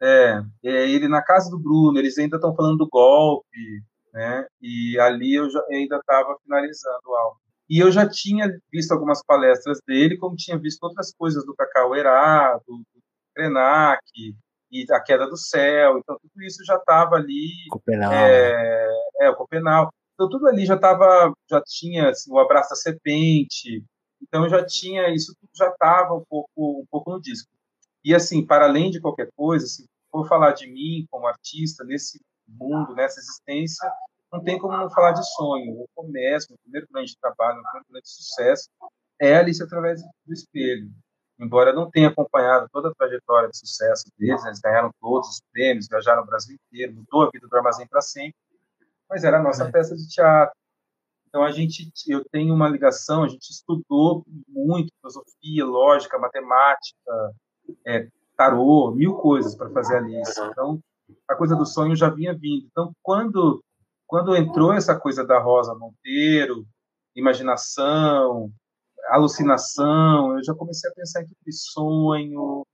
É, 0.00 0.42
é 0.64 0.88
ele 0.88 1.08
na 1.08 1.22
casa 1.22 1.50
do 1.50 1.58
Bruno, 1.58 1.98
eles 1.98 2.18
ainda 2.18 2.36
estão 2.36 2.54
falando 2.54 2.78
do 2.78 2.88
golpe, 2.88 3.82
né? 4.12 4.46
E 4.60 4.98
ali 5.00 5.34
eu 5.34 5.50
já, 5.50 5.62
ainda 5.70 5.96
estava 5.96 6.36
finalizando 6.42 7.00
o 7.06 7.14
álbum. 7.14 7.38
E 7.68 7.78
eu 7.78 7.90
já 7.90 8.08
tinha 8.08 8.48
visto 8.70 8.92
algumas 8.92 9.24
palestras 9.24 9.78
dele, 9.86 10.18
como 10.18 10.36
tinha 10.36 10.58
visto 10.58 10.82
outras 10.82 11.12
coisas 11.14 11.44
do 11.46 11.54
Cacau 11.54 11.94
Herá, 11.96 12.60
do, 12.66 12.76
do 12.76 13.02
Krenak, 13.34 14.02
e 14.74 14.92
a 14.92 15.00
queda 15.00 15.26
do 15.28 15.36
céu. 15.36 15.98
Então, 15.98 16.18
tudo 16.20 16.42
isso 16.42 16.64
já 16.64 16.74
estava 16.74 17.14
ali. 17.14 17.50
Copenal. 17.70 18.12
É, 18.12 18.88
é, 19.20 19.30
o 19.30 19.36
Copenal. 19.36 19.88
Então, 20.14 20.28
tudo 20.28 20.48
ali 20.48 20.66
já 20.66 20.74
estava, 20.74 21.32
já 21.48 21.62
tinha 21.64 22.10
assim, 22.10 22.32
o 22.32 22.38
abraço 22.38 22.70
da 22.70 22.76
serpente. 22.76 23.84
Então, 24.20 24.48
já 24.48 24.64
tinha, 24.64 25.14
isso 25.14 25.34
tudo 25.40 25.50
já 25.56 25.68
estava 25.68 26.14
um 26.14 26.24
pouco, 26.28 26.50
um 26.56 26.86
pouco 26.90 27.10
no 27.10 27.20
disco. 27.20 27.48
E, 28.04 28.14
assim, 28.14 28.44
para 28.44 28.66
além 28.66 28.90
de 28.90 29.00
qualquer 29.00 29.28
coisa, 29.36 29.66
se 29.66 29.86
for 30.10 30.26
falar 30.26 30.52
de 30.52 30.66
mim 30.66 31.06
como 31.10 31.26
artista, 31.26 31.84
nesse 31.84 32.20
mundo, 32.48 32.94
nessa 32.94 33.20
existência, 33.20 33.90
não 34.32 34.42
tem 34.42 34.58
como 34.58 34.76
não 34.76 34.90
falar 34.90 35.12
de 35.12 35.24
sonho. 35.34 35.72
O 35.72 35.88
começo, 35.94 36.52
o 36.52 36.58
primeiro 36.62 36.88
grande 36.90 37.16
trabalho, 37.20 37.60
o 37.60 37.62
primeiro 37.62 37.86
grande 37.90 38.08
sucesso 38.08 38.68
é 39.20 39.36
Alice 39.36 39.62
através 39.62 40.02
do 40.02 40.32
espelho 40.32 40.90
embora 41.38 41.72
não 41.72 41.90
tenha 41.90 42.08
acompanhado 42.08 42.68
toda 42.72 42.88
a 42.88 42.94
trajetória 42.94 43.48
de 43.48 43.58
sucesso 43.58 44.04
deles, 44.18 44.44
eles 44.44 44.60
ganharam 44.60 44.90
todos 45.00 45.28
os 45.28 45.42
prêmios, 45.52 45.88
viajaram 45.88 46.22
o 46.22 46.26
Brasil 46.26 46.56
inteiro, 46.66 46.94
mudou 46.94 47.22
a 47.22 47.30
vida 47.30 47.46
do 47.48 47.56
Armazém 47.56 47.86
para 47.86 48.00
sempre, 48.00 48.36
mas 49.08 49.24
era 49.24 49.38
a 49.38 49.42
nossa 49.42 49.64
é. 49.64 49.70
peça 49.70 49.96
de 49.96 50.08
teatro. 50.08 50.54
Então 51.28 51.42
a 51.42 51.50
gente, 51.50 51.90
eu 52.06 52.24
tenho 52.30 52.54
uma 52.54 52.68
ligação, 52.68 53.24
a 53.24 53.28
gente 53.28 53.50
estudou 53.50 54.24
muito 54.48 54.92
filosofia, 55.00 55.66
lógica, 55.66 56.18
matemática, 56.18 57.34
é, 57.84 58.08
tarô, 58.36 58.92
mil 58.92 59.14
coisas 59.14 59.54
para 59.54 59.70
fazer 59.70 59.96
ali. 59.96 60.20
Então 60.50 60.78
a 61.28 61.34
coisa 61.34 61.56
do 61.56 61.66
sonho 61.66 61.96
já 61.96 62.08
vinha 62.08 62.32
vindo. 62.32 62.66
Então 62.70 62.92
quando 63.02 63.62
quando 64.06 64.36
entrou 64.36 64.72
essa 64.72 64.96
coisa 64.96 65.26
da 65.26 65.40
Rosa 65.40 65.74
Monteiro, 65.74 66.64
imaginação, 67.16 68.52
alucinação, 69.10 70.36
eu 70.36 70.44
já 70.44 70.54
comecei 70.54 70.90
a 70.90 70.94
pensar 70.94 71.22
em 71.22 71.26
tudo 71.26 71.52
sonho, 71.52 72.66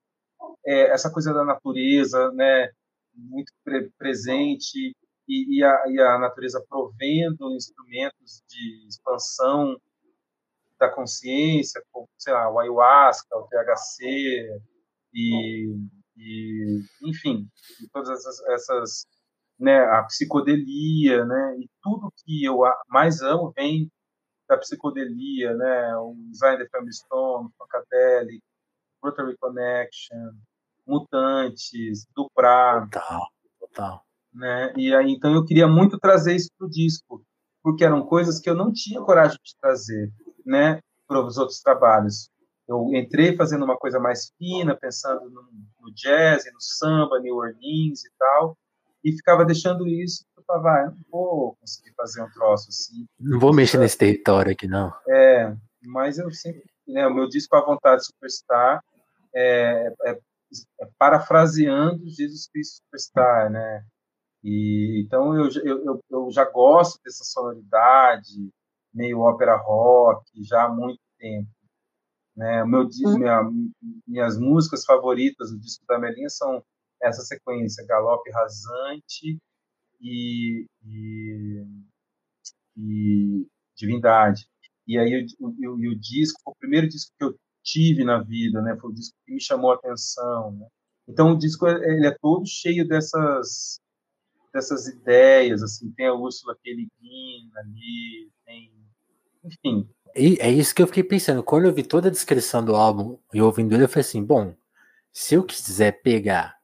é, 0.64 0.90
essa 0.92 1.10
coisa 1.10 1.32
da 1.32 1.44
natureza, 1.44 2.30
né, 2.32 2.70
muito 3.14 3.52
pre 3.64 3.90
presente, 3.98 4.94
e, 5.28 5.58
e, 5.58 5.64
a, 5.64 5.84
e, 5.88 6.00
a, 6.00 6.18
natureza 6.18 6.64
provendo 6.68 7.54
instrumentos 7.54 8.42
de 8.48 8.88
expansão 8.88 9.76
da 10.78 10.88
consciência, 10.88 11.82
como, 11.92 12.08
sei 12.18 12.32
lá, 12.32 12.50
o 12.50 12.58
ayahuasca, 12.58 13.36
o 13.36 13.46
THC, 13.46 14.48
e, 15.14 15.72
e 16.16 16.80
enfim, 17.02 17.48
todas 17.92 18.10
essas, 18.10 18.40
essas 18.48 19.06
né, 19.58 19.78
a 19.84 20.02
psicodelia, 20.04 21.24
né, 21.24 21.56
e 21.58 21.68
tudo 21.82 22.12
que 22.24 22.44
eu 22.44 22.60
mais 22.88 23.20
amo 23.20 23.52
vem 23.54 23.90
da 24.50 24.58
psicodelia, 24.58 25.54
né? 25.54 25.96
O 25.96 26.14
Design 26.28 26.58
the 26.58 26.68
Family 26.68 26.92
Stone, 26.92 27.50
Funkadelic, 27.56 28.42
Rotary 29.02 29.36
Connection, 29.38 30.32
Mutantes, 30.84 32.04
Duprá. 32.14 32.88
Total, 32.90 33.28
total. 33.60 34.04
Né? 34.34 34.72
E 34.76 34.94
aí, 34.94 35.12
então 35.12 35.32
eu 35.32 35.44
queria 35.44 35.68
muito 35.68 35.98
trazer 35.98 36.34
isso 36.34 36.50
para 36.58 36.66
o 36.66 36.70
disco, 36.70 37.24
porque 37.62 37.84
eram 37.84 38.04
coisas 38.04 38.40
que 38.40 38.50
eu 38.50 38.54
não 38.54 38.72
tinha 38.72 39.00
coragem 39.00 39.38
de 39.42 39.56
trazer, 39.60 40.12
né? 40.44 40.80
Para 41.06 41.24
os 41.24 41.38
outros 41.38 41.60
trabalhos. 41.60 42.28
Eu 42.68 42.88
entrei 42.92 43.36
fazendo 43.36 43.64
uma 43.64 43.76
coisa 43.76 43.98
mais 44.00 44.32
fina, 44.36 44.76
pensando 44.76 45.30
no, 45.30 45.42
no 45.80 45.94
jazz, 45.94 46.44
no 46.52 46.60
samba, 46.60 47.20
New 47.20 47.36
Orleans 47.36 48.04
e 48.04 48.10
tal, 48.18 48.56
e 49.04 49.12
ficava 49.12 49.44
deixando 49.44 49.86
isso 49.86 50.24
falava, 50.50 50.62
vai, 50.62 50.86
não 50.86 50.96
vou 51.10 51.56
conseguir 51.60 51.92
fazer 51.94 52.22
um 52.22 52.30
troço 52.30 52.68
assim. 52.68 53.06
Não 53.18 53.38
vou 53.38 53.54
mexer 53.54 53.78
nesse 53.78 53.96
território 53.96 54.52
aqui, 54.52 54.66
não. 54.66 54.92
É, 55.08 55.54
mas 55.84 56.18
eu 56.18 56.30
sempre, 56.32 56.64
né, 56.86 57.06
o 57.06 57.14
meu 57.14 57.28
disco 57.28 57.54
A 57.56 57.64
Vontade 57.64 58.04
Superstar 58.04 58.82
é, 59.34 59.92
é, 60.04 60.18
é 60.80 60.88
parafraseando 60.98 62.08
Jesus 62.08 62.48
Cristo 62.48 62.82
Superstar, 62.84 63.50
né? 63.50 63.84
E, 64.42 65.04
então 65.04 65.36
eu, 65.36 65.50
eu, 65.64 66.00
eu 66.10 66.30
já 66.30 66.44
gosto 66.44 66.98
dessa 67.04 67.24
sonoridade, 67.24 68.50
meio 68.92 69.20
ópera 69.20 69.56
rock, 69.56 70.24
já 70.42 70.64
há 70.64 70.68
muito 70.68 71.00
tempo. 71.18 71.48
Né? 72.34 72.62
O 72.62 72.66
meu, 72.66 72.82
hum. 72.84 73.18
minha, 73.18 73.50
minhas 74.06 74.38
músicas 74.38 74.84
favoritas 74.84 75.50
do 75.50 75.60
disco 75.60 75.84
da 75.86 75.98
Melinha 75.98 76.30
são 76.30 76.64
essa 77.02 77.22
sequência, 77.22 77.86
Galope 77.86 78.30
Rasante, 78.30 79.38
e, 80.00 80.66
e, 80.84 81.64
e 82.76 83.46
Divindade. 83.76 84.46
E 84.86 84.98
aí 84.98 85.26
o, 85.38 85.48
o, 85.48 85.74
o, 85.74 85.94
disco, 85.98 86.40
o 86.46 86.54
primeiro 86.56 86.88
disco 86.88 87.12
que 87.18 87.24
eu 87.24 87.34
tive 87.62 88.04
na 88.04 88.22
vida, 88.22 88.60
né? 88.60 88.76
Foi 88.80 88.90
o 88.90 88.94
disco 88.94 89.16
que 89.24 89.32
me 89.32 89.40
chamou 89.40 89.72
a 89.72 89.74
atenção. 89.74 90.52
Né? 90.52 90.66
Então 91.08 91.32
o 91.32 91.38
disco 91.38 91.66
ele 91.66 92.06
é 92.06 92.16
todo 92.20 92.46
cheio 92.46 92.86
dessas 92.86 93.80
dessas 94.52 94.88
ideias, 94.88 95.62
assim, 95.62 95.92
tem 95.92 96.06
a 96.06 96.12
Úrsula 96.12 96.56
Guin 96.64 97.50
ali, 97.54 98.28
tem, 98.44 98.72
enfim. 99.44 99.88
E 100.16 100.36
é 100.40 100.50
isso 100.50 100.74
que 100.74 100.82
eu 100.82 100.88
fiquei 100.88 101.04
pensando. 101.04 101.40
Quando 101.40 101.66
eu 101.66 101.72
vi 101.72 101.84
toda 101.84 102.08
a 102.08 102.10
descrição 102.10 102.64
do 102.64 102.74
álbum 102.74 103.16
e 103.32 103.40
ouvindo 103.40 103.72
ele, 103.72 103.84
eu 103.84 103.88
falei 103.88 104.00
assim, 104.00 104.24
bom, 104.24 104.52
se 105.12 105.36
eu 105.36 105.44
quiser 105.44 106.02
pegar 106.02 106.59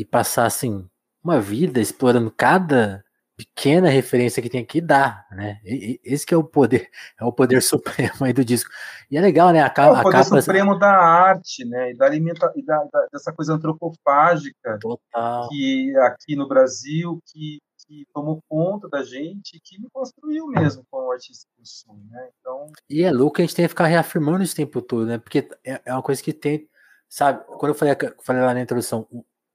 e 0.00 0.04
passar 0.04 0.46
assim 0.46 0.88
uma 1.22 1.38
vida 1.38 1.78
explorando 1.78 2.30
cada 2.30 3.04
pequena 3.36 3.88
referência 3.88 4.42
que 4.42 4.50
tem 4.50 4.62
aqui 4.62 4.80
dá, 4.80 5.26
né? 5.30 5.60
esse 5.64 6.26
que 6.26 6.34
é 6.34 6.36
o 6.36 6.44
poder, 6.44 6.88
é 7.18 7.24
o 7.24 7.32
poder 7.32 7.60
supremo 7.62 8.22
aí 8.22 8.32
do 8.32 8.44
disco. 8.44 8.70
E 9.10 9.16
é 9.16 9.20
legal, 9.20 9.50
né? 9.50 9.60
A, 9.60 9.66
é 9.66 9.90
o 9.90 10.02
poder 10.02 10.24
capa... 10.24 10.40
supremo 10.40 10.78
da 10.78 10.90
arte, 10.90 11.64
né? 11.64 11.90
E 11.90 11.96
da 11.96 12.06
alimenta 12.06 12.50
e 12.56 12.62
da, 12.62 12.84
da, 12.90 13.06
dessa 13.12 13.32
coisa 13.32 13.54
antropofágica 13.54 14.78
Total. 14.78 15.48
que 15.48 15.94
aqui 15.98 16.36
no 16.36 16.48
Brasil 16.48 17.18
que, 17.26 17.58
que 17.86 18.06
tomou 18.14 18.42
conta 18.48 18.88
da 18.88 19.02
gente, 19.02 19.60
que 19.62 19.80
me 19.80 19.88
construiu 19.90 20.46
mesmo 20.46 20.82
como 20.90 21.12
artista 21.12 21.46
do 21.58 21.66
som, 21.66 21.98
né? 22.10 22.28
Então. 22.40 22.72
E 22.88 23.02
é 23.02 23.10
louco 23.10 23.40
a 23.40 23.42
gente 23.42 23.54
tem 23.54 23.64
que 23.64 23.70
ficar 23.70 23.86
reafirmando 23.86 24.42
esse 24.42 24.54
tempo 24.54 24.80
todo, 24.80 25.06
né? 25.06 25.18
Porque 25.18 25.48
é, 25.64 25.80
é 25.84 25.92
uma 25.92 26.02
coisa 26.02 26.22
que 26.22 26.32
tem, 26.32 26.68
sabe? 27.08 27.42
Quando 27.46 27.72
eu 27.72 27.74
falei, 27.74 27.94
falei 28.22 28.42
lá 28.42 28.54
na 28.54 28.60
introdução, 28.60 29.06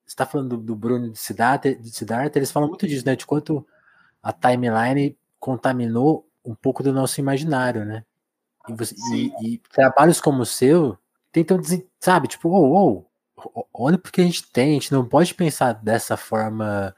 está 0.06 0.26
falando 0.26 0.50
do, 0.50 0.58
do, 0.58 0.76
Bruno 0.76 1.12
de 1.12 1.20
Siddhartha, 1.20 1.76
de 1.76 1.90
Siddhartha, 1.90 2.38
eles 2.38 2.52
falam 2.52 2.70
muito 2.70 2.88
disso, 2.88 3.06
né? 3.06 3.16
De 3.16 3.26
quanto 3.26 3.66
a 4.22 4.32
timeline 4.32 5.18
contaminou 5.40 6.28
um 6.44 6.56
pouco 6.56 6.84
do 6.84 6.94
nosso 6.94 7.20
imaginário, 7.20 7.86
né? 7.86 8.04
E, 8.70 8.74
você, 8.74 8.96
e, 9.14 9.32
e 9.42 9.58
trabalhos 9.72 10.20
como 10.20 10.42
o 10.42 10.46
seu 10.46 10.98
tentam, 11.32 11.60
sabe, 12.00 12.28
tipo, 12.28 12.50
oh, 12.50 13.06
oh, 13.36 13.66
olha 13.74 13.98
porque 13.98 14.22
a 14.22 14.24
gente 14.24 14.50
tem, 14.52 14.72
a 14.72 14.74
gente 14.74 14.92
não 14.92 15.06
pode 15.06 15.34
pensar 15.34 15.74
dessa 15.74 16.16
forma. 16.16 16.96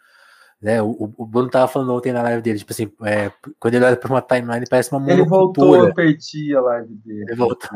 Né, 0.60 0.82
o, 0.82 1.14
o 1.18 1.26
Bruno 1.26 1.52
tava 1.52 1.68
falando 1.68 1.94
ontem 1.94 2.12
na 2.12 2.24
live 2.24 2.42
dele, 2.42 2.58
tipo 2.58 2.72
assim, 2.72 2.92
é, 3.04 3.32
quando 3.60 3.76
ele 3.76 3.86
olha 3.86 3.96
para 3.96 4.12
uma 4.12 4.22
timeline, 4.22 4.66
parece 4.68 4.92
uma 4.92 5.00
monocultura. 5.00 5.68
Ele 5.68 5.78
voltou, 5.78 5.88
eu 5.88 5.94
perdi 5.94 6.56
a 6.56 6.62
live 6.62 6.96
dele. 6.96 7.22
Ele 7.22 7.36
voltou. 7.36 7.70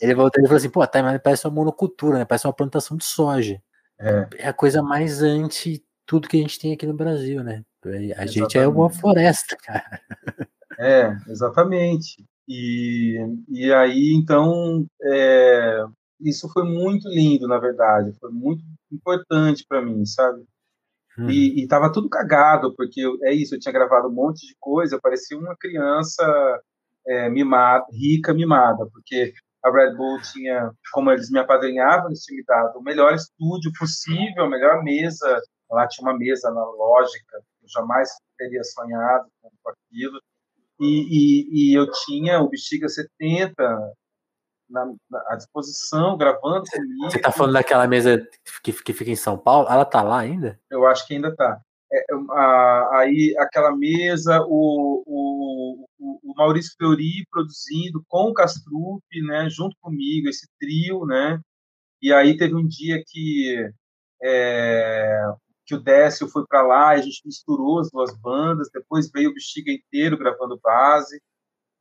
Ele 0.00 0.14
voltou, 0.14 0.40
ele 0.40 0.48
falou 0.48 0.56
assim, 0.56 0.68
pô, 0.68 0.82
a 0.82 0.88
timeline 0.88 1.20
parece 1.20 1.46
uma 1.46 1.54
monocultura, 1.54 2.18
né? 2.18 2.24
Parece 2.24 2.46
uma 2.46 2.52
plantação 2.52 2.96
de 2.96 3.04
soja. 3.04 3.62
É. 3.98 4.28
é 4.38 4.48
a 4.48 4.52
coisa 4.52 4.82
mais 4.82 5.22
anti 5.22 5.82
tudo 6.06 6.28
que 6.28 6.36
a 6.36 6.40
gente 6.40 6.58
tem 6.58 6.72
aqui 6.72 6.86
no 6.86 6.94
Brasil, 6.94 7.42
né? 7.42 7.64
A 7.84 7.88
exatamente. 7.88 8.32
gente 8.32 8.58
é 8.58 8.66
uma 8.66 8.90
floresta, 8.90 9.56
cara. 9.62 10.00
É, 10.78 11.16
exatamente. 11.28 12.24
E, 12.48 13.16
e 13.48 13.72
aí, 13.72 14.12
então, 14.14 14.86
é, 15.02 15.84
isso 16.20 16.48
foi 16.52 16.64
muito 16.64 17.08
lindo, 17.08 17.48
na 17.48 17.58
verdade. 17.58 18.12
Foi 18.20 18.30
muito 18.30 18.62
importante 18.90 19.64
para 19.68 19.82
mim, 19.82 20.04
sabe? 20.06 20.44
Hum. 21.18 21.28
E, 21.28 21.62
e 21.62 21.66
tava 21.66 21.90
tudo 21.90 22.08
cagado, 22.08 22.74
porque 22.76 23.00
eu, 23.00 23.18
é 23.22 23.32
isso, 23.32 23.54
eu 23.54 23.58
tinha 23.58 23.72
gravado 23.72 24.08
um 24.08 24.12
monte 24.12 24.46
de 24.46 24.54
coisa, 24.60 25.00
parecia 25.00 25.38
uma 25.38 25.56
criança 25.56 26.22
é, 27.06 27.28
mimada, 27.30 27.86
rica 27.92 28.34
mimada, 28.34 28.86
porque 28.92 29.32
a 29.64 29.70
Red 29.70 29.94
Bull 29.94 30.20
tinha, 30.22 30.70
como 30.92 31.10
eles 31.10 31.30
me 31.30 31.38
apadrinhavam, 31.38 32.06
eles 32.06 32.22
tinham 32.22 32.38
me 32.38 32.44
dado 32.44 32.78
o 32.78 32.82
melhor 32.82 33.14
estúdio 33.14 33.72
possível, 33.78 34.44
a 34.44 34.48
melhor 34.48 34.82
mesa. 34.82 35.40
Lá 35.70 35.88
tinha 35.88 36.08
uma 36.08 36.16
mesa 36.16 36.48
analógica, 36.48 37.36
eu 37.62 37.68
jamais 37.68 38.08
teria 38.38 38.62
sonhado 38.62 39.26
com 39.42 39.70
aquilo. 39.70 40.20
E, 40.80 40.86
e, 40.86 41.72
e 41.72 41.78
eu 41.78 41.90
tinha 41.90 42.40
o 42.40 42.48
Bexiga 42.48 42.88
70 42.88 43.54
na, 44.68 44.84
na, 45.10 45.24
à 45.28 45.36
disposição, 45.36 46.16
gravando 46.16 46.64
comigo. 46.70 47.10
Você 47.10 47.16
está 47.16 47.32
falando 47.32 47.54
daquela 47.54 47.86
mesa 47.86 48.24
que, 48.62 48.72
que 48.72 48.92
fica 48.92 49.10
em 49.10 49.16
São 49.16 49.38
Paulo? 49.38 49.68
Ela 49.68 49.82
está 49.82 50.02
lá 50.02 50.20
ainda? 50.20 50.60
Eu 50.70 50.86
acho 50.86 51.06
que 51.06 51.14
ainda 51.14 51.28
está. 51.28 51.60
É, 51.96 52.04
a, 52.30 52.98
aí 52.98 53.34
aquela 53.38 53.74
mesa, 53.74 54.42
o, 54.46 55.02
o, 55.06 55.86
o, 55.98 56.34
Maurício 56.36 56.74
Fiori 56.78 57.26
produzindo 57.30 58.04
com 58.08 58.30
o 58.30 58.34
Castrup, 58.34 59.02
né, 59.26 59.48
junto 59.48 59.76
comigo, 59.80 60.28
esse 60.28 60.46
trio, 60.60 61.06
né, 61.06 61.40
e 62.02 62.12
aí 62.12 62.36
teve 62.36 62.54
um 62.54 62.66
dia 62.66 63.02
que 63.06 63.70
é, 64.22 65.22
que 65.66 65.74
o 65.74 65.80
Décio 65.80 66.28
foi 66.28 66.46
para 66.46 66.62
lá 66.62 66.90
a 66.90 66.98
gente 66.98 67.22
misturou 67.24 67.80
as 67.80 67.90
duas 67.90 68.16
bandas, 68.18 68.70
depois 68.72 69.10
veio 69.10 69.30
o 69.30 69.34
Bexiga 69.34 69.72
inteiro 69.72 70.16
gravando 70.16 70.60
base, 70.62 71.20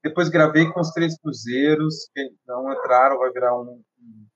depois 0.03 0.30
gravei 0.30 0.72
com 0.72 0.80
os 0.80 0.91
Três 0.91 1.18
Cruzeiros, 1.20 2.09
que 2.13 2.32
não 2.47 2.72
entraram, 2.72 3.20
vai 3.20 3.32
virar 3.32 3.59
um, 3.59 3.82
um, 3.99 4.28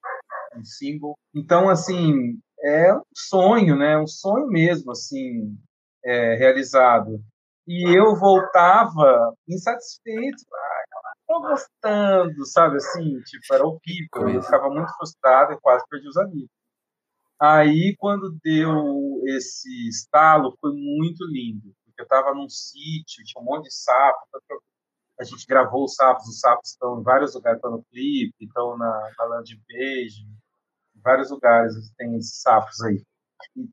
um 0.57 0.65
single. 0.65 1.15
Então, 1.33 1.69
assim, 1.69 2.39
é 2.63 2.93
um 2.93 3.01
sonho, 3.15 3.75
né? 3.75 3.97
Um 3.97 4.07
sonho 4.07 4.47
mesmo, 4.47 4.91
assim, 4.91 5.55
é, 6.03 6.35
realizado. 6.35 7.21
E 7.67 7.95
eu 7.95 8.15
voltava 8.15 9.33
insatisfeito, 9.47 10.43
ah, 10.53 11.13
tô 11.27 11.41
gostando, 11.41 12.45
sabe 12.47 12.77
assim, 12.77 13.19
tipo, 13.21 13.53
era 13.53 13.63
horrível, 13.65 14.29
eu 14.29 14.41
ficava 14.41 14.69
muito 14.69 14.91
frustrado 14.97 15.53
e 15.53 15.59
quase 15.59 15.85
perdi 15.89 16.07
os 16.07 16.17
amigos. 16.17 16.49
Aí, 17.39 17.95
quando 17.97 18.37
deu 18.43 19.21
esse 19.27 19.87
estalo, 19.87 20.55
foi 20.59 20.73
muito 20.73 21.23
lindo, 21.25 21.73
porque 21.85 22.01
eu 22.01 22.03
estava 22.03 22.33
num 22.33 22.49
sítio, 22.49 23.23
tinha 23.23 23.41
um 23.41 23.45
monte 23.45 23.65
de 23.65 23.73
sapo, 23.73 24.19
a 25.19 25.23
gente 25.23 25.45
gravou 25.45 25.85
os 25.85 25.95
sapos, 25.95 26.27
os 26.27 26.39
sapos 26.39 26.71
estão 26.71 26.99
em 26.99 27.03
vários 27.03 27.35
lugares, 27.35 27.57
estão 27.57 27.71
no 27.71 27.83
clipe, 27.83 28.33
estão 28.41 28.77
na, 28.77 29.11
na 29.17 29.25
landing 29.25 29.61
page, 29.67 30.25
em 30.95 31.01
vários 31.01 31.29
lugares 31.29 31.75
tem 31.97 32.15
esses 32.17 32.41
sapos 32.41 32.81
aí. 32.81 33.03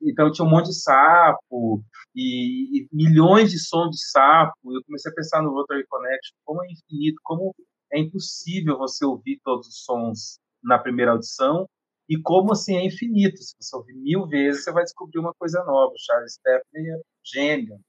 Então 0.02 0.30
tinha 0.30 0.46
um 0.46 0.50
monte 0.50 0.66
de 0.66 0.80
sapo 0.80 1.82
e, 2.14 2.80
e, 2.80 2.88
milhões 2.92 3.50
de 3.50 3.58
sons 3.58 3.90
de 3.90 4.10
sapo. 4.10 4.54
Eu 4.72 4.82
comecei 4.84 5.10
a 5.10 5.14
pensar 5.14 5.42
no 5.42 5.50
Rotary 5.50 5.86
Connection, 5.86 6.36
como 6.44 6.62
é 6.64 6.66
infinito, 6.70 7.20
como 7.22 7.54
é 7.92 8.00
impossível 8.00 8.78
você 8.78 9.04
ouvir 9.04 9.40
todos 9.44 9.66
os 9.68 9.84
sons 9.84 10.38
na 10.62 10.78
primeira 10.78 11.12
audição 11.12 11.68
e 12.08 12.20
como 12.20 12.52
assim 12.52 12.76
é 12.76 12.84
infinito. 12.84 13.38
Se 13.38 13.54
você 13.60 13.76
ouvir 13.76 13.94
mil 13.94 14.26
vezes, 14.26 14.64
você 14.64 14.72
vai 14.72 14.84
descobrir 14.84 15.18
uma 15.18 15.34
coisa 15.34 15.62
nova. 15.64 15.92
O 15.92 15.98
Charles 15.98 16.34
Stephanie 16.34 16.90
é 16.90 17.00
gênio. 17.24 17.80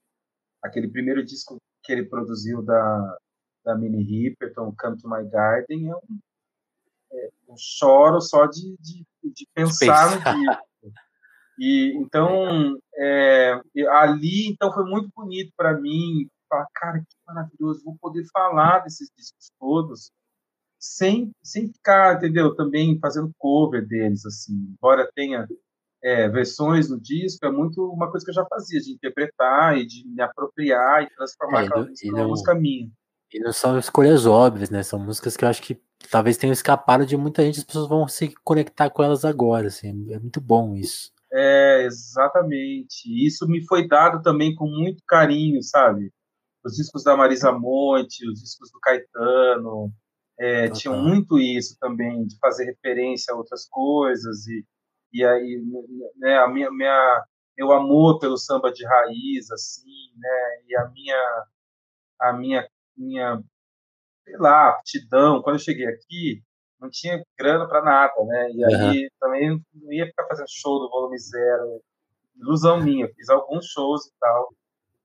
Aquele 0.62 0.88
primeiro 0.88 1.24
disco 1.24 1.56
que 1.84 1.92
ele 1.92 2.04
produziu 2.04 2.62
da, 2.62 3.18
da 3.64 3.76
Minnie 3.76 4.04
Riperton, 4.04 4.74
Come 4.78 4.98
to 4.98 5.08
My 5.08 5.24
Garden, 5.28 5.90
é 5.90 5.94
um, 5.94 6.18
é, 7.12 7.28
um 7.48 7.54
choro 7.56 8.20
só 8.20 8.46
de, 8.46 8.76
de, 8.80 9.06
de 9.22 9.46
pensar 9.54 10.10
no 10.10 10.16
disco. 10.16 10.67
E 11.58 11.92
então 11.96 12.78
é, 12.96 13.60
ali 13.90 14.48
então 14.48 14.72
foi 14.72 14.84
muito 14.84 15.10
bonito 15.14 15.52
para 15.56 15.78
mim 15.78 16.28
falar, 16.48 16.66
cara, 16.74 16.98
que 17.00 17.16
maravilhoso, 17.26 17.84
vou 17.84 17.96
poder 18.00 18.24
falar 18.32 18.80
desses 18.80 19.10
discos 19.16 19.50
todos 19.58 20.10
sem 20.78 21.30
sem 21.42 21.72
ficar, 21.72 22.16
entendeu? 22.16 22.54
Também 22.54 22.98
fazendo 23.00 23.32
cover 23.38 23.86
deles 23.86 24.24
assim, 24.24 24.54
embora 24.54 25.10
tenha 25.14 25.46
é, 26.02 26.28
versões 26.28 26.88
no 26.88 27.00
disco, 27.00 27.44
é 27.44 27.50
muito 27.50 27.84
uma 27.84 28.10
coisa 28.10 28.24
que 28.24 28.30
eu 28.30 28.34
já 28.34 28.46
fazia, 28.46 28.80
de 28.80 28.92
interpretar 28.92 29.76
e 29.76 29.86
de 29.86 30.06
me 30.06 30.22
apropriar 30.22 31.02
e 31.02 31.10
transformar 31.14 31.62
é, 31.62 31.66
aquela 31.66 31.84
música 31.86 32.10
numa 32.12 32.28
música 32.28 32.54
minha. 32.54 32.90
E 33.32 33.40
não 33.40 33.52
são 33.52 33.78
escolhas 33.78 34.24
óbvias, 34.24 34.70
né? 34.70 34.82
São 34.82 34.98
músicas 34.98 35.36
que 35.36 35.44
eu 35.44 35.48
acho 35.48 35.62
que 35.62 35.78
talvez 36.10 36.36
tenham 36.36 36.52
escapado 36.52 37.04
de 37.04 37.16
muita 37.16 37.42
gente, 37.42 37.58
as 37.58 37.64
pessoas 37.64 37.88
vão 37.88 38.08
se 38.08 38.32
conectar 38.42 38.88
com 38.90 39.02
elas 39.02 39.24
agora, 39.24 39.66
assim. 39.66 39.88
É 40.12 40.18
muito 40.18 40.40
bom 40.40 40.74
isso. 40.74 41.12
É, 41.32 41.82
exatamente. 41.84 43.04
Isso 43.06 43.46
me 43.46 43.64
foi 43.66 43.86
dado 43.86 44.22
também 44.22 44.54
com 44.54 44.66
muito 44.66 45.02
carinho, 45.06 45.62
sabe? 45.62 46.12
Os 46.64 46.74
discos 46.74 47.04
da 47.04 47.16
Marisa 47.16 47.52
Monte, 47.52 48.28
os 48.28 48.40
discos 48.40 48.70
do 48.70 48.80
Caetano, 48.80 49.92
é, 50.38 50.68
tinham 50.70 51.02
muito 51.02 51.38
isso 51.38 51.76
também, 51.80 52.26
de 52.26 52.38
fazer 52.38 52.64
referência 52.64 53.34
a 53.34 53.36
outras 53.36 53.66
coisas, 53.68 54.46
e, 54.46 54.64
e 55.12 55.24
aí, 55.24 55.62
né, 56.16 56.38
a 56.38 56.48
minha, 56.48 56.70
minha, 56.70 57.24
meu 57.56 57.72
amor 57.72 58.20
pelo 58.20 58.36
samba 58.38 58.72
de 58.72 58.86
raiz, 58.86 59.50
assim, 59.50 60.12
né, 60.16 60.62
e 60.68 60.76
a 60.76 60.88
minha, 60.90 61.44
a 62.20 62.32
minha, 62.32 62.68
minha, 62.96 63.42
sei 64.24 64.36
lá, 64.38 64.70
aptidão, 64.70 65.42
quando 65.42 65.56
eu 65.56 65.60
cheguei 65.60 65.86
aqui, 65.86 66.42
não 66.80 66.88
tinha 66.90 67.22
grana 67.38 67.66
para 67.68 67.82
nada, 67.82 68.14
né? 68.24 68.50
E 68.52 68.64
aí 68.64 69.04
uhum. 69.04 69.08
também 69.20 69.64
não 69.74 69.92
ia 69.92 70.06
ficar 70.06 70.26
fazendo 70.26 70.48
show 70.48 70.78
do 70.78 70.88
volume 70.88 71.18
zero. 71.18 71.80
Ilusão 72.36 72.80
minha, 72.80 73.08
fiz 73.14 73.28
alguns 73.28 73.66
shows 73.66 74.06
e 74.06 74.12
tal, 74.20 74.48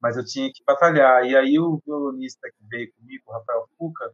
mas 0.02 0.18
eu 0.18 0.26
tinha 0.26 0.52
que 0.54 0.64
batalhar. 0.66 1.26
E 1.26 1.36
aí 1.36 1.58
o 1.58 1.82
violonista 1.86 2.48
que 2.50 2.68
veio 2.70 2.94
comigo, 2.94 3.24
o 3.28 3.32
Rafael 3.32 3.68
Fuca, 3.78 4.12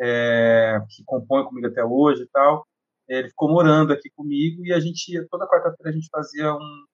é, 0.00 0.78
que 0.88 1.02
compõe 1.04 1.44
comigo 1.44 1.66
até 1.66 1.84
hoje 1.84 2.22
e 2.22 2.28
tal, 2.28 2.64
ele 3.08 3.28
ficou 3.28 3.50
morando 3.50 3.92
aqui 3.92 4.10
comigo 4.10 4.64
e 4.64 4.72
a 4.72 4.78
gente 4.78 5.12
ia, 5.12 5.26
toda 5.28 5.48
quarta-feira 5.48 5.90
a 5.90 5.92
gente 5.92 6.08
fazia 6.10 6.52
um 6.54 6.84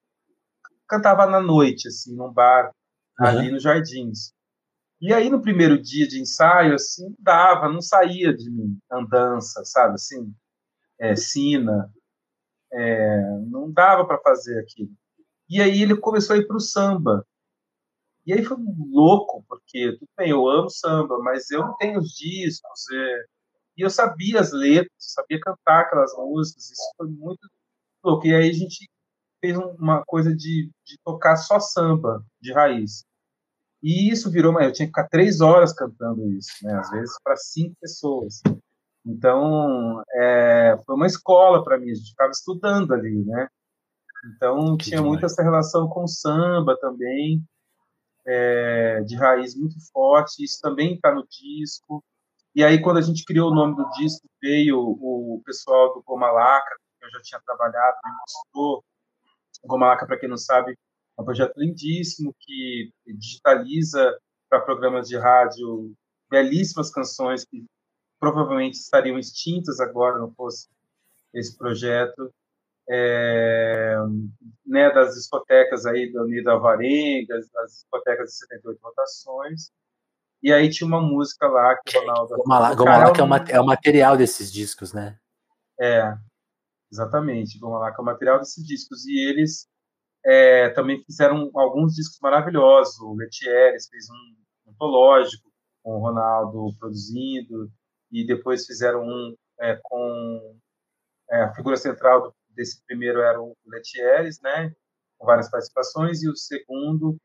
cantava 0.89 1.27
na 1.27 1.41
noite 1.41 1.89
assim 1.89 2.15
num 2.15 2.31
bar 2.31 2.71
uhum. 3.19 3.27
ali 3.27 3.51
nos 3.51 3.63
Jardins 3.63 4.34
e 5.05 5.13
aí, 5.13 5.29
no 5.29 5.43
primeiro 5.43 5.79
dia 5.81 6.09
de 6.09 6.19
ensaio, 6.19 6.75
assim, 6.75 7.15
dava, 7.19 7.69
não 7.69 7.83
saía 7.83 8.35
de 8.35 8.51
mim 8.51 8.79
andança, 8.91 9.63
sabe, 9.63 9.97
assim, 9.97 10.35
é, 10.99 11.15
sina, 11.15 11.93
é, 12.73 13.21
não 13.47 13.71
dava 13.71 14.07
para 14.07 14.19
fazer 14.23 14.59
aquilo. 14.61 14.91
E 15.47 15.61
aí 15.61 15.83
ele 15.83 15.95
começou 15.95 16.35
a 16.35 16.39
ir 16.39 16.47
para 16.47 16.57
o 16.57 16.61
samba. 16.61 17.27
E 18.25 18.33
aí 18.33 18.43
foi 18.43 18.57
louco, 18.91 19.45
porque, 19.47 19.93
tudo 19.99 20.09
bem, 20.17 20.31
eu 20.31 20.49
amo 20.49 20.71
samba, 20.71 21.19
mas 21.19 21.51
eu 21.51 21.61
não 21.61 21.77
tenho 21.77 22.01
os 22.01 22.09
discos, 22.15 22.91
é, 22.91 23.25
e 23.77 23.83
eu 23.83 23.91
sabia 23.91 24.41
as 24.41 24.53
letras, 24.53 24.91
sabia 24.99 25.39
cantar 25.39 25.83
aquelas 25.83 26.15
músicas, 26.17 26.71
isso 26.71 26.95
foi 26.97 27.09
muito 27.09 27.47
louco. 28.03 28.27
E 28.27 28.35
aí 28.35 28.49
a 28.49 28.53
gente 28.55 28.89
fez 29.39 29.55
uma 29.59 30.03
coisa 30.07 30.35
de, 30.35 30.71
de 30.83 30.99
tocar 31.05 31.37
só 31.37 31.61
samba, 31.61 32.25
de 32.41 32.55
raiz. 32.55 33.05
E 33.85 34.11
isso 34.11 34.31
virou 34.31 34.51
uma. 34.51 34.65
Eu 34.65 34.73
tinha 34.73 34.87
que 34.87 34.93
ficar 34.95 35.09
três 35.11 35.43
horas 35.43 35.75
cantando 35.75 36.33
isso, 36.33 36.51
né? 36.63 36.75
às 36.75 36.91
vezes 36.91 37.15
para 37.23 37.37
cinco 37.37 37.77
pessoas. 37.79 38.41
Então, 39.05 40.03
é, 40.15 40.79
foi 40.87 40.95
uma 40.97 41.07
escola 41.07 41.63
para 41.63 41.79
mim, 41.79 41.91
a 41.91 41.95
gente 41.95 42.09
ficava 42.09 42.31
estudando 42.31 42.95
ali, 42.95 43.23
né? 43.27 43.47
Então, 44.25 44.75
que 44.79 44.85
tinha 44.87 44.97
demais. 44.97 45.11
muito 45.11 45.27
essa 45.27 45.43
relação 45.43 45.87
com 45.87 46.07
samba 46.07 46.79
também, 46.81 47.45
é, 48.27 49.03
de 49.03 49.17
raiz 49.17 49.55
muito 49.55 49.75
forte, 49.93 50.43
isso 50.43 50.59
também 50.63 50.95
está 50.95 51.15
no 51.15 51.27
disco. 51.29 52.03
E 52.55 52.65
aí, 52.65 52.81
quando 52.81 52.97
a 52.97 53.03
gente 53.03 53.23
criou 53.27 53.51
o 53.51 53.55
nome 53.55 53.77
do 53.77 53.87
disco, 53.91 54.27
veio 54.41 54.79
o 54.79 55.43
pessoal 55.45 55.93
do 55.93 56.03
Gomalaca, 56.03 56.75
que 56.99 57.05
eu 57.05 57.11
já 57.11 57.21
tinha 57.21 57.41
trabalhado, 57.45 57.99
me 58.03 58.13
mostrou. 58.19 58.83
Gomalaca, 59.67 60.07
para 60.07 60.19
quem 60.19 60.29
não 60.29 60.39
sabe, 60.39 60.75
é 61.19 61.23
um 61.23 61.25
projeto 61.25 61.57
lindíssimo 61.57 62.35
que 62.41 62.93
digitaliza 63.07 64.17
para 64.49 64.61
programas 64.61 65.09
de 65.09 65.17
rádio 65.17 65.95
belíssimas 66.31 66.91
canções 66.91 67.45
que 67.45 67.65
provavelmente 68.19 68.75
estariam 68.75 69.19
extintas 69.19 69.81
agora 69.81 70.19
não 70.19 70.33
fosse 70.33 70.69
esse 71.33 71.57
projeto. 71.57 72.33
É, 72.87 73.97
né, 74.67 74.91
das 74.93 75.15
discotecas 75.15 75.87
aí 75.87 76.13
do 76.13 76.23
Unido 76.23 76.51
Alvarenga, 76.51 77.35
das 77.55 77.73
discotecas 77.73 78.29
de 78.29 78.37
78 78.37 78.79
rotações. 78.83 79.71
E 80.43 80.53
aí 80.53 80.69
tinha 80.69 80.87
uma 80.87 81.01
música 81.01 81.49
lá 81.49 81.75
que 81.87 81.97
o 81.97 82.01
Ronaldo. 82.01 82.37
Gomalac 82.37 83.19
é, 83.19 83.23
o, 83.23 83.57
é 83.57 83.61
o 83.61 83.65
material 83.65 84.17
desses 84.19 84.53
discos, 84.53 84.93
né? 84.93 85.19
É, 85.81 86.15
exatamente. 86.93 87.59
Gomalac 87.59 87.99
é 87.99 88.03
o 88.03 88.05
material 88.05 88.39
desses 88.39 88.63
discos. 88.67 89.07
E 89.07 89.19
eles 89.19 89.67
é, 90.25 90.71
também 90.71 91.03
fizeram 91.05 91.51
alguns 91.55 91.95
discos 91.95 92.19
maravilhosos. 92.21 92.99
O 93.01 93.15
Letieres 93.15 93.89
fez 93.89 94.07
um 94.11 94.71
antológico 94.71 95.51
com 95.83 95.97
o 95.97 96.01
Ronaldo 96.01 96.75
produzindo, 96.79 97.71
e 98.15 98.25
depois 98.25 98.65
fizeram 98.65 99.03
um 99.03 99.37
é, 99.61 99.79
com 99.83 100.57
é, 101.31 101.43
a 101.43 101.53
figura 101.53 101.77
central 101.77 102.23
do, 102.23 102.35
desse 102.51 102.81
primeiro 102.87 103.21
era 103.21 103.43
o 103.43 103.57
Letieres, 103.67 104.41
né, 104.41 104.73
com 105.19 105.27
várias 105.27 105.51
participações, 105.51 106.23
e 106.23 106.29
o 106.29 106.37
segundo 106.37 107.19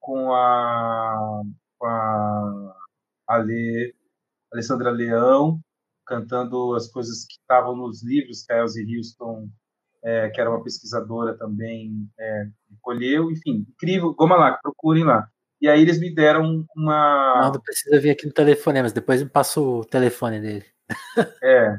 com 0.00 0.32
a, 0.32 1.42
com 1.78 1.86
a 1.86 2.76
Ale, 3.28 3.94
Alessandra 4.52 4.90
Leão, 4.90 5.60
cantando 6.04 6.74
as 6.74 6.88
coisas 6.90 7.24
que 7.24 7.34
estavam 7.34 7.76
nos 7.76 8.02
livros 8.02 8.44
que 8.44 8.52
a 8.52 8.58
Elsie 8.58 8.96
Houston 8.96 9.48
é, 10.06 10.30
que 10.30 10.40
era 10.40 10.48
uma 10.48 10.62
pesquisadora 10.62 11.36
também, 11.36 12.08
é, 12.16 12.46
colheu, 12.80 13.28
enfim, 13.28 13.66
incrível, 13.68 14.14
Goma 14.14 14.36
lá, 14.36 14.52
procurem 14.62 15.02
lá. 15.02 15.28
E 15.60 15.68
aí 15.68 15.82
eles 15.82 15.98
me 15.98 16.14
deram 16.14 16.64
uma. 16.76 17.50
Não, 17.52 17.60
precisa 17.60 17.98
vir 17.98 18.10
aqui 18.10 18.24
no 18.24 18.32
telefone, 18.32 18.82
mas 18.82 18.92
depois 18.92 19.20
me 19.20 19.28
passa 19.28 19.60
o 19.60 19.84
telefone 19.84 20.40
dele. 20.40 20.64
É, 21.42 21.76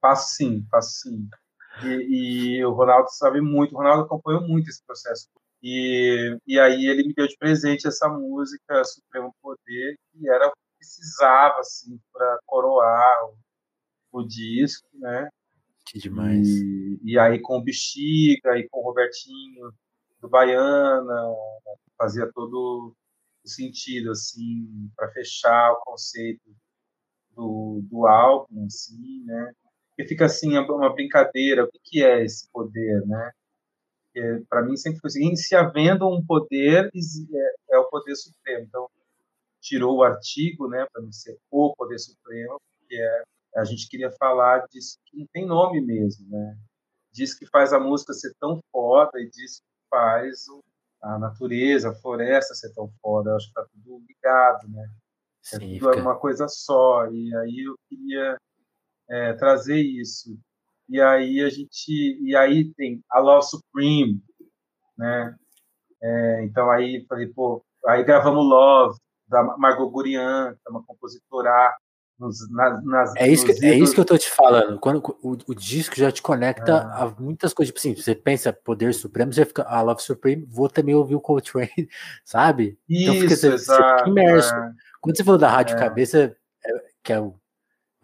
passo 0.00 0.34
sim, 0.34 0.66
passo 0.70 0.90
sim. 1.00 1.26
E, 1.82 2.58
e, 2.58 2.64
o 2.66 2.72
Ronaldo 2.72 3.08
sabe 3.10 3.40
muito, 3.40 3.74
o 3.74 3.78
Ronaldo 3.78 4.02
acompanhou 4.02 4.42
muito 4.42 4.68
esse 4.68 4.84
processo. 4.84 5.28
E, 5.62 6.36
e 6.46 6.60
aí 6.60 6.86
ele 6.86 7.06
me 7.06 7.14
deu 7.14 7.26
de 7.26 7.36
presente 7.38 7.86
essa 7.86 8.08
música 8.08 8.84
Supremo 8.84 9.34
Poder, 9.40 9.96
que 10.12 10.28
era 10.28 10.52
precisava 10.76 11.60
assim 11.60 11.98
para 12.12 12.38
coroar 12.44 13.24
o, 14.10 14.18
o, 14.20 14.26
disco, 14.26 14.86
né? 14.94 15.28
Que 15.92 15.98
demais. 15.98 16.48
E, 16.48 17.00
e 17.04 17.18
aí 17.18 17.38
com 17.38 17.58
o 17.58 17.62
Bexiga 17.62 18.56
e 18.56 18.66
com 18.66 18.80
o 18.80 18.82
Robertinho 18.82 19.70
do 20.22 20.26
Baiana, 20.26 21.36
fazia 21.98 22.32
todo 22.32 22.96
o 23.44 23.48
sentido 23.48 24.12
assim 24.12 24.90
para 24.96 25.12
fechar 25.12 25.70
o 25.72 25.80
conceito 25.84 26.50
do, 27.36 27.82
do 27.90 28.06
álbum, 28.06 28.64
assim, 28.64 29.22
né? 29.26 29.52
E 29.98 30.08
fica 30.08 30.24
assim 30.24 30.56
uma 30.56 30.94
brincadeira, 30.94 31.64
o 31.64 31.70
que, 31.70 31.78
que 31.84 32.02
é 32.02 32.24
esse 32.24 32.50
poder, 32.50 33.06
né? 33.06 33.30
Para 34.48 34.62
mim 34.62 34.78
sempre 34.78 34.98
foi 34.98 35.08
assim, 35.08 35.36
se 35.36 35.54
havendo 35.54 36.08
um 36.08 36.24
poder 36.24 36.86
é, 36.86 37.74
é, 37.74 37.78
o 37.78 37.90
poder 37.90 38.16
supremo. 38.16 38.64
Então 38.64 38.88
tirou 39.60 39.98
o 39.98 40.02
artigo, 40.02 40.68
né, 40.68 40.86
para 40.90 41.02
não 41.02 41.12
ser 41.12 41.38
o 41.50 41.74
poder 41.76 41.98
supremo, 41.98 42.58
que 42.88 42.96
é 42.96 43.22
a 43.56 43.64
gente 43.64 43.88
queria 43.88 44.10
falar 44.12 44.66
disso 44.70 44.98
que 45.06 45.18
não 45.18 45.26
tem 45.32 45.46
nome 45.46 45.80
mesmo, 45.80 46.28
né? 46.28 46.56
Diz 47.12 47.34
que 47.34 47.46
faz 47.46 47.72
a 47.72 47.80
música 47.80 48.12
ser 48.12 48.34
tão 48.40 48.60
foda 48.70 49.20
e 49.20 49.28
diz 49.28 49.58
que 49.58 49.66
faz 49.90 50.46
a 51.02 51.18
natureza, 51.18 51.90
a 51.90 51.94
floresta 51.94 52.54
ser 52.54 52.72
tão 52.72 52.90
foda. 53.02 53.30
Eu 53.30 53.36
acho 53.36 53.48
que 53.48 53.54
tá 53.54 53.66
tudo 53.72 54.02
ligado, 54.08 54.68
né? 54.68 54.88
É 55.52 55.58
Sim, 55.58 55.78
tudo 55.78 55.90
fica... 55.90 56.02
uma 56.02 56.18
coisa 56.18 56.48
só. 56.48 57.06
E 57.06 57.34
aí 57.36 57.64
eu 57.66 57.74
queria 57.88 58.38
é, 59.10 59.32
trazer 59.34 59.80
isso. 59.80 60.38
E 60.88 61.00
aí 61.00 61.40
a 61.40 61.50
gente, 61.50 62.18
e 62.22 62.34
aí 62.34 62.72
tem 62.74 63.02
a 63.10 63.18
Love 63.18 63.46
Supreme, 63.46 64.22
né? 64.96 65.36
É, 66.02 66.44
então 66.44 66.70
aí 66.70 67.04
falei, 67.06 67.28
pô, 67.28 67.64
aí 67.86 68.02
gravamos 68.02 68.44
Love 68.44 68.98
da 69.26 69.42
Margot 69.56 69.90
Gurian, 69.90 70.54
que 70.54 70.68
é 70.68 70.70
uma 70.70 70.84
compositora 70.84 71.76
nos, 72.22 72.48
nas, 72.50 72.84
nas, 72.84 73.16
é, 73.16 73.26
isso 73.28 73.44
que, 73.44 73.66
é 73.66 73.74
isso 73.74 73.92
que 73.92 74.00
eu 74.00 74.04
tô 74.04 74.16
te 74.16 74.30
falando. 74.30 74.78
Quando 74.78 75.02
o, 75.20 75.36
o 75.48 75.54
disco 75.54 75.96
já 75.96 76.12
te 76.12 76.22
conecta 76.22 76.72
é. 76.72 77.02
a 77.02 77.12
muitas 77.18 77.52
coisas. 77.52 77.74
Tipo 77.74 77.80
assim, 77.80 78.00
você 78.00 78.14
pensa 78.14 78.52
Poder 78.52 78.94
Supremo, 78.94 79.32
você 79.32 79.44
fica, 79.44 79.62
a 79.62 79.78
ah, 79.78 79.82
Love 79.82 80.02
Supreme, 80.02 80.46
vou 80.48 80.68
também 80.68 80.94
ouvir 80.94 81.16
o 81.16 81.20
Coltrane, 81.20 81.88
sabe? 82.24 82.78
Isso, 82.88 83.02
então 83.02 83.14
fica, 83.14 83.36
você, 83.36 83.48
exato, 83.54 83.82
você 83.82 83.98
fica 83.98 84.08
imerso. 84.10 84.54
É. 84.54 84.72
Quando 85.00 85.16
você 85.16 85.24
falou 85.24 85.40
da 85.40 85.50
Rádio 85.50 85.76
é. 85.76 85.78
Cabeça, 85.78 86.36
é, 86.64 86.70
que 87.02 87.12
é 87.12 87.20
o 87.20 87.34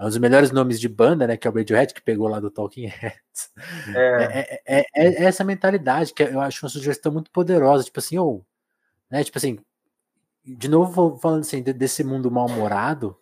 é 0.00 0.04
um 0.04 0.08
dos 0.08 0.18
melhores 0.18 0.52
nomes 0.52 0.78
de 0.78 0.88
banda, 0.88 1.26
né? 1.26 1.36
Que 1.36 1.48
é 1.48 1.50
o 1.50 1.54
Radiohead, 1.54 1.92
que 1.92 2.00
pegou 2.00 2.28
lá 2.28 2.38
do 2.38 2.50
Talking 2.52 2.86
Heads. 2.86 3.50
É. 3.94 3.98
É, 3.98 4.60
é, 4.64 4.80
é, 4.94 5.24
é 5.24 5.24
essa 5.24 5.42
mentalidade 5.42 6.14
que 6.14 6.22
eu 6.22 6.40
acho 6.40 6.64
uma 6.64 6.70
sugestão 6.70 7.10
muito 7.10 7.32
poderosa. 7.32 7.82
Tipo 7.82 7.98
assim, 7.98 8.16
ou, 8.16 8.46
né? 9.10 9.24
Tipo 9.24 9.38
assim, 9.38 9.58
de 10.44 10.68
novo 10.68 11.18
falando 11.18 11.40
assim, 11.40 11.62
desse 11.62 12.04
mundo 12.04 12.30
mal-humorado, 12.30 13.16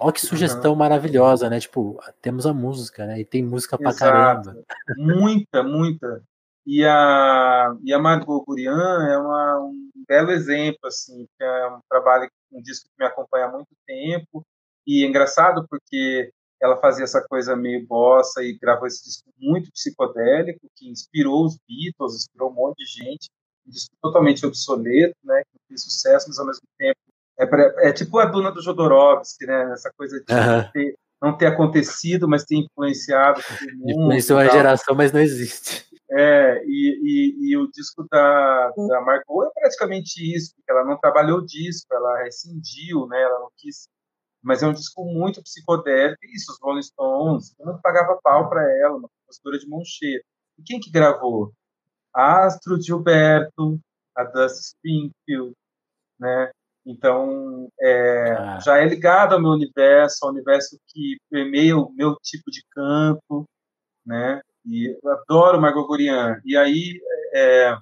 Olha 0.00 0.12
que 0.12 0.20
sugestão 0.20 0.72
uhum. 0.72 0.78
maravilhosa, 0.78 1.50
né? 1.50 1.60
Tipo, 1.60 2.00
temos 2.22 2.46
a 2.46 2.54
música, 2.54 3.06
né? 3.06 3.20
E 3.20 3.24
tem 3.24 3.42
música 3.42 3.76
pra 3.76 3.90
Exato. 3.90 4.12
caramba. 4.12 4.64
Muita, 4.96 5.62
muita. 5.62 6.22
E 6.66 6.84
a, 6.84 7.74
e 7.82 7.92
a 7.92 7.98
Margot 7.98 8.44
Gurian 8.44 9.08
é 9.08 9.18
uma, 9.18 9.60
um 9.60 9.90
belo 10.08 10.30
exemplo, 10.30 10.80
assim, 10.84 11.26
que 11.36 11.44
é 11.44 11.68
um 11.68 11.80
trabalho, 11.88 12.30
um 12.52 12.62
disco 12.62 12.88
que 12.88 13.02
me 13.02 13.06
acompanha 13.06 13.46
há 13.46 13.52
muito 13.52 13.68
tempo, 13.86 14.44
e 14.86 15.04
é 15.04 15.08
engraçado 15.08 15.66
porque 15.68 16.30
ela 16.60 16.76
fazia 16.76 17.04
essa 17.04 17.26
coisa 17.26 17.56
meio 17.56 17.86
bossa 17.86 18.42
e 18.42 18.58
gravou 18.58 18.86
esse 18.86 19.04
disco 19.04 19.30
muito 19.38 19.70
psicodélico, 19.72 20.60
que 20.76 20.88
inspirou 20.88 21.46
os 21.46 21.58
Beatles, 21.66 22.16
inspirou 22.16 22.50
um 22.50 22.54
monte 22.54 22.78
de 22.78 22.86
gente, 22.86 23.30
um 23.66 23.70
disco 23.70 23.94
totalmente 24.00 24.44
obsoleto, 24.44 25.16
né, 25.24 25.42
que 25.50 25.58
fez 25.68 25.82
sucesso, 25.82 26.26
mas 26.28 26.38
ao 26.38 26.46
mesmo 26.46 26.62
tempo 26.78 26.98
é, 27.40 27.46
pra, 27.46 27.74
é 27.78 27.92
tipo 27.92 28.18
a 28.18 28.26
Duna 28.26 28.52
do 28.52 28.62
Jodorowsky, 28.62 29.46
né, 29.46 29.72
essa 29.72 29.90
coisa 29.96 30.22
de 30.22 30.32
uhum. 30.32 30.70
ter, 30.72 30.94
não 31.22 31.36
ter 31.36 31.46
acontecido, 31.46 32.28
mas 32.28 32.44
ter 32.44 32.56
influenciado 32.56 33.40
todo 33.42 33.76
mundo. 33.76 33.90
Influenciou 33.90 34.38
a 34.38 34.48
geração, 34.48 34.94
mas 34.94 35.12
não 35.12 35.20
existe. 35.20 35.88
É, 36.12 36.62
e, 36.64 37.00
e, 37.02 37.52
e, 37.52 37.56
o 37.56 37.70
disco 37.70 38.04
da, 38.10 38.72
da 38.88 39.00
Margot 39.00 39.44
é 39.44 39.60
praticamente 39.60 40.36
isso, 40.36 40.54
porque 40.56 40.70
ela 40.70 40.84
não 40.84 40.98
trabalhou 40.98 41.38
o 41.38 41.46
disco, 41.46 41.94
ela 41.94 42.24
rescindiu, 42.24 43.06
né, 43.06 43.22
ela 43.22 43.38
não 43.38 43.48
quis 43.56 43.88
mas 44.42 44.62
é 44.62 44.66
um 44.66 44.72
disco 44.72 45.04
muito 45.04 45.42
psicodélico. 45.42 46.18
Isso, 46.24 46.52
os 46.52 46.58
Rolling 46.60 46.82
Stones, 46.82 47.54
todo 47.54 47.66
mundo 47.66 47.80
pagava 47.82 48.18
pau 48.22 48.48
para 48.48 48.62
ela, 48.78 48.96
uma 48.96 49.08
compositora 49.08 49.58
de 49.58 49.68
mão 49.68 49.82
cheia. 49.84 50.22
E 50.58 50.62
quem 50.62 50.80
que 50.80 50.90
gravou? 50.90 51.52
Astro 52.12 52.80
Gilberto, 52.80 53.78
a 54.16 54.24
Dusty 54.24 54.60
Springfield, 54.60 55.54
né? 56.18 56.50
Então, 56.84 57.68
é, 57.80 58.32
ah. 58.32 58.58
já 58.60 58.78
é 58.78 58.86
ligado 58.86 59.34
ao 59.34 59.40
meu 59.40 59.50
universo, 59.50 60.24
ao 60.24 60.32
universo 60.32 60.78
que 60.88 61.18
permeia 61.30 61.76
o 61.76 61.92
meu 61.92 62.16
tipo 62.22 62.50
de 62.50 62.62
canto, 62.70 63.44
né? 64.04 64.40
E 64.64 64.96
eu 65.02 65.12
adoro 65.12 65.60
Margot 65.60 65.86
Gorian. 65.86 66.40
E 66.44 66.56
aí, 66.56 67.00
é, 67.34 67.76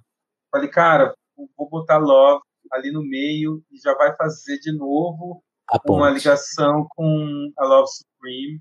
falei, 0.50 0.68
cara, 0.68 1.14
vou 1.56 1.68
botar 1.68 1.98
Love 1.98 2.42
ali 2.72 2.90
no 2.90 3.02
meio 3.02 3.62
e 3.70 3.78
já 3.78 3.94
vai 3.94 4.14
fazer 4.16 4.58
de 4.58 4.72
novo 4.72 5.42
uma 5.86 6.10
ligação 6.10 6.86
com 6.90 7.52
a 7.58 7.64
Love 7.64 7.88
Supreme 7.88 8.60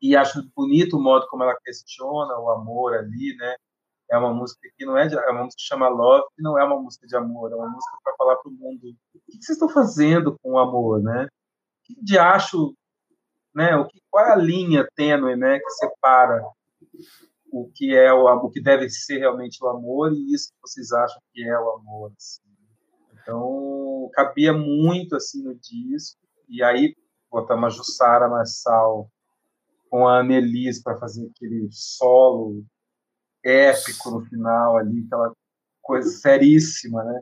e 0.00 0.16
acho 0.16 0.42
bonito 0.54 0.96
o 0.96 1.02
modo 1.02 1.26
como 1.28 1.42
ela 1.42 1.58
questiona 1.64 2.38
o 2.38 2.50
amor 2.50 2.94
ali, 2.94 3.34
né? 3.36 3.56
É 4.10 4.16
uma 4.16 4.32
música 4.32 4.60
que 4.76 4.86
não 4.86 4.96
é 4.96 5.06
de, 5.06 5.14
é 5.16 5.30
uma 5.30 5.44
música 5.44 5.60
que 5.60 5.66
chama 5.66 5.88
Love, 5.88 6.24
que 6.34 6.42
não 6.42 6.58
é 6.58 6.64
uma 6.64 6.80
música 6.80 7.06
de 7.06 7.16
amor, 7.16 7.52
é 7.52 7.54
uma 7.54 7.68
música 7.68 7.96
para 8.02 8.16
falar 8.16 8.36
para 8.36 8.50
o 8.50 8.54
mundo 8.54 8.88
o 8.88 9.18
que 9.30 9.44
vocês 9.44 9.56
estão 9.56 9.68
fazendo 9.68 10.38
com 10.42 10.52
o 10.52 10.58
amor, 10.58 11.02
né? 11.02 11.28
Que 11.84 11.94
de 12.02 12.18
acho, 12.18 12.74
né? 13.54 13.76
O 13.76 13.86
que 13.86 14.00
qual 14.10 14.24
é 14.24 14.32
a 14.32 14.36
linha 14.36 14.88
tênue, 14.96 15.36
né, 15.36 15.58
que 15.58 15.70
separa 15.70 16.42
o 17.50 17.70
que 17.74 17.94
é 17.94 18.12
o, 18.12 18.26
o 18.26 18.50
que 18.50 18.60
deve 18.60 18.88
ser 18.90 19.18
realmente 19.18 19.62
o 19.62 19.68
amor 19.68 20.12
e 20.12 20.34
isso 20.34 20.52
que 20.52 20.60
vocês 20.60 20.92
acham 20.92 21.20
que 21.32 21.42
é 21.42 21.58
o 21.58 21.70
amor. 21.70 22.12
Assim. 22.16 22.42
Então, 23.22 24.10
cabia 24.12 24.52
muito 24.52 25.16
assim 25.16 25.42
no 25.42 25.54
disco. 25.54 26.20
E 26.48 26.62
aí, 26.62 26.94
botamos 27.30 27.66
a 27.66 27.76
Jussara 27.76 28.28
Marçal 28.28 29.10
com 29.90 30.06
a 30.06 30.20
Annelise 30.20 30.82
para 30.82 30.98
fazer 30.98 31.30
aquele 31.30 31.68
solo 31.70 32.64
épico 33.44 34.10
no 34.10 34.24
final 34.26 34.76
ali, 34.76 35.04
aquela 35.06 35.32
coisa 35.82 36.10
seríssima, 36.10 37.02
né? 37.04 37.20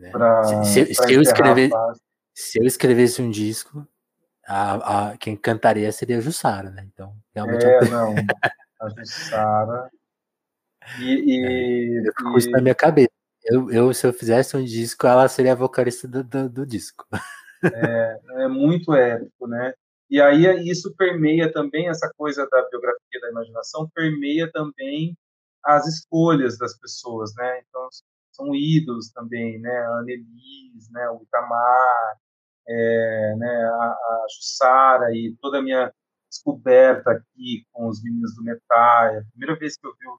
É. 0.00 0.10
Pra, 0.10 0.64
se, 0.64 0.86
se, 0.86 0.94
se 0.94 1.12
eu 1.12 1.22
escrever, 1.22 1.70
se 2.34 2.58
eu 2.60 2.64
escrevesse 2.64 3.22
um 3.22 3.30
disco, 3.30 3.86
a, 4.46 5.10
a, 5.10 5.16
quem 5.16 5.36
cantaria 5.36 5.90
seria 5.90 6.18
a 6.18 6.20
Jussara, 6.20 6.70
né? 6.70 6.86
Então, 6.92 7.14
realmente 7.34 7.64
é, 7.64 7.78
eu... 7.78 7.90
não, 7.90 8.14
a 8.80 8.88
Jussara. 8.90 9.90
E, 11.00 11.04
e, 11.04 11.44
é, 11.44 12.08
eu 12.08 12.12
fico 12.16 12.34
e... 12.34 12.38
isso 12.38 12.50
na 12.50 12.60
minha 12.60 12.74
cabeça. 12.74 13.10
Eu, 13.44 13.70
eu, 13.70 13.94
se 13.94 14.06
eu 14.06 14.12
fizesse 14.12 14.56
um 14.56 14.64
disco, 14.64 15.06
ela 15.06 15.28
seria 15.28 15.52
a 15.52 15.56
vocalista 15.56 16.06
do, 16.08 16.22
do, 16.22 16.48
do 16.48 16.66
disco. 16.66 17.06
É, 17.62 18.20
é 18.42 18.48
muito 18.48 18.92
épico, 18.94 19.46
né? 19.46 19.72
E 20.10 20.20
aí 20.20 20.44
isso 20.68 20.94
permeia 20.96 21.52
também 21.52 21.88
essa 21.88 22.10
coisa 22.16 22.46
da 22.48 22.68
biografia 22.68 23.20
da 23.20 23.30
imaginação, 23.30 23.90
permeia 23.94 24.50
também 24.52 25.16
as 25.64 25.86
escolhas 25.86 26.56
das 26.58 26.78
pessoas, 26.78 27.34
né? 27.36 27.60
Então 27.68 27.88
são 28.32 28.54
ídolos 28.54 29.10
também, 29.10 29.58
né? 29.60 29.76
A 29.78 29.98
Annelise, 29.98 30.92
né? 30.92 31.08
O 31.10 31.22
Itamar, 31.22 32.16
é, 32.68 33.34
né? 33.36 33.64
A, 33.64 33.84
a 33.84 34.26
Jussara 34.36 35.12
e 35.12 35.36
toda 35.40 35.58
a 35.58 35.62
minha 35.62 35.92
descoberta 36.30 37.12
aqui 37.12 37.64
com 37.72 37.88
os 37.88 38.02
meninos 38.02 38.34
do 38.36 38.44
Metal. 38.44 39.18
A 39.18 39.24
primeira 39.32 39.58
vez 39.58 39.76
que 39.76 39.86
eu 39.86 39.92
vi 39.98 40.06
o 40.06 40.18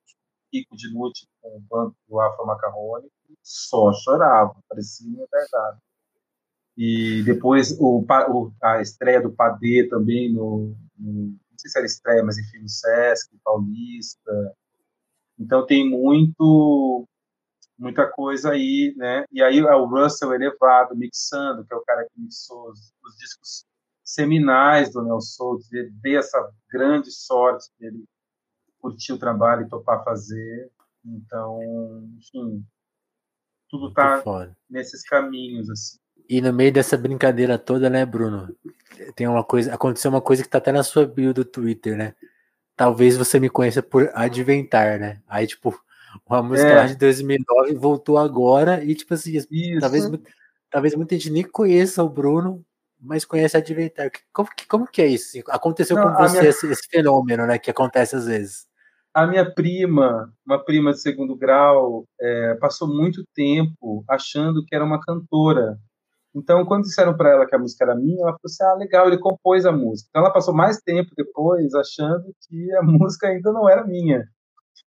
Kiko 0.52 0.76
de 0.76 0.88
Lute 0.94 1.28
com 1.42 1.58
o 1.58 1.62
banco 1.62 1.96
do 2.08 2.20
Afro 2.20 2.46
Macarrone, 2.46 3.10
só 3.44 3.94
chorava, 3.94 4.56
parecia 4.70 5.26
verdade. 5.32 5.80
E 6.78 7.24
depois 7.24 7.72
o, 7.80 8.06
o, 8.06 8.52
a 8.62 8.82
estreia 8.82 9.20
do 9.20 9.34
Padê 9.34 9.88
também 9.90 10.32
no, 10.32 10.76
no, 10.96 11.30
não 11.30 11.58
sei 11.58 11.72
se 11.72 11.78
era 11.78 11.88
estreia, 11.88 12.24
mas 12.24 12.38
enfim, 12.38 12.60
no 12.60 12.70
Sesc, 12.70 13.36
Paulista. 13.44 14.56
Então 15.40 15.66
tem 15.66 15.90
muito 15.90 17.08
muita 17.78 18.08
coisa 18.08 18.52
aí, 18.52 18.94
né? 18.98 19.26
E 19.32 19.42
aí 19.42 19.60
é 19.60 19.76
o 19.76 19.86
Russell 19.86 20.34
elevado 20.34 20.96
mixando, 20.96 21.66
que 21.66 21.74
é 21.74 21.78
o 21.78 21.84
cara 21.84 22.04
que 22.06 22.20
mixou 22.20 22.72
os, 22.72 22.94
os 23.04 23.16
discos 23.18 23.66
seminais 24.04 24.92
do 24.92 25.04
Nelson, 25.04 25.58
de, 25.70 25.90
de 25.92 26.16
essa 26.16 26.52
grande 26.72 27.12
sorte 27.12 27.70
dele 27.80 28.04
curtir 28.80 29.14
o 29.14 29.20
trabalho 29.20 29.66
e 29.66 29.70
topar 29.70 30.04
fazer. 30.04 30.72
Então, 31.04 31.60
enfim, 32.18 32.66
tudo 33.70 33.94
tá 33.94 34.24
nesses 34.70 35.04
caminhos 35.04 35.70
assim. 35.70 35.98
E 36.30 36.42
no 36.42 36.52
meio 36.54 36.72
dessa 36.72 36.98
brincadeira 36.98 37.58
toda, 37.58 37.90
né, 37.90 38.06
Bruno? 38.06 38.56
Tem 39.16 39.28
uma 39.28 39.44
coisa, 39.44 39.74
aconteceu 39.74 40.10
uma 40.12 40.22
coisa 40.22 40.44
que 40.44 40.50
tá 40.50 40.58
até 40.58 40.72
na 40.72 40.84
sua 40.84 41.06
bio 41.06 41.34
do 41.34 41.46
Twitter, 41.46 41.96
né? 41.96 42.14
Talvez 42.76 43.18
você 43.18 43.40
me 43.40 43.50
conheça 43.50 43.82
por 43.82 44.12
adventar, 44.14 45.00
né? 45.00 45.22
Aí, 45.28 45.48
tipo, 45.48 45.80
Uma 46.26 46.42
música 46.42 46.70
é. 46.70 46.76
lá 46.76 46.86
de 46.88 46.96
2009 46.96 47.76
voltou 47.76 48.18
agora 48.18 48.84
e, 48.84 48.96
tipo 48.96 49.14
assim, 49.14 49.38
Isso. 49.38 49.80
talvez, 49.80 50.10
talvez 50.70 50.96
muita 50.96 51.16
gente 51.16 51.30
nem 51.30 51.44
conheça 51.44 52.04
o 52.04 52.10
Bruno, 52.10 52.66
mas 53.00 53.26
conhece 53.26 53.56
a 53.56 53.60
Adventar. 53.60 54.10
Como, 54.34 54.50
como 54.68 54.88
que 54.88 55.02
é 55.02 55.08
isso? 55.08 55.38
Aconteceu 55.50 55.96
Não, 55.96 56.14
com 56.14 56.24
você 56.24 56.40
minha... 56.40 56.50
esse, 56.50 56.68
esse, 56.68 56.88
fenômeno, 56.90 57.46
né? 57.46 57.58
Que 57.60 57.72
acontece 57.72 58.16
às 58.16 58.26
vezes. 58.26 58.68
A 59.14 59.26
minha 59.26 59.52
prima, 59.52 60.32
uma 60.46 60.64
prima 60.64 60.92
de 60.92 61.02
segundo 61.02 61.36
grau, 61.36 62.06
é, 62.20 62.56
passou 62.56 62.88
muito 62.88 63.24
tempo 63.34 64.04
achando 64.08 64.64
que 64.66 64.76
era 64.76 64.86
uma 64.86 65.00
cantora. 65.00 65.78
Então, 66.38 66.66
quando 66.66 66.84
disseram 66.84 67.18
para 67.18 67.32
ela 67.32 67.48
que 67.48 67.56
a 67.56 67.60
música 67.60 67.84
era 67.84 67.96
minha, 67.96 68.22
ela 68.22 68.32
falou 68.32 68.40
assim: 68.46 68.64
ah, 68.64 68.74
legal, 68.76 69.08
ele 69.08 69.18
compôs 69.18 69.66
a 69.66 69.72
música. 69.72 70.08
Então, 70.10 70.22
ela 70.22 70.32
passou 70.32 70.54
mais 70.54 70.78
tempo 70.78 71.12
depois 71.18 71.74
achando 71.74 72.26
que 72.48 72.74
a 72.76 72.82
música 72.84 73.28
ainda 73.28 73.52
não 73.52 73.68
era 73.68 73.86
minha. 73.86 74.24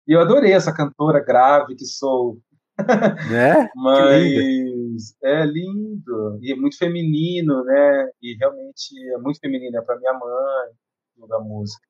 E 0.06 0.12
eu 0.12 0.20
adorei 0.20 0.52
essa 0.52 0.74
cantora 0.74 1.24
grave 1.24 1.74
que 1.74 1.86
sou. 1.86 2.38
Né? 3.30 3.68
Mas 3.76 5.14
é 5.22 5.44
lindo 5.44 6.38
e 6.40 6.50
é 6.50 6.56
muito 6.56 6.78
feminino, 6.78 7.62
né? 7.62 8.08
E 8.22 8.34
realmente 8.38 8.94
é 9.12 9.18
muito 9.18 9.38
feminino 9.38 9.76
é 9.76 9.82
para 9.82 9.98
minha 9.98 10.14
mãe, 10.14 11.28
da 11.28 11.38
música. 11.38 11.86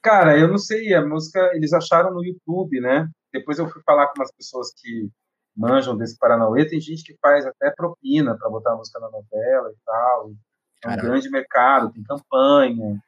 Cara, 0.00 0.38
eu 0.38 0.46
não 0.46 0.58
sei, 0.58 0.94
a 0.94 1.04
música 1.04 1.50
eles 1.54 1.72
acharam 1.72 2.14
no 2.14 2.24
YouTube, 2.24 2.80
né? 2.80 3.08
Depois 3.32 3.58
eu 3.58 3.68
fui 3.68 3.82
falar 3.84 4.06
com 4.06 4.20
umas 4.20 4.32
pessoas 4.32 4.72
que 4.80 5.10
manjam 5.56 5.96
desse 5.96 6.18
Paranauê, 6.18 6.68
tem 6.68 6.80
gente 6.80 7.02
que 7.02 7.16
faz 7.20 7.46
até 7.46 7.70
propina 7.70 8.36
para 8.36 8.50
botar 8.50 8.72
a 8.72 8.76
música 8.76 9.00
na 9.00 9.10
novela 9.10 9.70
e 9.70 9.76
tal. 9.84 10.28
É 10.84 10.88
um 10.88 10.90
Caramba. 10.90 11.08
grande 11.08 11.30
mercado, 11.30 11.92
tem 11.92 12.02
campanha. 12.02 13.00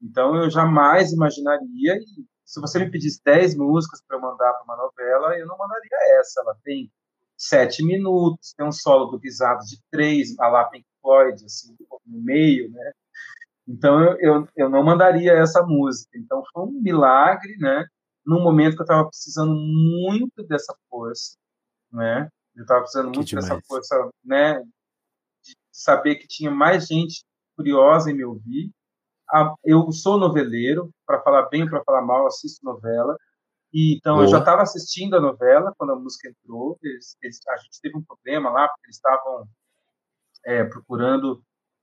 Então 0.00 0.36
eu 0.36 0.48
jamais 0.48 1.12
imaginaria, 1.12 1.96
e 1.96 2.24
se 2.44 2.60
você 2.60 2.78
me 2.78 2.90
pedisse 2.90 3.20
10 3.24 3.56
músicas 3.56 4.00
para 4.06 4.16
eu 4.16 4.20
mandar 4.20 4.52
para 4.52 4.64
uma 4.64 4.76
novela, 4.76 5.36
eu 5.36 5.46
não 5.46 5.58
mandaria 5.58 6.20
essa. 6.20 6.40
Ela 6.40 6.56
tem 6.62 6.90
sete 7.36 7.84
minutos, 7.84 8.54
tem 8.56 8.66
um 8.66 8.72
solo 8.72 9.06
do 9.06 9.18
Guisado 9.18 9.64
de 9.64 9.80
três, 9.90 10.38
a 10.38 10.48
lá 10.48 10.64
Pink 10.64 10.86
Floyd, 11.02 11.44
assim, 11.44 11.76
no 12.06 12.20
meio, 12.22 12.70
né? 12.70 12.92
Então 13.66 14.00
eu, 14.00 14.16
eu, 14.20 14.48
eu 14.56 14.70
não 14.70 14.84
mandaria 14.84 15.32
essa 15.32 15.62
música. 15.62 16.16
Então 16.16 16.42
foi 16.52 16.62
um 16.62 16.80
milagre, 16.80 17.56
né? 17.58 17.84
Num 18.24 18.42
momento 18.42 18.76
que 18.76 18.82
eu 18.82 18.84
estava 18.84 19.08
precisando 19.08 19.54
muito 19.54 20.44
dessa 20.46 20.74
força 20.88 21.36
né? 21.90 22.28
Eu 22.54 22.62
estava 22.62 22.80
precisando 22.80 23.14
muito 23.14 23.34
dessa 23.34 23.60
força, 23.66 24.10
né? 24.24 24.60
De 25.42 25.56
saber 25.72 26.16
que 26.16 26.26
tinha 26.26 26.50
mais 26.50 26.86
gente 26.86 27.24
curiosa 27.56 28.10
em 28.10 28.14
me 28.14 28.24
ouvir. 28.24 28.70
Eu 29.64 29.90
sou 29.92 30.18
noveleiro, 30.18 30.90
para 31.06 31.22
falar 31.22 31.48
bem 31.48 31.62
ou 31.62 31.70
para 31.70 31.84
falar 31.84 32.02
mal, 32.02 32.26
assisto 32.26 32.64
novela. 32.64 33.16
E, 33.72 33.96
então, 33.96 34.16
Boa. 34.16 34.24
eu 34.24 34.30
já 34.30 34.38
estava 34.38 34.62
assistindo 34.62 35.16
a 35.16 35.20
novela 35.20 35.74
quando 35.76 35.92
a 35.92 35.96
música 35.96 36.28
entrou. 36.28 36.78
Eles, 36.82 37.16
eles, 37.22 37.38
a 37.48 37.56
gente 37.58 37.80
teve 37.80 37.96
um 37.96 38.02
problema 38.02 38.50
lá, 38.50 38.66
porque 38.68 38.86
eles 38.86 38.96
estavam 38.96 39.46
é, 40.46 40.64
procurando. 40.64 41.42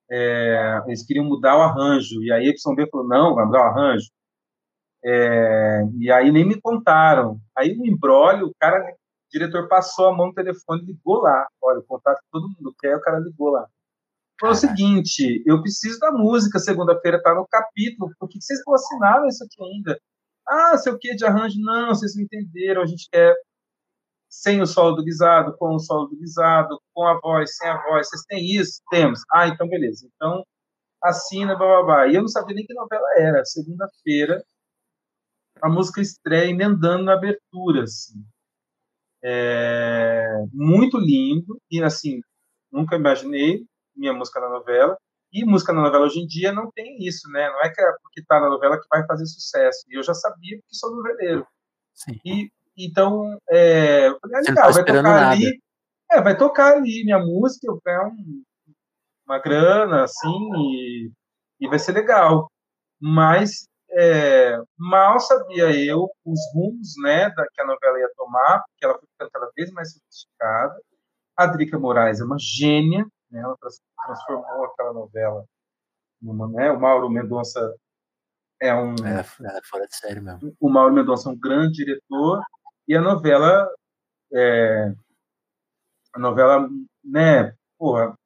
É, 0.10 0.82
eles 0.88 1.06
queriam 1.06 1.26
mudar 1.26 1.58
o 1.58 1.62
arranjo. 1.62 2.22
E 2.24 2.32
aí 2.32 2.47
a 2.47 2.51
YB 2.51 2.89
falou: 2.89 3.08
não, 3.08 3.36
vai 3.36 3.45
mudar 3.45 3.62
o 3.62 3.70
arranjo. 3.70 4.10
É, 5.03 5.84
e 5.99 6.12
aí 6.12 6.32
nem 6.32 6.45
me 6.45 6.60
contaram. 6.60 7.39
Aí 7.56 7.78
o 7.78 7.86
embrólio, 7.86 8.47
o 8.47 8.56
cara 8.60 8.95
o 9.28 9.32
diretor 9.32 9.67
passou 9.67 10.07
a 10.07 10.15
mão 10.15 10.28
no 10.28 10.34
telefone 10.34 10.84
e 10.84 10.86
ligou 10.86 11.21
lá. 11.21 11.47
Olha, 11.61 11.80
o 11.80 11.84
contato 11.84 12.19
que 12.19 12.30
todo 12.32 12.49
mundo 12.49 12.76
quer, 12.80 12.95
o 12.95 13.01
cara 13.01 13.19
ligou 13.19 13.49
lá. 13.49 13.67
Falou 14.39 14.55
o 14.55 14.59
seguinte: 14.59 15.43
eu 15.45 15.61
preciso 15.61 15.99
da 15.99 16.11
música, 16.11 16.59
segunda-feira 16.59 17.21
tá 17.21 17.34
no 17.34 17.47
capítulo, 17.47 18.11
por 18.19 18.30
que 18.30 18.41
vocês 18.41 18.59
não 18.65 18.76
assinaram 18.76 19.28
isso 19.28 19.43
aqui 19.43 19.63
ainda? 19.63 19.99
Ah, 20.47 20.78
sei 20.78 20.93
o 20.93 20.99
que 20.99 21.15
de 21.15 21.26
arranjo? 21.26 21.59
Não, 21.59 21.89
vocês 21.89 22.15
não 22.15 22.23
entenderam, 22.23 22.82
a 22.82 22.86
gente 22.86 23.09
quer 23.11 23.36
sem 24.30 24.61
o 24.61 24.65
solo 24.67 24.97
do 24.97 25.03
guisado, 25.03 25.55
com 25.57 25.76
o 25.76 25.80
solo 25.80 26.07
do 26.07 26.17
guisado, 26.17 26.80
com 26.93 27.07
a 27.07 27.19
voz, 27.19 27.55
sem 27.55 27.69
a 27.69 27.82
voz. 27.84 28.09
Vocês 28.09 28.23
têm 28.23 28.55
isso? 28.55 28.82
Temos. 28.89 29.21
Ah, 29.32 29.47
então 29.47 29.67
beleza. 29.67 30.07
Então 30.15 30.45
assina, 31.01 31.55
blá, 31.55 31.67
blá, 31.67 31.84
blá. 31.84 32.07
E 32.07 32.15
eu 32.15 32.21
não 32.21 32.28
sabia 32.28 32.55
nem 32.55 32.65
que 32.65 32.73
novela 32.73 33.07
era. 33.17 33.45
Segunda-feira, 33.45 34.43
a 35.61 35.69
música 35.69 36.01
estreia 36.01 36.49
emendando 36.49 37.05
na 37.05 37.13
abertura, 37.13 37.84
assim. 37.84 38.26
É, 39.28 40.43
muito 40.53 40.99
lindo 40.99 41.59
e 41.71 41.82
assim 41.82 42.21
nunca 42.71 42.95
imaginei 42.95 43.65
minha 43.95 44.13
música 44.13 44.39
na 44.39 44.49
novela 44.49 44.95
e 45.36 45.43
música 45.43 45.73
na 45.73 45.82
novela 45.82 46.05
hoje 46.05 46.19
em 46.19 46.28
dia 46.28 46.53
não 46.53 46.71
tem 46.71 46.97
isso, 47.05 47.30
né? 47.30 47.49
Não 47.49 47.61
é 47.61 47.69
que 47.69 47.82
é 47.82 47.91
porque 48.01 48.21
está 48.21 48.39
na 48.39 48.49
novela 48.49 48.80
que 48.80 48.88
vai 48.89 49.05
fazer 49.05 49.26
sucesso. 49.26 49.86
E 49.89 49.97
eu 49.97 50.03
já 50.03 50.13
sabia 50.13 50.57
porque 50.57 50.76
sou 50.76 50.95
noveleiro. 50.95 51.45
Sim. 51.93 52.19
E 52.23 52.49
então 52.78 53.38
é, 53.49 54.07
eu 54.07 54.19
falei, 54.19 54.38
ah, 54.38 54.39
legal, 54.39 54.67
tá 54.67 54.71
vai 54.71 54.86
tocar 54.86 55.01
nada. 55.01 55.32
ali, 55.32 55.61
é, 56.11 56.21
vai 56.21 56.38
tocar 56.38 56.73
ali 56.73 57.03
minha 57.03 57.19
música, 57.19 57.67
eu 57.67 57.82
ganho 57.86 58.09
um, 58.09 58.43
uma 59.28 59.39
grana 59.39 60.03
assim 60.03 60.49
e, 60.55 61.11
e 61.59 61.67
vai 61.67 61.80
ser 61.80 61.91
legal. 61.91 62.49
Mas 62.99 63.67
é, 63.98 64.62
mal 64.78 65.20
sabia 65.20 65.72
eu 65.72 66.10
os 66.26 66.39
rumos 66.54 66.93
né, 67.02 67.30
da, 67.30 67.48
que 67.48 67.62
a 67.62 67.66
novela 67.66 67.98
ia 68.00 68.12
tomar, 68.18 68.64
porque 68.68 68.86
ela 68.86 69.00
foi 69.00 69.08
ficando 69.08 69.32
cada 69.32 69.52
vez 69.56 69.72
mais 69.72 69.93
sofisticada. 69.93 70.82
A 71.38 71.46
Drica 71.48 71.80
Moraes 71.80 72.20
é 72.20 72.26
uma 72.26 72.38
gênia, 72.38 73.06
né, 73.32 73.41
ela 73.41 73.56
transformou 74.06 74.66
aquela 74.66 74.93
novela 74.93 75.46
numa. 76.22 76.48
Né, 76.50 76.72
o 76.72 76.80
Mauro 76.80 77.10
Mendonça 77.10 77.74
é 78.62 78.74
um. 78.74 78.96
É, 79.06 79.20
é 79.20 79.62
fora 79.64 79.88
de 79.88 79.96
série 79.96 80.20
mesmo. 80.20 80.56
O 80.60 80.70
Mauro 80.70 80.93
Mendonça 80.93 81.30
é 81.30 81.32
um 81.32 81.39
grande 81.39 81.86
diretor, 81.86 82.41
e 82.88 82.96
a 82.96 83.02
novela. 83.02 83.70
É, 84.34 84.93
a 86.14 86.20
novela, 86.20 86.68
né, 87.04 87.54
porra, 87.78 88.18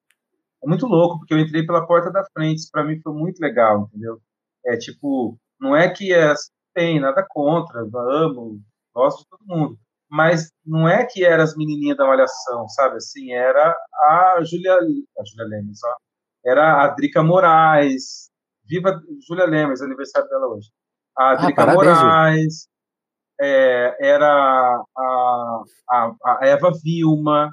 é 0.63 0.67
muito 0.67 0.85
louco, 0.85 1.19
porque 1.19 1.33
eu 1.33 1.39
entrei 1.39 1.65
pela 1.65 1.85
porta 1.85 2.11
da 2.11 2.23
frente, 2.33 2.59
isso 2.59 2.71
para 2.71 2.83
mim 2.83 2.99
foi 3.01 3.13
muito 3.13 3.39
legal, 3.39 3.87
entendeu? 3.87 4.21
É 4.65 4.77
tipo, 4.77 5.39
não 5.59 5.75
é 5.75 5.89
que 5.89 6.13
é, 6.13 6.33
tem 6.73 6.99
nada 6.99 7.25
contra, 7.27 7.81
amo, 7.81 8.61
gosto 8.93 9.19
de 9.19 9.29
todo 9.29 9.45
mundo. 9.45 9.77
Mas 10.09 10.51
não 10.65 10.87
é 10.87 11.05
que 11.05 11.23
era 11.23 11.43
as 11.43 11.55
menininhas 11.55 11.97
da 11.97 12.07
Malhação, 12.07 12.67
sabe? 12.69 12.95
Assim, 12.95 13.31
era 13.31 13.75
a 13.93 14.39
Júlia, 14.43 14.73
a 14.73 15.23
Júlia 15.25 15.45
Lemes, 15.45 15.79
ó. 15.83 15.95
Era 16.43 16.83
a 16.83 16.87
Drica 16.87 17.21
Moraes. 17.21 18.29
Viva 18.65 18.99
Júlia 19.27 19.45
Lemes, 19.45 19.81
aniversário 19.81 20.27
dela 20.29 20.47
hoje. 20.47 20.69
A 21.15 21.31
ah, 21.31 21.35
Drica 21.35 21.63
ah, 21.63 21.73
Moraes. 21.73 22.67
É, 23.39 23.95
era 24.01 24.83
a, 24.97 25.63
a, 25.89 26.15
a, 26.25 26.39
Eva 26.41 26.71
Vilma, 26.83 27.49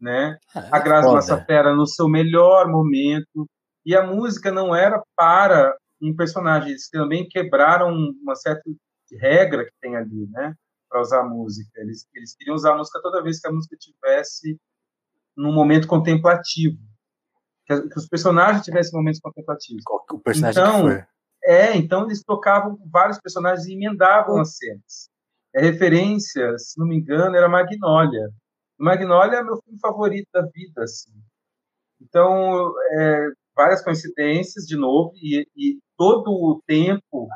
né? 0.00 0.38
Ah, 0.54 0.68
a 0.72 0.78
Grazi 0.78 1.12
Massafera 1.12 1.74
no 1.74 1.86
seu 1.86 2.08
melhor 2.08 2.66
momento. 2.68 3.46
E 3.84 3.94
a 3.94 4.06
música 4.06 4.50
não 4.50 4.74
era 4.74 5.02
para 5.14 5.76
um 6.02 6.14
personagem. 6.14 6.70
Eles 6.70 6.88
também 6.88 7.28
quebraram 7.28 7.94
uma 8.22 8.34
certa 8.34 8.62
regra 9.18 9.64
que 9.64 9.72
tem 9.80 9.96
ali, 9.96 10.26
né? 10.30 10.54
Para 10.88 11.00
usar 11.00 11.22
música. 11.24 11.80
Eles, 11.80 12.06
eles 12.14 12.34
queriam 12.34 12.54
usar 12.54 12.72
a 12.72 12.76
música 12.76 13.00
toda 13.02 13.22
vez 13.22 13.40
que 13.40 13.48
a 13.48 13.52
música 13.52 13.76
tivesse 13.78 14.58
num 15.36 15.52
momento 15.52 15.86
contemplativo. 15.86 16.78
Que, 17.66 17.88
que 17.88 17.98
os 17.98 18.08
personagens 18.08 18.64
tivessem 18.64 18.98
momentos 18.98 19.20
contemplativos. 19.20 19.82
Qual 19.84 20.04
o 20.10 20.18
personagem 20.18 20.62
então, 20.62 20.74
que 20.74 20.94
foi? 20.94 21.04
É, 21.44 21.76
então 21.76 22.04
eles 22.04 22.22
tocavam 22.22 22.78
vários 22.90 23.18
personagens 23.20 23.66
e 23.66 23.74
emendavam 23.74 24.40
as 24.40 24.56
cenas. 24.56 25.10
A 25.54 25.60
referência, 25.60 26.56
se 26.58 26.78
não 26.78 26.86
me 26.86 26.96
engano, 26.96 27.36
era 27.36 27.48
Magnólia. 27.48 28.30
Magnólia 28.78 29.36
é 29.36 29.42
meu 29.42 29.60
filme 29.62 29.78
favorito 29.78 30.28
da 30.32 30.42
vida, 30.42 30.82
assim. 30.82 31.12
Então, 32.00 32.72
é, 32.92 33.28
várias 33.54 33.82
coincidências, 33.82 34.64
de 34.66 34.76
novo, 34.76 35.12
e, 35.16 35.46
e 35.56 35.78
todo 36.02 36.32
o 36.32 36.60
tempo 36.66 37.28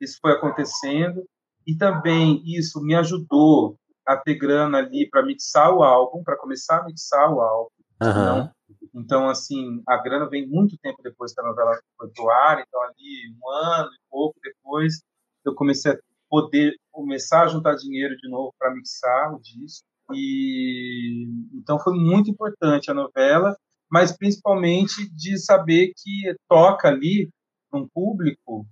isso 0.00 0.16
foi 0.22 0.32
acontecendo, 0.32 1.22
e 1.66 1.76
também 1.76 2.42
isso 2.46 2.80
me 2.80 2.94
ajudou 2.94 3.76
a 4.06 4.16
ter 4.16 4.36
grana 4.36 4.78
ali 4.78 5.06
para 5.10 5.22
mixar 5.22 5.70
o 5.74 5.82
álbum, 5.82 6.22
para 6.22 6.38
começar 6.38 6.78
a 6.78 6.84
mixar 6.84 7.30
o 7.30 7.40
álbum. 7.40 7.70
Uhum. 8.00 8.08
Então, 8.08 8.50
então, 8.94 9.28
assim, 9.28 9.82
a 9.86 9.98
grana 9.98 10.26
vem 10.26 10.48
muito 10.48 10.78
tempo 10.78 11.02
depois 11.02 11.34
que 11.34 11.40
a 11.42 11.44
novela 11.44 11.78
foi 11.98 12.08
pro 12.08 12.30
ar, 12.30 12.64
então 12.66 12.82
ali 12.82 13.34
um 13.36 13.50
ano 13.50 13.90
e 13.90 14.00
pouco 14.08 14.38
depois 14.42 15.02
eu 15.44 15.54
comecei 15.54 15.92
a 15.92 15.98
poder 16.30 16.76
começar 16.90 17.42
a 17.42 17.48
juntar 17.48 17.74
dinheiro 17.74 18.16
de 18.16 18.30
novo 18.30 18.54
para 18.58 18.72
mixar 18.72 19.34
o 19.34 19.40
disco. 19.40 19.84
E 20.14 21.28
então 21.52 21.78
foi 21.78 21.92
muito 21.92 22.30
importante 22.30 22.90
a 22.90 22.94
novela 22.94 23.54
mas 23.90 24.16
principalmente 24.16 25.08
de 25.14 25.38
saber 25.38 25.92
que 25.96 26.34
toca 26.48 26.88
ali 26.88 27.30
um 27.72 27.88
público 27.88 28.66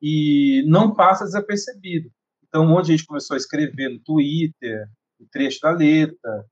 e 0.00 0.64
não 0.66 0.94
passa 0.94 1.24
desapercebido. 1.24 2.10
Então, 2.46 2.64
um 2.64 2.68
monte 2.68 2.86
de 2.86 2.96
gente 2.96 3.06
começou 3.06 3.34
a 3.34 3.36
escrever 3.36 3.90
no 3.90 4.00
Twitter 4.00 4.88
o 5.20 5.26
trecho 5.30 5.60
da 5.60 5.70
letra, 5.70 6.46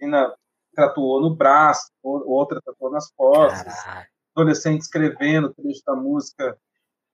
na, 0.00 0.34
tatuou 0.74 1.20
no 1.20 1.34
braço, 1.34 1.90
outra 2.02 2.60
tatuou 2.64 2.90
nas 2.90 3.10
costas, 3.12 3.74
adolescente 4.34 4.82
escrevendo 4.82 5.48
o 5.48 5.54
trecho 5.54 5.82
da 5.86 5.94
música 5.94 6.58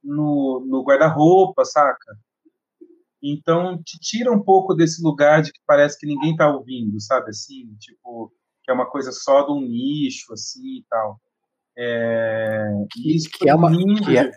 no, 0.02 0.64
no 0.66 0.82
guarda-roupa, 0.82 1.64
saca? 1.64 2.16
Então, 3.22 3.80
te 3.82 3.98
tira 4.00 4.32
um 4.32 4.42
pouco 4.42 4.74
desse 4.74 5.02
lugar 5.02 5.42
de 5.42 5.52
que 5.52 5.60
parece 5.64 5.98
que 5.98 6.06
ninguém 6.06 6.32
está 6.32 6.50
ouvindo, 6.50 7.00
sabe? 7.00 7.30
Assim, 7.30 7.72
tipo, 7.78 8.32
que 8.64 8.70
é 8.70 8.74
uma 8.74 8.90
coisa 8.90 9.12
só 9.12 9.42
de 9.42 9.52
um 9.52 9.60
nicho, 9.60 10.32
assim 10.32 10.78
e 10.78 10.84
tal. 10.88 11.20
É, 11.76 12.68
isso 13.04 13.30
que 13.30 13.48
é 13.48 13.54
uma 13.54 13.70
que 13.70 14.18
é, 14.18 14.30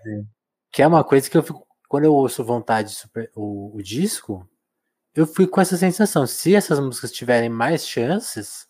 que 0.72 0.82
é 0.82 0.88
uma 0.88 1.04
coisa 1.04 1.30
que 1.30 1.38
eu 1.38 1.44
fico 1.44 1.66
quando 1.88 2.06
eu 2.06 2.14
ouço 2.14 2.44
vontade 2.44 2.92
super, 2.92 3.32
o, 3.36 3.76
o 3.76 3.82
disco, 3.82 4.48
eu 5.14 5.26
fico 5.26 5.52
com 5.52 5.62
essa 5.62 5.78
sensação. 5.78 6.26
Se 6.28 6.56
essas 6.56 6.80
músicas 6.80 7.12
tiverem 7.12 7.50
mais 7.50 7.88
chances, 7.88 8.68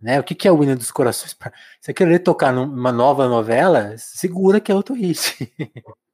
né? 0.00 0.18
O 0.18 0.24
que, 0.24 0.34
que 0.34 0.48
é 0.48 0.52
o 0.52 0.62
hino 0.62 0.76
dos 0.76 0.90
corações? 0.90 1.36
Se 1.80 1.90
eu 1.90 1.94
querer 1.94 2.18
tocar 2.18 2.52
numa 2.52 2.90
nova 2.90 3.28
novela, 3.28 3.94
segura 3.96 4.60
que 4.60 4.72
é 4.72 4.74
outro 4.74 4.94
hit. 4.94 5.50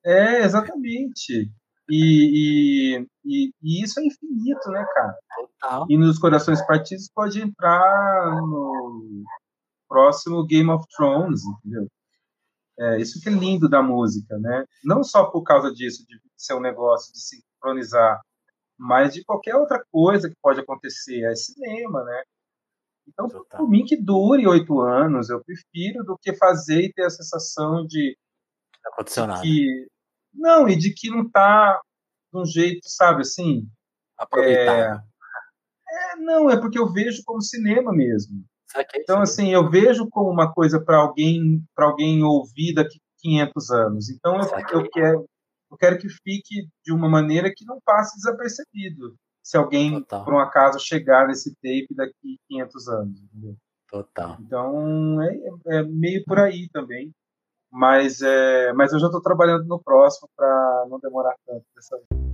É, 0.04 0.44
exatamente. 0.44 1.50
E, 1.90 2.98
e, 3.00 3.06
e, 3.24 3.50
e, 3.62 3.82
isso 3.82 3.98
é 3.98 4.04
infinito, 4.04 4.70
né, 4.70 4.86
cara? 4.94 5.14
Total. 5.36 5.86
E 5.88 5.98
nos 5.98 6.18
Corações 6.18 6.64
Partidos 6.66 7.10
pode 7.12 7.40
entrar 7.40 8.36
no 8.36 9.24
próximo 9.88 10.46
Game 10.46 10.70
of 10.70 10.84
Thrones, 10.94 11.42
entendeu? 11.44 11.88
É, 12.78 13.00
isso 13.00 13.20
que 13.20 13.28
é 13.28 13.32
lindo 13.32 13.68
da 13.68 13.82
música, 13.82 14.38
né? 14.38 14.64
Não 14.84 15.02
só 15.02 15.24
por 15.24 15.42
causa 15.42 15.72
disso, 15.72 16.04
de 16.06 16.20
ser 16.36 16.54
um 16.54 16.60
negócio 16.60 17.12
de 17.12 17.20
sincronizar, 17.20 18.20
mas 18.78 19.14
de 19.14 19.24
qualquer 19.24 19.56
outra 19.56 19.84
coisa 19.90 20.28
que 20.28 20.36
pode 20.40 20.60
acontecer. 20.60 21.24
É 21.24 21.34
cinema, 21.34 22.04
né? 22.04 22.22
Então, 23.08 23.28
Total. 23.28 23.58
por 23.58 23.68
mim 23.68 23.84
que 23.84 23.96
dure 23.96 24.46
oito 24.46 24.80
anos, 24.80 25.28
eu 25.28 25.42
prefiro 25.42 26.04
do 26.04 26.16
que 26.16 26.34
fazer 26.34 26.82
e 26.82 26.92
ter 26.92 27.06
a 27.06 27.10
sensação 27.10 27.84
de, 27.86 28.16
de 28.16 29.42
que 29.42 29.88
não 30.32 30.68
e 30.68 30.76
de 30.76 30.92
que 30.92 31.10
não 31.10 31.22
está 31.22 31.80
de 32.32 32.38
um 32.38 32.44
jeito, 32.44 32.88
sabe, 32.88 33.22
assim. 33.22 33.66
Aproveitar. 34.16 35.04
É, 35.90 36.12
é, 36.12 36.16
não, 36.16 36.50
é 36.50 36.60
porque 36.60 36.78
eu 36.78 36.92
vejo 36.92 37.22
como 37.24 37.40
cinema 37.40 37.92
mesmo. 37.92 38.44
Então, 38.94 39.22
assim, 39.22 39.48
eu 39.48 39.68
vejo 39.68 40.08
como 40.10 40.30
uma 40.30 40.52
coisa 40.52 40.80
para 40.80 40.98
alguém 40.98 41.62
para 41.74 41.86
alguém 41.86 42.22
ouvir 42.22 42.74
daqui 42.74 42.98
500 43.18 43.70
anos. 43.70 44.10
Então, 44.10 44.36
eu, 44.36 44.80
eu, 44.80 44.90
quero, 44.90 45.28
eu 45.70 45.76
quero 45.76 45.98
que 45.98 46.08
fique 46.08 46.68
de 46.84 46.92
uma 46.92 47.08
maneira 47.08 47.52
que 47.54 47.64
não 47.64 47.80
passe 47.84 48.16
desapercebido. 48.16 49.16
Se 49.42 49.56
alguém, 49.56 50.00
Total. 50.00 50.24
por 50.24 50.34
um 50.34 50.38
acaso, 50.38 50.78
chegar 50.78 51.26
nesse 51.26 51.54
tape 51.56 51.94
daqui 51.94 52.38
500 52.48 52.88
anos. 52.88 53.20
Entendeu? 53.22 53.56
Total. 53.90 54.36
Então, 54.40 55.22
é, 55.22 55.40
é, 55.68 55.82
meio 55.82 56.22
por 56.24 56.38
aí 56.38 56.68
também. 56.68 57.10
Mas, 57.70 58.20
é, 58.22 58.72
mas 58.72 58.92
eu 58.92 58.98
já 58.98 59.06
estou 59.06 59.20
trabalhando 59.20 59.64
no 59.64 59.82
próximo 59.82 60.28
para 60.36 60.86
não 60.88 60.98
demorar 60.98 61.34
tanto 61.46 61.64
dessa 61.74 61.96
vez. 61.96 62.27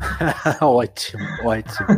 ótimo, 0.60 1.22
ótimo. 1.44 1.88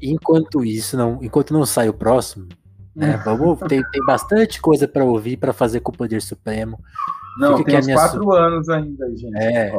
Enquanto 0.00 0.64
isso, 0.64 0.96
não, 0.96 1.18
enquanto 1.22 1.52
não 1.52 1.64
sai 1.66 1.88
o 1.88 1.94
próximo, 1.94 2.48
né, 2.94 3.20
vamos, 3.24 3.58
tem, 3.60 3.82
tem 3.90 4.04
bastante 4.04 4.60
coisa 4.60 4.86
para 4.86 5.04
ouvir, 5.04 5.36
para 5.36 5.52
fazer 5.52 5.80
com 5.80 5.92
o 5.92 5.96
Poder 5.96 6.20
Supremo. 6.20 6.78
Não, 7.38 7.56
fica 7.58 7.70
tem 7.70 7.80
uns 7.80 8.00
quatro 8.00 8.22
su... 8.22 8.32
anos 8.32 8.68
ainda, 8.68 9.08
gente. 9.16 9.36
É, 9.36 9.72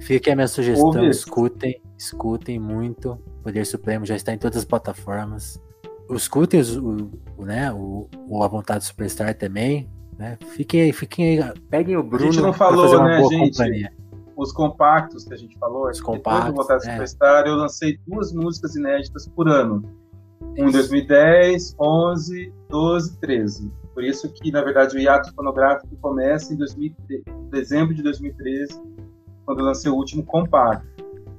fica 0.00 0.16
aqui 0.16 0.30
a 0.30 0.36
minha 0.36 0.48
sugestão, 0.48 0.86
Ouve 0.86 1.08
escutem, 1.08 1.82
escutem 1.98 2.58
muito. 2.58 3.12
O 3.12 3.42
Poder 3.44 3.64
Supremo 3.64 4.04
já 4.04 4.14
está 4.14 4.32
em 4.32 4.38
todas 4.38 4.58
as 4.58 4.64
plataformas. 4.64 5.60
Escutem 6.10 6.60
os, 6.60 6.76
o, 6.76 7.10
o, 7.38 7.44
né, 7.44 7.72
o, 7.72 8.08
o 8.28 8.42
A 8.42 8.48
Vontade 8.48 8.84
Superstar 8.84 9.34
também. 9.34 9.88
Né? 10.18 10.36
Fiquem 10.54 10.82
aí, 10.82 10.92
fiquem 10.92 11.40
aí, 11.40 11.52
peguem 11.70 11.96
o 11.96 12.02
Bruno. 12.02 12.28
A 12.28 12.32
gente 12.32 12.42
não 12.42 12.52
falou, 12.52 13.02
né, 13.02 13.22
gente? 13.24 13.56
Companhia 13.56 14.01
os 14.36 14.52
compactos 14.52 15.24
que 15.24 15.34
a 15.34 15.36
gente 15.36 15.58
falou, 15.58 15.88
os 15.88 16.00
compactos, 16.00 16.50
depois 16.50 16.66
do 16.66 16.74
Vontade 16.74 16.88
é. 16.88 16.92
Superstar, 16.92 17.46
eu 17.46 17.56
lancei 17.56 17.98
duas 18.06 18.32
músicas 18.32 18.74
inéditas 18.76 19.28
por 19.28 19.48
ano. 19.48 19.82
Um 20.58 20.68
em 20.68 20.70
2010, 20.70 21.76
11, 21.78 22.52
12, 22.68 23.18
13. 23.18 23.72
Por 23.94 24.02
isso 24.02 24.28
que, 24.32 24.50
na 24.50 24.62
verdade, 24.62 24.96
o 24.96 25.00
hiato 25.00 25.32
fonográfico 25.34 25.94
começa 26.00 26.52
em 26.52 26.56
2013, 26.56 27.24
dezembro 27.50 27.94
de 27.94 28.02
2013, 28.02 28.80
quando 29.44 29.60
eu 29.60 29.66
lancei 29.66 29.90
o 29.90 29.94
último 29.94 30.24
compacto. 30.24 30.86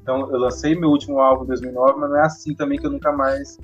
Então, 0.01 0.29
eu 0.31 0.37
lancei 0.37 0.75
meu 0.75 0.89
último 0.89 1.19
álbum 1.19 1.45
em 1.45 1.47
2009, 1.47 1.99
mas 1.99 2.09
não 2.09 2.17
é 2.17 2.25
assim 2.25 2.53
também 2.53 2.77
que 2.77 2.85
eu 2.85 2.91
nunca 2.91 3.11
mais 3.11 3.57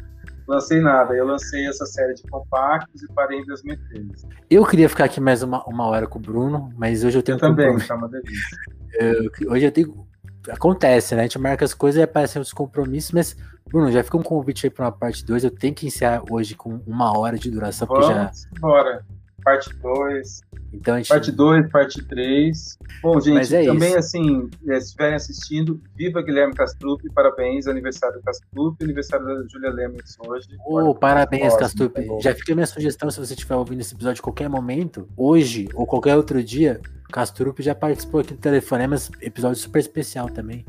lancei 0.49 0.81
nada. 0.81 1.13
Eu 1.13 1.25
lancei 1.25 1.67
essa 1.67 1.85
série 1.85 2.15
de 2.15 2.23
compactos 2.23 3.03
e 3.03 3.13
parei 3.13 3.39
em 3.39 3.45
2013. 3.45 4.27
Eu 4.49 4.65
queria 4.65 4.89
ficar 4.89 5.05
aqui 5.05 5.21
mais 5.21 5.43
uma, 5.43 5.63
uma 5.65 5.85
hora 5.85 6.07
com 6.07 6.17
o 6.17 6.21
Bruno, 6.21 6.73
mas 6.75 7.03
hoje 7.03 7.17
eu 7.17 7.23
tenho 7.23 7.35
eu 7.35 7.39
também, 7.39 7.77
tá 7.77 7.95
uma 7.95 8.09
delícia. 8.09 8.57
Eu, 8.93 9.51
hoje 9.51 9.65
eu 9.65 9.71
tenho. 9.71 10.07
Acontece, 10.49 11.13
né? 11.13 11.21
A 11.21 11.23
gente 11.23 11.37
marca 11.37 11.63
as 11.63 11.73
coisas 11.73 11.99
e 11.99 12.03
aparecem 12.03 12.41
os 12.41 12.51
compromissos, 12.51 13.11
mas, 13.11 13.37
Bruno, 13.67 13.91
já 13.91 14.03
fica 14.03 14.17
um 14.17 14.23
convite 14.23 14.65
aí 14.65 14.69
para 14.71 14.85
uma 14.85 14.91
parte 14.91 15.23
2. 15.23 15.43
Eu 15.43 15.51
tenho 15.51 15.75
que 15.75 15.85
encerrar 15.85 16.23
hoje 16.29 16.55
com 16.55 16.81
uma 16.87 17.15
hora 17.15 17.37
de 17.37 17.51
duração, 17.51 17.87
Vamos 17.87 18.07
porque 18.07 18.19
já. 18.19 18.31
Bora. 18.59 19.05
Parte 19.49 19.73
2. 19.81 20.41
Então, 20.71 20.97
gente... 20.97 21.07
Parte 21.07 21.31
2, 21.31 21.71
parte 21.71 22.03
3. 22.03 22.77
Bom, 23.01 23.19
gente, 23.19 23.55
é 23.55 23.65
também 23.65 23.89
isso. 23.89 23.97
assim, 23.97 24.49
eh, 24.67 24.79
se 24.79 24.85
estiverem 24.85 25.15
assistindo, 25.15 25.81
viva 25.95 26.21
Guilherme 26.21 26.53
Castrup, 26.53 27.01
parabéns, 27.15 27.65
aniversário 27.65 28.19
do 28.19 28.23
Castrup, 28.23 28.83
aniversário 28.83 29.25
da 29.25 29.47
Júlia 29.51 29.71
Lemos 29.71 30.15
hoje. 30.27 30.47
Oh, 30.67 30.93
parabéns, 30.93 31.55
Castrup. 31.55 31.95
Tá 31.95 32.01
Já 32.21 32.35
fica 32.35 32.51
a 32.51 32.55
minha 32.55 32.67
sugestão, 32.67 33.09
se 33.09 33.19
você 33.19 33.33
estiver 33.33 33.55
ouvindo 33.55 33.79
esse 33.79 33.95
episódio 33.95 34.19
em 34.19 34.23
qualquer 34.23 34.47
momento, 34.47 35.09
hoje 35.17 35.67
ou 35.73 35.87
qualquer 35.87 36.15
outro 36.15 36.43
dia, 36.43 36.79
Castrup 37.11 37.59
já 37.59 37.73
participou 37.73 38.21
aqui 38.21 38.35
do 38.35 38.39
Telefonemas, 38.39 39.09
episódio 39.19 39.59
super 39.59 39.79
especial 39.79 40.29
também. 40.29 40.63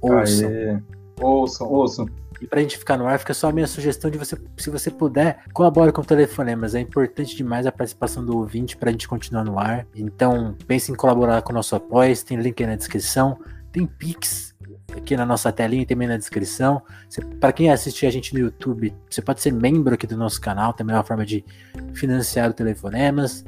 Ouçam. 0.00 0.48
Aê. 0.48 0.78
Ouçam, 1.20 1.70
ouçam. 1.70 2.08
E 2.40 2.46
pra 2.46 2.60
gente 2.60 2.76
ficar 2.76 2.98
no 2.98 3.06
ar, 3.06 3.18
fica 3.18 3.32
só 3.32 3.48
a 3.48 3.52
minha 3.52 3.66
sugestão 3.66 4.10
de 4.10 4.18
você, 4.18 4.36
se 4.58 4.68
você 4.68 4.90
puder, 4.90 5.42
colabore 5.52 5.92
com 5.92 6.02
o 6.02 6.04
Telefonemas. 6.04 6.74
É 6.74 6.80
importante 6.80 7.36
demais 7.36 7.66
a 7.66 7.72
participação 7.72 8.24
do 8.24 8.36
ouvinte 8.36 8.76
pra 8.76 8.90
gente 8.90 9.08
continuar 9.08 9.44
no 9.44 9.58
ar. 9.58 9.86
Então, 9.94 10.54
pense 10.66 10.90
em 10.90 10.94
colaborar 10.94 11.40
com 11.42 11.52
o 11.52 11.54
nosso 11.54 11.74
apoio, 11.76 12.14
tem 12.24 12.36
link 12.38 12.62
aí 12.62 12.68
na 12.68 12.76
descrição. 12.76 13.38
Tem 13.72 13.86
Pix 13.86 14.54
aqui 14.96 15.16
na 15.16 15.26
nossa 15.26 15.50
telinha 15.50 15.82
e 15.82 15.86
também 15.86 16.06
na 16.06 16.16
descrição. 16.16 16.82
Para 17.40 17.52
quem 17.52 17.70
assistir 17.70 18.06
a 18.06 18.10
gente 18.10 18.34
no 18.34 18.40
YouTube, 18.40 18.94
você 19.08 19.22
pode 19.22 19.40
ser 19.40 19.52
membro 19.52 19.94
aqui 19.94 20.06
do 20.06 20.16
nosso 20.16 20.40
canal, 20.40 20.72
também 20.72 20.94
é 20.94 20.98
uma 20.98 21.04
forma 21.04 21.24
de 21.24 21.44
financiar 21.92 22.50
o 22.50 22.52
Telefonemas 22.52 23.44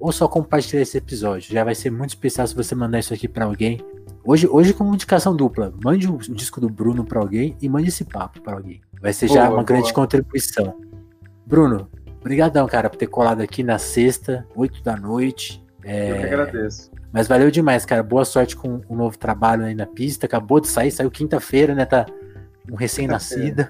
ou 0.00 0.12
só 0.12 0.28
compartilhar 0.28 0.82
esse 0.82 0.96
episódio. 0.96 1.52
Já 1.52 1.64
vai 1.64 1.74
ser 1.74 1.90
muito 1.90 2.10
especial 2.10 2.46
se 2.46 2.54
você 2.54 2.74
mandar 2.74 3.00
isso 3.00 3.12
aqui 3.12 3.28
para 3.28 3.44
alguém. 3.44 3.80
Hoje, 4.24 4.46
hoje 4.46 4.74
com 4.74 4.92
indicação 4.92 5.34
dupla, 5.34 5.72
mande 5.82 6.08
o, 6.08 6.16
o 6.16 6.18
disco 6.18 6.60
do 6.60 6.68
Bruno 6.68 7.04
para 7.04 7.20
alguém 7.20 7.56
e 7.60 7.68
mande 7.68 7.88
esse 7.88 8.04
papo 8.04 8.40
para 8.40 8.54
alguém. 8.56 8.80
Vai 9.00 9.12
ser 9.12 9.26
boa, 9.26 9.38
já 9.38 9.44
uma 9.44 9.50
boa. 9.50 9.64
grande 9.64 9.92
contribuição. 9.92 10.80
Bruno, 11.46 11.88
brigadão, 12.22 12.66
cara, 12.66 12.90
por 12.90 12.96
ter 12.96 13.06
colado 13.06 13.40
aqui 13.40 13.62
na 13.62 13.78
sexta, 13.78 14.46
8 14.54 14.82
da 14.82 14.96
noite. 14.96 15.64
É... 15.82 16.10
Eu 16.10 16.16
que 16.16 16.26
agradeço. 16.26 16.90
Mas 17.12 17.26
valeu 17.26 17.50
demais, 17.50 17.86
cara. 17.86 18.02
Boa 18.02 18.24
sorte 18.24 18.54
com 18.54 18.82
o 18.86 18.94
novo 18.94 19.16
trabalho 19.16 19.64
aí 19.64 19.74
na 19.74 19.86
pista. 19.86 20.26
Acabou 20.26 20.60
de 20.60 20.68
sair, 20.68 20.90
saiu 20.90 21.10
quinta-feira, 21.10 21.74
né? 21.74 21.86
Tá 21.86 22.04
um 22.70 22.76
recém-nascido. 22.76 23.66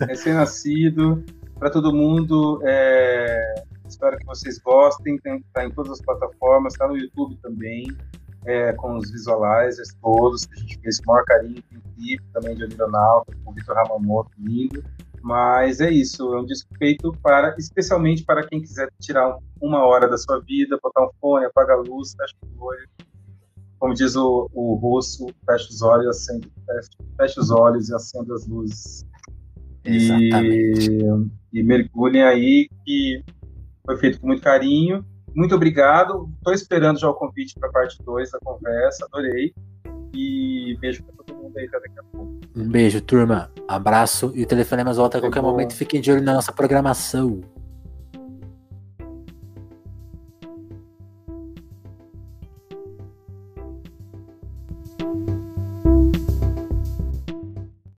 Recém-nascido. 0.00 1.24
Para 1.58 1.70
todo 1.70 1.92
mundo, 1.92 2.60
é... 2.64 3.64
Espero 3.88 4.16
que 4.18 4.26
vocês 4.26 4.58
gostem. 4.58 5.18
Tem, 5.18 5.44
tá 5.52 5.64
em 5.64 5.70
todas 5.70 5.92
as 5.92 6.00
plataformas, 6.00 6.74
tá 6.74 6.86
no 6.86 6.96
YouTube 6.96 7.36
também, 7.42 7.86
é, 8.46 8.72
com 8.72 8.96
os 8.96 9.10
visualizers 9.10 9.94
todos, 10.00 10.46
que 10.46 10.54
a 10.54 10.58
gente 10.58 10.78
fez 10.80 11.00
com 11.00 11.10
o 11.10 11.14
maior 11.14 11.24
carinho. 11.24 11.62
Tem 11.62 11.80
clipe 11.94 12.24
também 12.32 12.56
de 12.56 12.64
Onironauta, 12.64 13.32
com 13.44 13.50
o 13.50 13.54
Vitor 13.54 13.76
Hamamoto, 13.78 14.30
lindo. 14.38 14.82
Mas 15.22 15.80
é 15.80 15.90
isso, 15.90 16.32
é 16.34 16.40
um 16.40 16.46
disco 16.46 16.68
feito 16.78 17.10
para, 17.20 17.54
especialmente 17.58 18.24
para 18.24 18.46
quem 18.46 18.60
quiser 18.60 18.88
tirar 19.00 19.36
uma 19.60 19.84
hora 19.84 20.08
da 20.08 20.16
sua 20.16 20.40
vida, 20.40 20.78
botar 20.80 21.04
um 21.04 21.10
fone, 21.20 21.46
apagar 21.46 21.78
a 21.78 21.80
luz, 21.80 22.14
fecha 22.14 22.34
o 22.56 22.64
olho. 22.64 22.88
Como 23.78 23.92
diz 23.92 24.14
o, 24.14 24.48
o 24.54 24.74
russo, 24.74 25.26
fecha 25.44 25.68
os 25.68 25.82
olhos, 25.82 26.06
acende, 26.06 26.50
fecha, 26.64 26.90
fecha 27.16 27.40
os 27.40 27.50
olhos 27.50 27.88
e 27.88 27.94
acende 27.94 28.32
as 28.32 28.46
luzes. 28.46 29.04
E, 29.84 30.30
e 31.52 31.62
mergulhem 31.62 32.22
aí 32.22 32.68
que 32.84 33.24
foi 33.84 33.96
feito 33.96 34.20
com 34.20 34.28
muito 34.28 34.42
carinho. 34.42 35.04
Muito 35.36 35.54
obrigado. 35.54 36.30
Estou 36.38 36.54
esperando 36.54 36.98
já 36.98 37.10
o 37.10 37.14
convite 37.14 37.54
para 37.60 37.68
a 37.68 37.72
parte 37.72 38.02
2 38.02 38.30
da 38.30 38.38
conversa. 38.38 39.04
Adorei. 39.04 39.52
E 40.14 40.78
beijo 40.80 41.04
para 41.04 41.24
todo 41.24 41.36
mundo 41.36 41.58
aí 41.58 41.68
daqui 41.68 41.98
a 41.98 42.02
pouco. 42.04 42.40
Um 42.56 42.66
beijo, 42.66 43.02
turma. 43.02 43.50
Abraço. 43.68 44.32
E 44.34 44.42
o 44.42 44.46
Telefonemas 44.46 44.96
volta 44.96 45.18
a 45.18 45.20
qualquer 45.20 45.42
bom. 45.42 45.50
momento. 45.50 45.74
Fiquem 45.74 46.00
de 46.00 46.10
olho 46.10 46.22
na 46.22 46.32
nossa 46.32 46.52
programação. 46.52 47.42